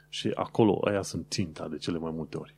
Și 0.10 0.32
acolo 0.36 0.82
aia 0.86 1.02
sunt 1.02 1.26
ținta 1.30 1.68
de 1.68 1.78
cele 1.78 1.98
mai 1.98 2.12
multe 2.12 2.38
ori. 2.38 2.58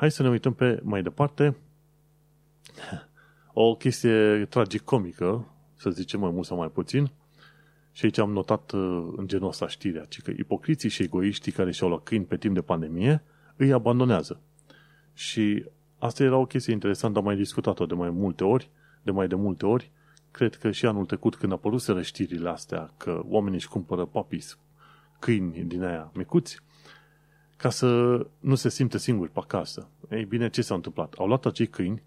Hai 0.00 0.10
să 0.10 0.22
ne 0.22 0.28
uităm 0.28 0.52
pe 0.52 0.80
mai 0.82 1.02
departe. 1.02 1.56
O 3.52 3.74
chestie 3.74 4.46
tragicomică, 4.48 5.48
să 5.76 5.90
zicem 5.90 6.20
mai 6.20 6.30
mult 6.30 6.46
sau 6.46 6.56
mai 6.56 6.68
puțin, 6.68 7.10
și 7.92 8.04
aici 8.04 8.18
am 8.18 8.32
notat 8.32 8.72
uh, 8.72 9.12
în 9.16 9.26
genul 9.26 9.48
ăsta 9.48 9.68
știrea, 9.68 10.04
ci 10.04 10.20
că 10.20 10.30
ipocriții 10.30 10.88
și 10.88 11.02
egoiștii 11.02 11.52
care 11.52 11.70
și-au 11.70 11.88
luat 11.88 12.02
câini 12.02 12.24
pe 12.24 12.36
timp 12.36 12.54
de 12.54 12.60
pandemie 12.60 13.22
îi 13.56 13.72
abandonează. 13.72 14.40
Și 15.14 15.64
asta 15.98 16.22
era 16.22 16.36
o 16.36 16.46
chestie 16.46 16.72
interesantă, 16.72 17.18
am 17.18 17.24
mai 17.24 17.36
discutat-o 17.36 17.86
de 17.86 17.94
mai 17.94 18.10
multe 18.10 18.44
ori, 18.44 18.70
de 19.02 19.10
mai 19.10 19.28
de 19.28 19.34
multe 19.34 19.66
ori. 19.66 19.90
Cred 20.30 20.54
că 20.54 20.70
și 20.70 20.86
anul 20.86 21.06
trecut, 21.06 21.36
când 21.36 21.52
apăruseră 21.52 22.02
știrile 22.02 22.48
astea, 22.48 22.90
că 22.96 23.22
oamenii 23.24 23.58
își 23.58 23.68
cumpără 23.68 24.04
papis, 24.04 24.58
câini 25.18 25.64
din 25.64 25.82
aia 25.82 26.10
micuți, 26.14 26.60
ca 27.60 27.70
să 27.70 28.20
nu 28.38 28.54
se 28.54 28.68
simte 28.68 28.98
singuri 28.98 29.30
pe 29.30 29.38
acasă. 29.38 29.88
Ei 30.10 30.24
bine, 30.24 30.48
ce 30.48 30.62
s-a 30.62 30.74
întâmplat? 30.74 31.14
Au 31.18 31.26
luat 31.26 31.46
acei 31.46 31.66
câini, 31.66 32.02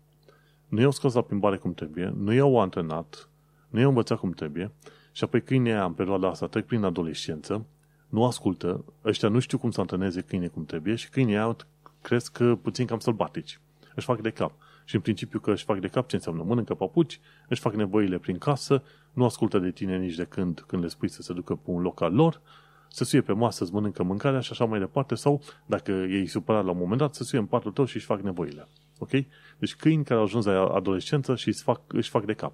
nu 0.68 0.82
i-au 0.82 0.92
scos 0.92 1.14
la 1.14 1.22
plimbare 1.22 1.58
cum 1.58 1.74
trebuie, 1.74 2.14
nu 2.18 2.34
i-au 2.34 2.60
antrenat, 2.60 3.30
nu 3.70 3.80
i-au 3.80 3.90
învățat 3.90 4.20
cum 4.20 4.32
trebuie 4.32 4.72
și 5.12 5.24
apoi 5.24 5.42
câinii 5.42 5.72
aia 5.72 5.86
în 5.86 5.94
perioada 5.94 6.30
asta 6.30 6.48
trec 6.48 6.66
prin 6.66 6.84
adolescență, 6.84 7.66
nu 8.10 8.26
ascultă, 8.26 8.84
ăștia 9.06 9.30
nu 9.30 9.40
știu 9.40 9.58
cum 9.58 9.72
să 9.72 9.80
antreneze 9.80 10.22
câine 10.22 10.48
cum 10.48 10.66
trebuie 10.66 10.96
și 10.96 11.10
câinii 11.10 11.36
aia 11.36 11.56
cresc 12.02 12.44
puțin 12.44 12.86
cam 12.86 13.00
sălbatici. 13.00 13.60
Își 13.96 14.06
fac 14.06 14.22
de 14.22 14.30
cap. 14.30 14.52
Și 14.86 14.96
în 14.96 15.02
principiu 15.02 15.40
că 15.40 15.52
își 15.52 15.64
fac 15.64 15.80
de 15.80 15.88
cap 15.88 16.08
ce 16.08 16.16
înseamnă? 16.16 16.44
Mănâncă 16.44 16.74
papuci, 16.74 17.20
își 17.48 17.62
fac 17.62 17.74
nevoile 17.74 18.18
prin 18.18 18.38
casă, 18.38 18.84
nu 19.14 19.26
ascultă 19.26 19.60
de 19.60 19.72
tine 19.72 19.98
nici 19.98 20.16
de 20.16 20.24
când, 20.24 20.64
când 20.68 20.84
le 20.84 20.88
spui 20.88 21.10
să 21.10 21.22
se 21.22 21.34
ducă 21.34 21.56
pe 21.56 21.70
un 21.70 21.82
loc 21.82 22.02
al 22.02 22.14
lor, 22.14 22.42
să 22.94 23.04
suie 23.04 23.22
pe 23.22 23.34
masă, 23.34 23.66
să 23.66 23.72
mănâncă 23.74 24.04
mâncarea 24.04 24.40
și 24.40 24.52
așa 24.52 24.66
mai 24.66 24.80
departe, 24.80 25.16
sau 25.16 25.42
dacă 25.66 25.92
ei 25.92 26.28
supărat 26.28 26.66
la 26.66 26.72
un 26.72 26.78
moment 26.78 27.00
dat, 27.00 27.16
să 27.16 27.24
suie 27.24 27.42
în 27.42 27.48
patul 27.48 27.72
tău 27.72 27.86
și 27.86 27.96
își 27.96 28.06
fac 28.06 28.22
nevoile. 28.22 28.68
Ok? 28.98 29.10
Deci 29.58 29.76
câini 29.76 30.04
care 30.04 30.20
au 30.20 30.26
ajuns 30.26 30.46
la 30.46 30.66
adolescență 30.66 31.36
și 31.36 31.48
își 31.48 31.62
fac, 31.62 31.82
își 31.88 32.10
fac 32.10 32.26
de 32.26 32.34
cap. 32.34 32.54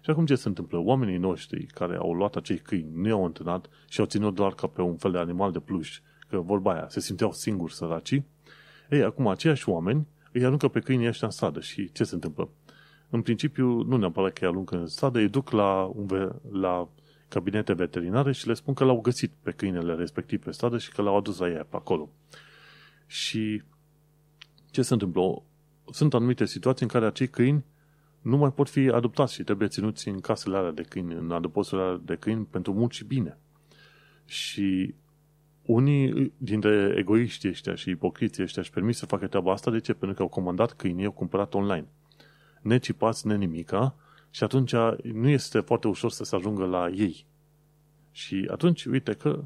Și 0.00 0.10
acum 0.10 0.26
ce 0.26 0.34
se 0.34 0.48
întâmplă? 0.48 0.78
Oamenii 0.78 1.16
noștri 1.16 1.66
care 1.66 1.96
au 1.96 2.12
luat 2.12 2.36
acei 2.36 2.58
câini, 2.58 2.90
nu 2.94 3.08
i-au 3.08 3.24
întâlnat 3.24 3.68
și 3.88 4.00
au 4.00 4.06
ținut 4.06 4.34
doar 4.34 4.54
ca 4.54 4.66
pe 4.66 4.82
un 4.82 4.96
fel 4.96 5.10
de 5.10 5.18
animal 5.18 5.52
de 5.52 5.58
pluș, 5.58 6.00
că 6.28 6.38
vorba 6.38 6.72
aia, 6.72 6.86
se 6.88 7.00
simțeau 7.00 7.32
singuri 7.32 7.74
săracii, 7.74 8.26
ei, 8.90 9.02
acum 9.02 9.26
aceiași 9.26 9.68
oameni 9.68 10.06
îi 10.32 10.44
aruncă 10.44 10.68
pe 10.68 10.80
câinii 10.80 11.08
ăștia 11.08 11.26
în 11.26 11.32
stradă 11.32 11.60
și 11.60 11.92
ce 11.92 12.04
se 12.04 12.14
întâmplă? 12.14 12.48
În 13.10 13.22
principiu, 13.22 13.82
nu 13.82 13.96
neapărat 13.96 14.32
că 14.32 14.44
îi 14.44 14.50
aruncă 14.50 14.76
în 14.76 14.86
stradă, 14.86 15.18
îi 15.18 15.28
duc 15.28 15.50
la, 15.50 15.90
un, 15.94 16.32
la 16.50 16.88
cabinete 17.28 17.72
veterinare 17.72 18.32
și 18.32 18.46
le 18.46 18.54
spun 18.54 18.74
că 18.74 18.84
l-au 18.84 19.00
găsit 19.00 19.32
pe 19.42 19.50
câinele 19.50 19.94
respectiv 19.94 20.44
pe 20.44 20.50
stradă 20.50 20.78
și 20.78 20.92
că 20.92 21.02
l-au 21.02 21.16
adus 21.16 21.38
la 21.38 21.48
ei 21.48 21.54
pe 21.54 21.76
acolo. 21.76 22.10
Și 23.06 23.62
ce 24.70 24.82
se 24.82 24.92
întâmplă? 24.92 25.42
Sunt 25.90 26.14
anumite 26.14 26.44
situații 26.44 26.84
în 26.84 26.90
care 26.90 27.06
acei 27.06 27.28
câini 27.28 27.64
nu 28.20 28.36
mai 28.36 28.52
pot 28.52 28.68
fi 28.68 28.88
adoptați 28.88 29.34
și 29.34 29.42
trebuie 29.42 29.68
ținuți 29.68 30.08
în 30.08 30.20
casele 30.20 30.56
alea 30.56 30.70
de 30.70 30.82
câini, 30.82 31.14
în 31.14 31.30
adăposturile 31.30 32.00
de 32.04 32.16
câini 32.16 32.44
pentru 32.44 32.72
mult 32.72 32.92
și 32.92 33.04
bine. 33.04 33.38
Și 34.24 34.94
unii 35.62 36.32
dintre 36.36 36.94
egoiștii 36.96 37.48
ăștia 37.48 37.74
și 37.74 37.90
ipocriții 37.90 38.42
ăștia 38.42 38.62
își 38.62 38.70
permis 38.70 38.96
să 38.96 39.06
facă 39.06 39.26
treaba 39.26 39.52
asta. 39.52 39.70
De 39.70 39.80
ce? 39.80 39.92
Pentru 39.92 40.16
că 40.16 40.22
au 40.22 40.28
comandat 40.28 40.72
câinii, 40.72 41.04
au 41.04 41.12
cumpărat 41.12 41.54
online. 41.54 41.86
Necipați, 42.62 43.26
nenimica, 43.26 43.94
și 44.36 44.44
atunci 44.44 44.74
nu 45.02 45.28
este 45.28 45.60
foarte 45.60 45.88
ușor 45.88 46.10
să 46.10 46.24
se 46.24 46.36
ajungă 46.36 46.64
la 46.64 46.88
ei. 46.88 47.26
Și 48.10 48.48
atunci, 48.50 48.84
uite 48.84 49.12
că 49.12 49.44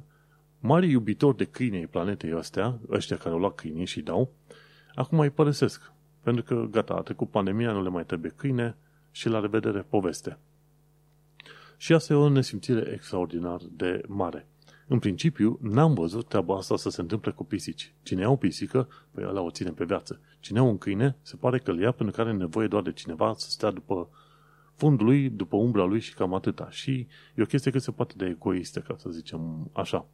mari 0.61 0.91
iubitori 0.91 1.37
de 1.37 1.45
câini 1.45 1.77
ai 1.77 1.87
planetei 1.87 2.33
astea, 2.33 2.79
ăștia 2.89 3.17
care 3.17 3.31
au 3.31 3.39
luat 3.39 3.55
câinii 3.55 3.87
și 3.87 4.01
dau, 4.01 4.33
acum 4.95 5.19
îi 5.19 5.31
părăsesc. 5.31 5.93
Pentru 6.23 6.43
că, 6.43 6.67
gata, 6.71 6.95
a 6.95 7.01
trecut 7.01 7.31
pandemia, 7.31 7.73
nu 7.73 7.83
le 7.83 7.89
mai 7.89 8.05
trebuie 8.05 8.33
câine 8.37 8.77
și 9.11 9.29
la 9.29 9.41
revedere 9.41 9.81
poveste. 9.81 10.39
Și 11.77 11.93
asta 11.93 12.13
e 12.13 12.17
o 12.17 12.29
nesimțire 12.29 12.91
extraordinar 12.93 13.61
de 13.71 14.03
mare. 14.07 14.47
În 14.87 14.99
principiu, 14.99 15.59
n-am 15.63 15.95
văzut 15.95 16.29
treaba 16.29 16.57
asta 16.57 16.77
să 16.77 16.91
se 16.91 17.01
întâmple 17.01 17.31
cu 17.31 17.45
pisici. 17.45 17.93
Cine 18.03 18.21
ia 18.21 18.31
o 18.31 18.37
pisică, 18.37 18.89
păi 19.11 19.25
ăla 19.25 19.41
o 19.41 19.51
ține 19.51 19.71
pe 19.71 19.85
viață. 19.85 20.21
Cine 20.41 20.59
ia 20.59 20.65
un 20.65 20.79
câine, 20.79 21.17
se 21.23 21.37
pare 21.37 21.59
că 21.59 21.71
îl 21.71 21.81
ia 21.81 21.93
pentru 21.93 22.15
că 22.15 22.21
are 22.21 22.33
nevoie 22.33 22.67
doar 22.67 22.83
de 22.83 22.93
cineva 22.93 23.35
să 23.37 23.51
stea 23.51 23.71
după 23.71 24.09
fundul 24.81 25.07
lui, 25.07 25.31
după 25.31 25.57
umbra 25.57 25.85
lui 25.85 26.01
și 26.01 26.15
cam 26.15 26.35
atâta. 26.35 26.71
Și 26.71 27.07
e 27.35 27.43
o 27.43 27.45
chestie 27.45 27.71
cât 27.71 27.83
se 27.83 27.91
poate 27.91 28.15
de 28.17 28.27
egoistă, 28.27 28.81
ca 28.81 28.95
să 28.99 29.11
zicem 29.11 29.71
așa. 29.73 30.07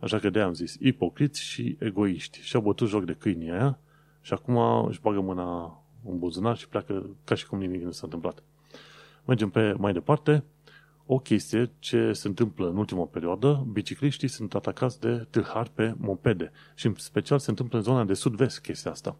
Așa 0.00 0.18
că 0.18 0.30
de 0.30 0.40
am 0.40 0.52
zis, 0.52 0.76
ipocriți 0.80 1.42
și 1.42 1.76
egoiști. 1.80 2.40
Și-au 2.42 2.62
bătut 2.62 2.88
joc 2.88 3.04
de 3.04 3.12
câinii 3.12 3.50
aia 3.50 3.78
și 4.20 4.32
acum 4.32 4.84
își 4.86 5.00
bagă 5.00 5.20
mâna 5.20 5.82
în 6.04 6.18
buzunar 6.18 6.56
și 6.56 6.68
pleacă 6.68 7.16
ca 7.24 7.34
și 7.34 7.46
cum 7.46 7.58
nimic 7.58 7.82
nu 7.82 7.90
s-a 7.90 8.00
întâmplat. 8.04 8.42
Mergem 9.24 9.50
pe 9.50 9.72
mai 9.78 9.92
departe. 9.92 10.44
O 11.06 11.18
chestie 11.18 11.70
ce 11.78 12.12
se 12.12 12.28
întâmplă 12.28 12.68
în 12.68 12.76
ultima 12.76 13.04
perioadă, 13.04 13.66
bicicliștii 13.72 14.28
sunt 14.28 14.54
atacați 14.54 15.00
de 15.00 15.26
tâlhari 15.30 15.70
pe 15.70 15.94
mopede 15.96 16.50
și 16.74 16.86
în 16.86 16.94
special 16.96 17.38
se 17.38 17.50
întâmplă 17.50 17.78
în 17.78 17.84
zona 17.84 18.04
de 18.04 18.14
sud-vest 18.14 18.60
chestia 18.60 18.90
asta 18.90 19.16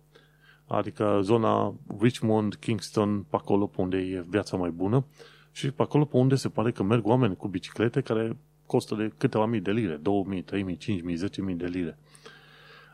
adică 0.70 1.20
zona 1.22 1.74
Richmond, 1.98 2.54
Kingston, 2.54 3.22
pe 3.22 3.36
acolo 3.36 3.66
pe 3.66 3.80
unde 3.80 3.96
e 3.96 4.24
viața 4.28 4.56
mai 4.56 4.70
bună 4.70 5.04
și 5.52 5.70
pe 5.70 5.82
acolo 5.82 6.04
pe 6.04 6.16
unde 6.16 6.34
se 6.34 6.48
pare 6.48 6.72
că 6.72 6.82
merg 6.82 7.06
oameni 7.06 7.36
cu 7.36 7.48
biciclete 7.48 8.00
care 8.00 8.36
costă 8.66 8.94
de 8.94 9.12
câteva 9.16 9.46
mii 9.46 9.60
de 9.60 9.70
lire, 9.70 9.96
2000, 9.96 10.42
3000, 10.42 10.76
5000, 10.76 11.16
10000 11.16 11.54
de 11.54 11.66
lire. 11.66 11.98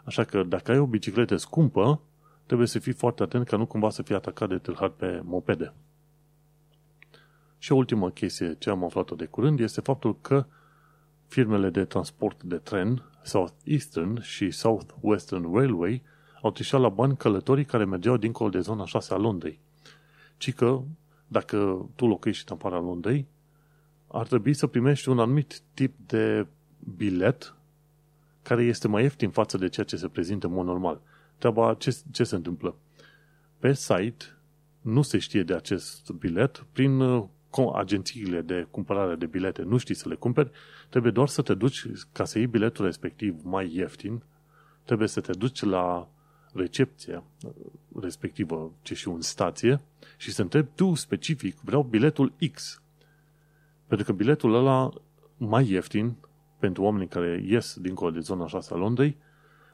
Așa 0.05 0.25
că 0.25 0.43
dacă 0.43 0.71
ai 0.71 0.79
o 0.79 0.87
bicicletă 0.87 1.37
scumpă, 1.37 2.01
trebuie 2.47 2.67
să 2.67 2.79
fii 2.79 2.93
foarte 2.93 3.23
atent 3.23 3.47
ca 3.47 3.57
nu 3.57 3.67
cumva 3.67 3.91
să 3.91 4.03
fii 4.03 4.15
atacat 4.15 4.49
de 4.49 4.59
tâlhari 4.59 4.97
pe 4.97 5.21
mopede. 5.25 5.73
Și 7.59 7.73
o 7.73 7.77
ultimă 7.77 8.11
chestie 8.11 8.55
ce 8.59 8.71
am 8.71 8.85
aflat-o 8.85 9.15
de 9.15 9.25
curând 9.25 9.61
este 9.61 9.81
faptul 9.81 10.21
că 10.21 10.47
firmele 11.27 11.71
de 11.71 11.85
transport 11.85 12.43
de 12.43 12.57
tren 12.57 13.03
Southeastern 13.23 14.21
și 14.21 14.51
Southwestern 14.51 15.55
Railway 15.55 16.03
au 16.47 16.53
trișat 16.53 16.81
la 16.81 16.89
bani 16.89 17.17
călătorii 17.17 17.65
care 17.65 17.85
mergeau 17.85 18.17
dincolo 18.17 18.51
de 18.51 18.61
zona 18.61 18.85
6 18.85 19.15
a 19.15 19.17
Londrei. 19.17 19.61
Ci 20.37 20.55
că 20.55 20.83
dacă 21.27 21.89
tu 21.95 22.07
locuiești 22.07 22.51
în 22.51 22.57
afara 22.57 22.81
Londrei, 22.81 23.27
ar 24.07 24.27
trebui 24.27 24.55
să 24.55 24.67
primești 24.67 25.09
un 25.09 25.19
anumit 25.19 25.61
tip 25.75 25.95
de 26.07 26.47
bilet 26.97 27.55
care 28.43 28.63
este 28.63 28.89
mai 28.89 29.03
ieftin 29.03 29.31
față 29.31 29.59
de 29.59 29.69
ceea 29.69 29.87
ce 29.87 29.97
se 29.97 30.09
prezintă 30.09 30.47
în 30.47 30.53
mod 30.53 30.67
normal. 30.67 31.01
Treaba, 31.39 31.75
ce, 31.75 31.97
ce 32.11 32.25
se 32.25 32.35
întâmplă? 32.35 32.77
Pe 33.59 33.73
site 33.73 34.25
nu 34.81 35.03
se 35.03 35.19
știe 35.19 35.43
de 35.43 35.55
acest 35.55 36.11
bilet 36.11 36.67
prin 36.73 37.01
uh, 37.01 37.25
agențiile 37.75 38.41
de 38.41 38.67
cumpărare 38.71 39.15
de 39.15 39.27
bilete. 39.27 39.63
Nu 39.63 39.77
știi 39.77 39.95
să 39.95 40.09
le 40.09 40.15
cumperi, 40.15 40.51
trebuie 40.89 41.13
doar 41.13 41.29
să 41.29 41.43
te 41.43 41.55
duci, 41.55 41.87
ca 42.13 42.25
să 42.25 42.39
iei 42.39 42.47
biletul 42.47 42.85
respectiv 42.85 43.41
mai 43.43 43.75
ieftin, 43.75 44.23
trebuie 44.85 45.09
să 45.09 45.21
te 45.21 45.33
duci 45.33 45.63
la 45.63 46.09
recepția 46.57 47.23
respectivă, 48.01 48.73
ce 48.83 48.95
și 48.95 49.09
un 49.09 49.21
stație, 49.21 49.81
și 50.17 50.33
să 50.33 50.43
întrebi 50.43 50.69
tu 50.75 50.95
specific, 50.95 51.57
vreau 51.61 51.83
biletul 51.83 52.33
X. 52.53 52.83
Pentru 53.87 54.07
că 54.07 54.13
biletul 54.13 54.55
ăla 54.55 54.91
mai 55.37 55.71
ieftin, 55.71 56.15
pentru 56.59 56.83
oamenii 56.83 57.09
care 57.09 57.43
ies 57.47 57.77
dincolo 57.81 58.11
de 58.11 58.21
zona 58.21 58.47
6 58.47 58.75
a 58.75 58.77
Londrei, 58.77 59.17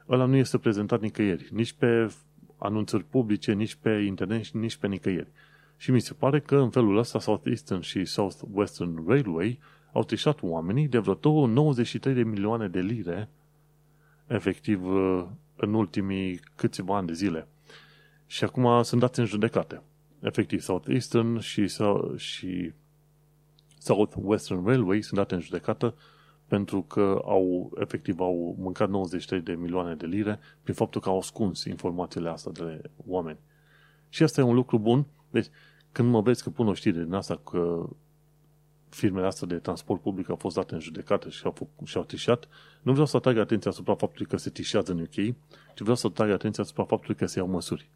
ăla 0.09 0.24
nu 0.24 0.37
este 0.37 0.59
prezentat 0.59 1.01
nicăieri, 1.01 1.49
nici 1.53 1.72
pe 1.72 2.12
anunțuri 2.57 3.05
publice, 3.05 3.53
nici 3.53 3.74
pe 3.74 3.91
internet, 3.91 4.49
nici 4.49 4.76
pe 4.76 4.87
nicăieri. 4.87 5.28
Și 5.76 5.91
mi 5.91 6.01
se 6.01 6.14
pare 6.14 6.41
că 6.41 6.57
în 6.57 6.70
felul 6.70 6.97
ăsta 6.97 7.20
Southeastern 7.20 7.80
și 7.80 8.05
Southwestern 8.05 9.09
Railway 9.09 9.59
au 9.93 10.03
trișat 10.05 10.43
oamenii 10.43 10.89
de 10.89 10.99
vreo 10.99 11.47
93 11.47 12.14
de 12.14 12.22
milioane 12.22 12.68
de 12.68 12.80
lire 12.80 13.28
efectiv 14.26 14.85
în 15.57 15.74
ultimii 15.74 16.40
câțiva 16.57 16.96
ani 16.96 17.07
de 17.07 17.12
zile. 17.12 17.48
Și 18.26 18.44
acum 18.44 18.82
sunt 18.82 19.00
dați 19.00 19.18
în 19.18 19.26
judecate. 19.26 19.82
Efectiv, 20.20 20.61
Southeastern 20.61 21.38
și, 21.38 21.66
și 22.16 22.72
Southwestern 23.78 24.64
Railway 24.66 25.03
sunt 25.03 25.18
date 25.18 25.34
în 25.34 25.40
judecată 25.40 25.94
pentru 26.46 26.82
că 26.82 27.22
au, 27.24 27.72
efectiv, 27.80 28.20
au 28.20 28.57
mâncat 28.59 28.88
93 28.88 29.40
de 29.40 29.53
milioane 29.53 29.94
de 29.94 30.07
lire 30.07 30.38
prin 30.62 30.74
faptul 30.74 31.00
că 31.00 31.09
au 31.09 31.18
ascuns 31.18 31.64
informațiile 31.64 32.28
astea 32.28 32.53
de 32.53 32.90
oameni. 33.07 33.38
Și 34.09 34.22
asta 34.22 34.40
e 34.40 34.44
un 34.44 34.55
lucru 34.55 34.78
bun. 34.78 35.07
Deci, 35.30 35.46
când 35.92 36.11
mă 36.11 36.20
vezi 36.20 36.42
că 36.42 36.50
pun 36.50 36.68
o 36.68 36.74
știre 36.74 37.03
din 37.03 37.12
asta 37.12 37.36
că 37.36 37.88
firmele 38.95 39.26
astea 39.26 39.47
de 39.47 39.55
transport 39.55 40.01
public 40.01 40.28
au 40.28 40.36
fost 40.36 40.55
date 40.55 40.74
în 40.74 40.80
judecată 40.80 41.28
și 41.28 41.45
au, 41.45 41.68
și 41.84 41.97
au 41.97 42.05
tișat, 42.05 42.49
nu 42.82 42.93
vreau 42.93 43.07
să 43.07 43.16
atrag 43.16 43.36
atenția 43.36 43.70
asupra 43.70 43.95
faptului 43.95 44.26
că 44.26 44.36
se 44.36 44.51
tișează 44.51 44.93
în 44.93 45.01
UK, 45.01 45.34
ci 45.74 45.80
vreau 45.80 45.97
să 45.97 46.07
atrag 46.07 46.30
atenția 46.30 46.62
asupra 46.62 46.84
faptului 46.84 47.16
că 47.16 47.26
se 47.26 47.38
iau 47.38 47.49
măsuri. 47.49 47.90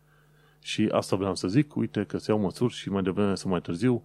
Și 0.62 0.88
asta 0.92 1.16
vreau 1.16 1.34
să 1.34 1.48
zic, 1.48 1.76
uite 1.76 2.04
că 2.04 2.18
se 2.18 2.30
iau 2.30 2.40
măsuri 2.40 2.72
și 2.72 2.90
mai 2.90 3.02
devreme 3.02 3.34
sau 3.34 3.50
mai 3.50 3.60
târziu, 3.60 4.02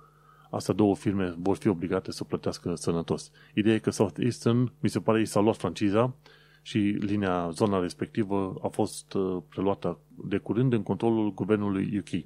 astea 0.49 0.73
două 0.73 0.95
firme 0.95 1.35
vor 1.37 1.57
fi 1.57 1.67
obligate 1.67 2.11
să 2.11 2.23
plătească 2.23 2.75
sănătos. 2.75 3.31
Ideea 3.53 3.75
e 3.75 3.79
că 3.79 3.89
Southeastern, 3.89 4.71
mi 4.79 4.89
se 4.89 4.99
pare, 4.99 5.21
i 5.21 5.25
s-a 5.25 5.39
luat 5.39 5.57
franciza 5.57 6.13
și 6.61 6.77
linia, 6.77 7.49
zona 7.49 7.79
respectivă 7.79 8.55
a 8.61 8.67
fost 8.67 9.13
uh, 9.13 9.37
preluată 9.49 9.99
de 10.27 10.37
curând 10.37 10.73
în 10.73 10.83
controlul 10.83 11.33
guvernului 11.33 11.97
UK. 11.97 12.23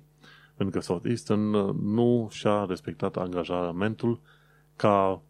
Pentru 0.56 0.80
că 0.80 0.86
Southeastern 0.86 1.54
uh, 1.54 1.76
nu 1.82 2.28
și-a 2.32 2.66
respectat 2.66 3.18
angajamentul 3.18 4.20
ca 4.76 5.22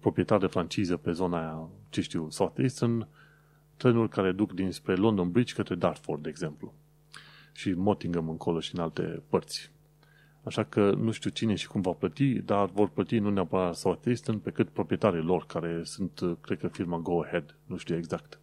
proprietar 0.00 0.38
de 0.38 0.46
franciză 0.46 0.96
pe 0.96 1.12
zona 1.12 1.38
aia, 1.38 1.68
ce 1.88 2.00
știu, 2.00 2.30
Southeastern, 2.30 3.06
trenuri 3.76 4.08
care 4.08 4.32
duc 4.32 4.52
dinspre 4.52 4.94
London 4.94 5.30
Bridge 5.30 5.54
către 5.54 5.74
Dartford, 5.74 6.22
de 6.22 6.28
exemplu. 6.28 6.72
Și 7.52 7.72
Mottingham 7.72 8.28
încolo 8.28 8.60
și 8.60 8.74
în 8.74 8.80
alte 8.80 9.22
părți. 9.28 9.70
Așa 10.42 10.64
că 10.64 10.90
nu 10.90 11.10
știu 11.10 11.30
cine 11.30 11.54
și 11.54 11.68
cum 11.68 11.80
va 11.80 11.90
plăti, 11.90 12.34
dar 12.34 12.70
vor 12.70 12.88
plăti 12.88 13.18
nu 13.18 13.30
neapărat 13.30 13.74
Southeastern, 13.74 14.38
pe 14.38 14.50
cât 14.50 14.68
proprietarii 14.68 15.22
lor, 15.22 15.46
care 15.46 15.80
sunt, 15.84 16.20
cred 16.40 16.58
că, 16.58 16.68
firma 16.68 16.98
Go 16.98 17.22
Ahead, 17.22 17.56
nu 17.66 17.76
știu 17.76 17.96
exact. 17.96 18.38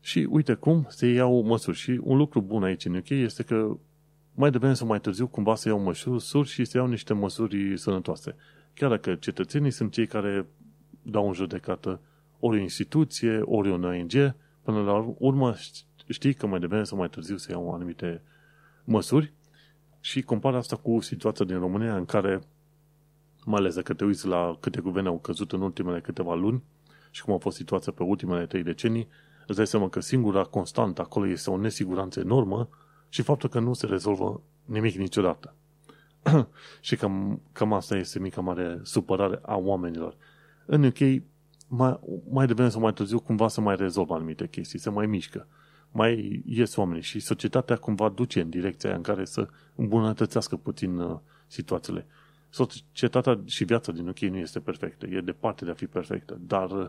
Și 0.00 0.26
uite 0.30 0.54
cum 0.54 0.86
se 0.88 1.06
iau 1.06 1.42
măsuri. 1.42 1.76
Și 1.76 2.00
un 2.02 2.16
lucru 2.16 2.40
bun 2.40 2.62
aici 2.62 2.84
în 2.84 2.94
UK 2.94 3.08
este 3.08 3.42
că 3.42 3.76
mai 4.34 4.50
devreme 4.50 4.74
sau 4.74 4.86
mai 4.86 5.00
târziu 5.00 5.26
cumva 5.26 5.54
se 5.54 5.68
iau 5.68 5.78
măsuri 5.78 6.48
și 6.48 6.64
se 6.64 6.76
iau 6.76 6.86
niște 6.86 7.12
măsuri 7.12 7.78
sănătoase. 7.78 8.36
Chiar 8.78 8.90
dacă 8.90 9.14
cetățenii 9.14 9.70
sunt 9.70 9.92
cei 9.92 10.06
care 10.06 10.46
dau 11.02 11.26
în 11.26 11.32
judecată 11.32 12.00
ori 12.40 12.58
o 12.58 12.60
instituție, 12.60 13.40
ori 13.44 13.70
un 13.70 13.84
ONG, 13.84 14.34
până 14.62 14.82
la 14.82 15.14
urmă 15.18 15.54
știi 16.08 16.34
că 16.34 16.46
mai 16.46 16.58
devreme 16.58 16.84
sau 16.84 16.98
mai 16.98 17.08
târziu 17.08 17.36
se 17.36 17.52
iau 17.52 17.74
anumite 17.74 18.22
măsuri 18.84 19.32
și 20.00 20.22
compar 20.22 20.54
asta 20.54 20.76
cu 20.76 21.00
situația 21.00 21.44
din 21.44 21.58
România 21.58 21.96
în 21.96 22.04
care, 22.04 22.40
mai 23.44 23.58
ales 23.58 23.74
dacă 23.74 23.94
te 23.94 24.04
uiți 24.04 24.26
la 24.26 24.56
câte 24.60 24.80
guverne 24.80 25.08
au 25.08 25.18
căzut 25.18 25.52
în 25.52 25.60
ultimele 25.60 26.00
câteva 26.00 26.34
luni 26.34 26.62
și 27.10 27.22
cum 27.22 27.34
a 27.34 27.38
fost 27.38 27.56
situația 27.56 27.92
pe 27.92 28.02
ultimele 28.02 28.46
trei 28.46 28.62
decenii, 28.62 29.08
îți 29.46 29.56
dai 29.56 29.66
seama 29.66 29.88
că 29.88 30.00
singura 30.00 30.42
constantă 30.42 31.02
acolo 31.02 31.26
este 31.26 31.50
o 31.50 31.56
nesiguranță 31.56 32.20
enormă 32.20 32.68
și 33.08 33.22
faptul 33.22 33.48
că 33.48 33.60
nu 33.60 33.72
se 33.72 33.86
rezolvă 33.86 34.40
nimic 34.64 34.94
niciodată. 34.94 35.54
și 36.80 36.96
cam, 36.96 37.42
cam 37.52 37.72
asta 37.72 37.96
este 37.96 38.18
mica 38.18 38.40
mare 38.40 38.80
supărare 38.82 39.38
a 39.42 39.56
oamenilor. 39.56 40.16
În 40.66 40.84
UK, 40.84 41.22
mai, 41.68 42.00
mai 42.30 42.46
devreme 42.46 42.68
sau 42.68 42.80
mai 42.80 42.92
târziu, 42.92 43.20
cumva 43.20 43.48
se 43.48 43.60
mai 43.60 43.76
rezolvă 43.76 44.14
anumite 44.14 44.48
chestii, 44.48 44.78
se 44.78 44.90
mai 44.90 45.06
mișcă. 45.06 45.46
Mai 45.90 46.42
ies 46.46 46.76
oamenii 46.76 47.02
și 47.02 47.20
societatea 47.20 47.76
cumva 47.76 48.08
duce 48.08 48.40
în 48.40 48.50
direcția 48.50 48.94
în 48.94 49.02
care 49.02 49.24
să 49.24 49.48
îmbunătățească 49.74 50.56
puțin 50.56 50.98
uh, 50.98 51.18
situațiile. 51.46 52.06
Societatea 52.50 53.40
și 53.44 53.64
viața 53.64 53.92
din 53.92 54.08
UK 54.08 54.18
nu 54.18 54.36
este 54.36 54.60
perfectă, 54.60 55.06
e 55.06 55.20
departe 55.20 55.64
de 55.64 55.70
a 55.70 55.74
fi 55.74 55.86
perfectă, 55.86 56.38
dar 56.40 56.70
uh, 56.70 56.88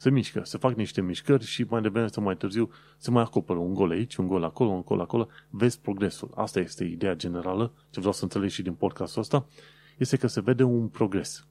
se 0.00 0.10
mișcă, 0.10 0.40
se 0.44 0.58
fac 0.58 0.74
niște 0.74 1.00
mișcări 1.00 1.44
și 1.44 1.66
mai 1.68 1.80
devreme 1.82 2.06
sau 2.06 2.22
mai 2.22 2.36
târziu 2.36 2.70
se 2.96 3.10
mai 3.10 3.22
acoperă 3.22 3.58
un 3.58 3.74
gol 3.74 3.90
aici, 3.90 4.16
un 4.16 4.26
gol 4.26 4.44
acolo, 4.44 4.70
un 4.70 4.82
gol 4.82 5.00
acolo, 5.00 5.28
vezi 5.50 5.80
progresul. 5.80 6.30
Asta 6.34 6.60
este 6.60 6.84
ideea 6.84 7.14
generală, 7.14 7.72
ce 7.90 7.98
vreau 7.98 8.12
să 8.12 8.22
înțelegi 8.22 8.54
și 8.54 8.62
din 8.62 8.72
podcastul 8.72 9.20
ăsta, 9.20 9.46
este 9.98 10.16
că 10.16 10.26
se 10.26 10.40
vede 10.40 10.62
un 10.62 10.88
progres. 10.88 11.46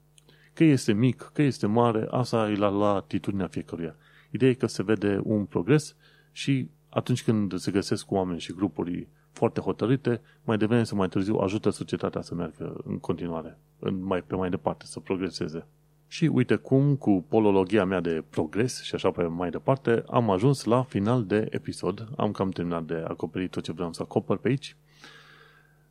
Că 0.54 0.64
este 0.64 0.94
mic, 0.94 1.32
că 1.34 1.42
este 1.42 1.68
mare, 1.68 2.08
asta 2.12 2.50
e 2.50 2.56
la, 2.56 2.68
la 2.68 2.94
atitudinea 2.94 3.48
fiecăruia. 3.48 3.96
Ideea 4.32 4.52
e 4.52 4.54
că 4.54 4.68
se 4.68 4.84
vede 4.84 5.20
un 5.24 5.46
progres 5.46 5.96
și 6.32 6.70
atunci 6.90 7.24
când 7.24 7.60
se 7.60 7.72
găsesc 7.72 8.06
cu 8.06 8.16
oameni 8.16 8.40
și 8.40 8.54
grupuri 8.54 9.08
foarte 9.32 9.60
hotărâte, 9.60 10.22
mai 10.44 10.58
devreme 10.58 10.84
sau 10.84 10.98
mai 10.98 11.10
târziu 11.10 11.36
ajută 11.36 11.70
societatea 11.70 12.22
să 12.22 12.36
meargă 12.36 12.82
în 12.84 13.00
continuare, 13.00 13.60
în 13.80 14.04
mai, 14.04 14.22
pe 14.22 14.36
mai 14.36 14.50
departe, 14.50 14.86
să 14.86 15.00
progreseze. 15.00 15.68
Și 16.12 16.26
uite 16.26 16.56
cum, 16.56 16.96
cu 16.96 17.26
polologia 17.28 17.86
mea 17.86 18.00
de 18.00 18.24
progres 18.30 18.82
și 18.82 18.96
așa 18.96 19.12
pe 19.12 19.24
mai 19.24 19.50
departe, 19.50 20.04
am 20.08 20.30
ajuns 20.30 20.64
la 20.64 20.84
final 20.84 21.26
de 21.26 21.48
episod. 21.50 22.08
Am 22.18 22.32
cam 22.32 22.50
terminat 22.50 22.84
de 22.84 23.04
acoperit 23.08 23.52
tot 23.52 23.64
ce 23.64 23.72
vreau 23.72 23.94
să 23.94 24.02
acopăr 24.02 24.38
pe 24.38 24.48
aici. 24.48 24.76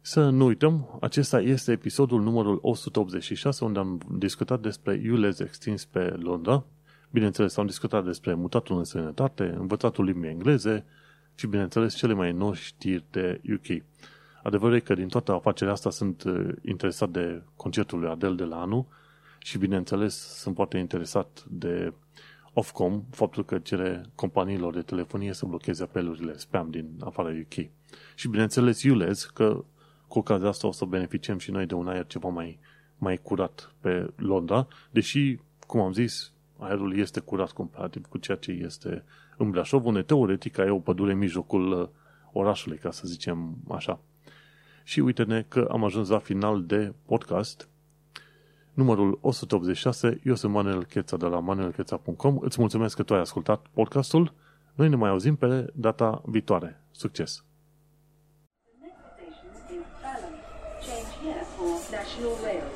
Să 0.00 0.28
nu 0.28 0.44
uităm, 0.44 0.98
acesta 1.00 1.40
este 1.40 1.72
episodul 1.72 2.22
numărul 2.22 2.58
186, 2.62 3.64
unde 3.64 3.78
am 3.78 4.00
discutat 4.10 4.60
despre 4.60 5.02
ULEZ 5.10 5.40
extins 5.40 5.84
pe 5.84 6.00
Londra. 6.00 6.64
Bineînțeles, 7.10 7.56
am 7.56 7.66
discutat 7.66 8.04
despre 8.04 8.34
mutatul 8.34 8.76
în 8.76 8.84
sănătate, 8.84 9.54
învățatul 9.58 10.04
limbii 10.04 10.30
engleze 10.30 10.84
și, 11.34 11.46
bineînțeles, 11.46 11.94
cele 11.94 12.12
mai 12.12 12.32
noi 12.32 12.54
știri 12.54 13.04
de 13.10 13.40
UK. 13.54 13.82
Adevărul 14.42 14.76
e 14.76 14.80
că 14.80 14.94
din 14.94 15.08
toată 15.08 15.32
afacerea 15.32 15.72
asta 15.72 15.90
sunt 15.90 16.22
uh, 16.22 16.48
interesat 16.62 17.08
de 17.10 17.42
concertul 17.56 17.98
lui 17.98 18.08
Adele 18.08 18.34
de 18.34 18.44
la 18.44 18.60
anul, 18.60 18.86
și 19.38 19.58
bineînțeles 19.58 20.14
sunt 20.16 20.54
foarte 20.54 20.78
interesat 20.78 21.44
de 21.48 21.92
Ofcom, 22.52 23.02
faptul 23.10 23.44
că 23.44 23.58
cere 23.58 24.02
companiilor 24.14 24.74
de 24.74 24.82
telefonie 24.82 25.32
să 25.32 25.46
blocheze 25.46 25.82
apelurile 25.82 26.36
spam 26.36 26.70
din 26.70 26.90
afara 27.00 27.28
UK. 27.28 27.66
Și 28.14 28.28
bineînțeles 28.28 28.82
ULEZ, 28.82 29.24
că 29.24 29.64
cu 30.08 30.18
ocazia 30.18 30.48
asta 30.48 30.66
o 30.66 30.72
să 30.72 30.84
beneficiem 30.84 31.38
și 31.38 31.50
noi 31.50 31.66
de 31.66 31.74
un 31.74 31.88
aer 31.88 32.06
ceva 32.06 32.28
mai, 32.28 32.58
mai 32.98 33.16
curat 33.16 33.74
pe 33.80 34.12
Londra, 34.16 34.66
deși, 34.90 35.38
cum 35.66 35.80
am 35.80 35.92
zis, 35.92 36.32
aerul 36.58 36.98
este 36.98 37.20
curat 37.20 37.50
comparativ 37.50 38.06
cu 38.06 38.18
ceea 38.18 38.36
ce 38.36 38.50
este 38.50 39.04
în 39.36 39.50
Brașov, 39.50 39.84
unde 39.84 40.02
teoretic 40.02 40.58
ai 40.58 40.70
o 40.70 40.78
pădure 40.78 41.12
în 41.12 41.18
mijlocul 41.18 41.72
uh, 41.72 41.88
orașului, 42.32 42.78
ca 42.78 42.90
să 42.90 43.06
zicem 43.06 43.56
așa. 43.70 44.00
Și 44.84 45.00
uite-ne 45.00 45.42
că 45.48 45.68
am 45.70 45.84
ajuns 45.84 46.08
la 46.08 46.18
final 46.18 46.64
de 46.64 46.94
podcast 47.06 47.68
numărul 48.78 49.18
186. 49.20 50.20
Eu 50.24 50.34
sunt 50.34 50.52
Manuel 50.52 50.84
Cheța 50.84 51.16
de 51.16 51.26
la 51.26 51.38
manuelcheța.com. 51.40 52.38
Îți 52.40 52.60
mulțumesc 52.60 52.96
că 52.96 53.02
tu 53.02 53.14
ai 53.14 53.20
ascultat 53.20 53.66
podcastul. 53.72 54.32
Noi 54.74 54.88
ne 54.88 54.96
mai 54.96 55.10
auzim 55.10 55.36
pe 55.36 55.66
data 55.74 56.22
viitoare. 56.26 56.80
Succes! 56.90 57.44
The 58.64 58.86
next 58.86 58.98
station 59.14 59.50
is 59.76 59.86
Balham. 60.02 60.34
Change 60.86 61.10
here. 61.22 61.44
for 61.56 61.72
National 61.98 62.34
Rail 62.44 62.60
Services. 62.60 62.67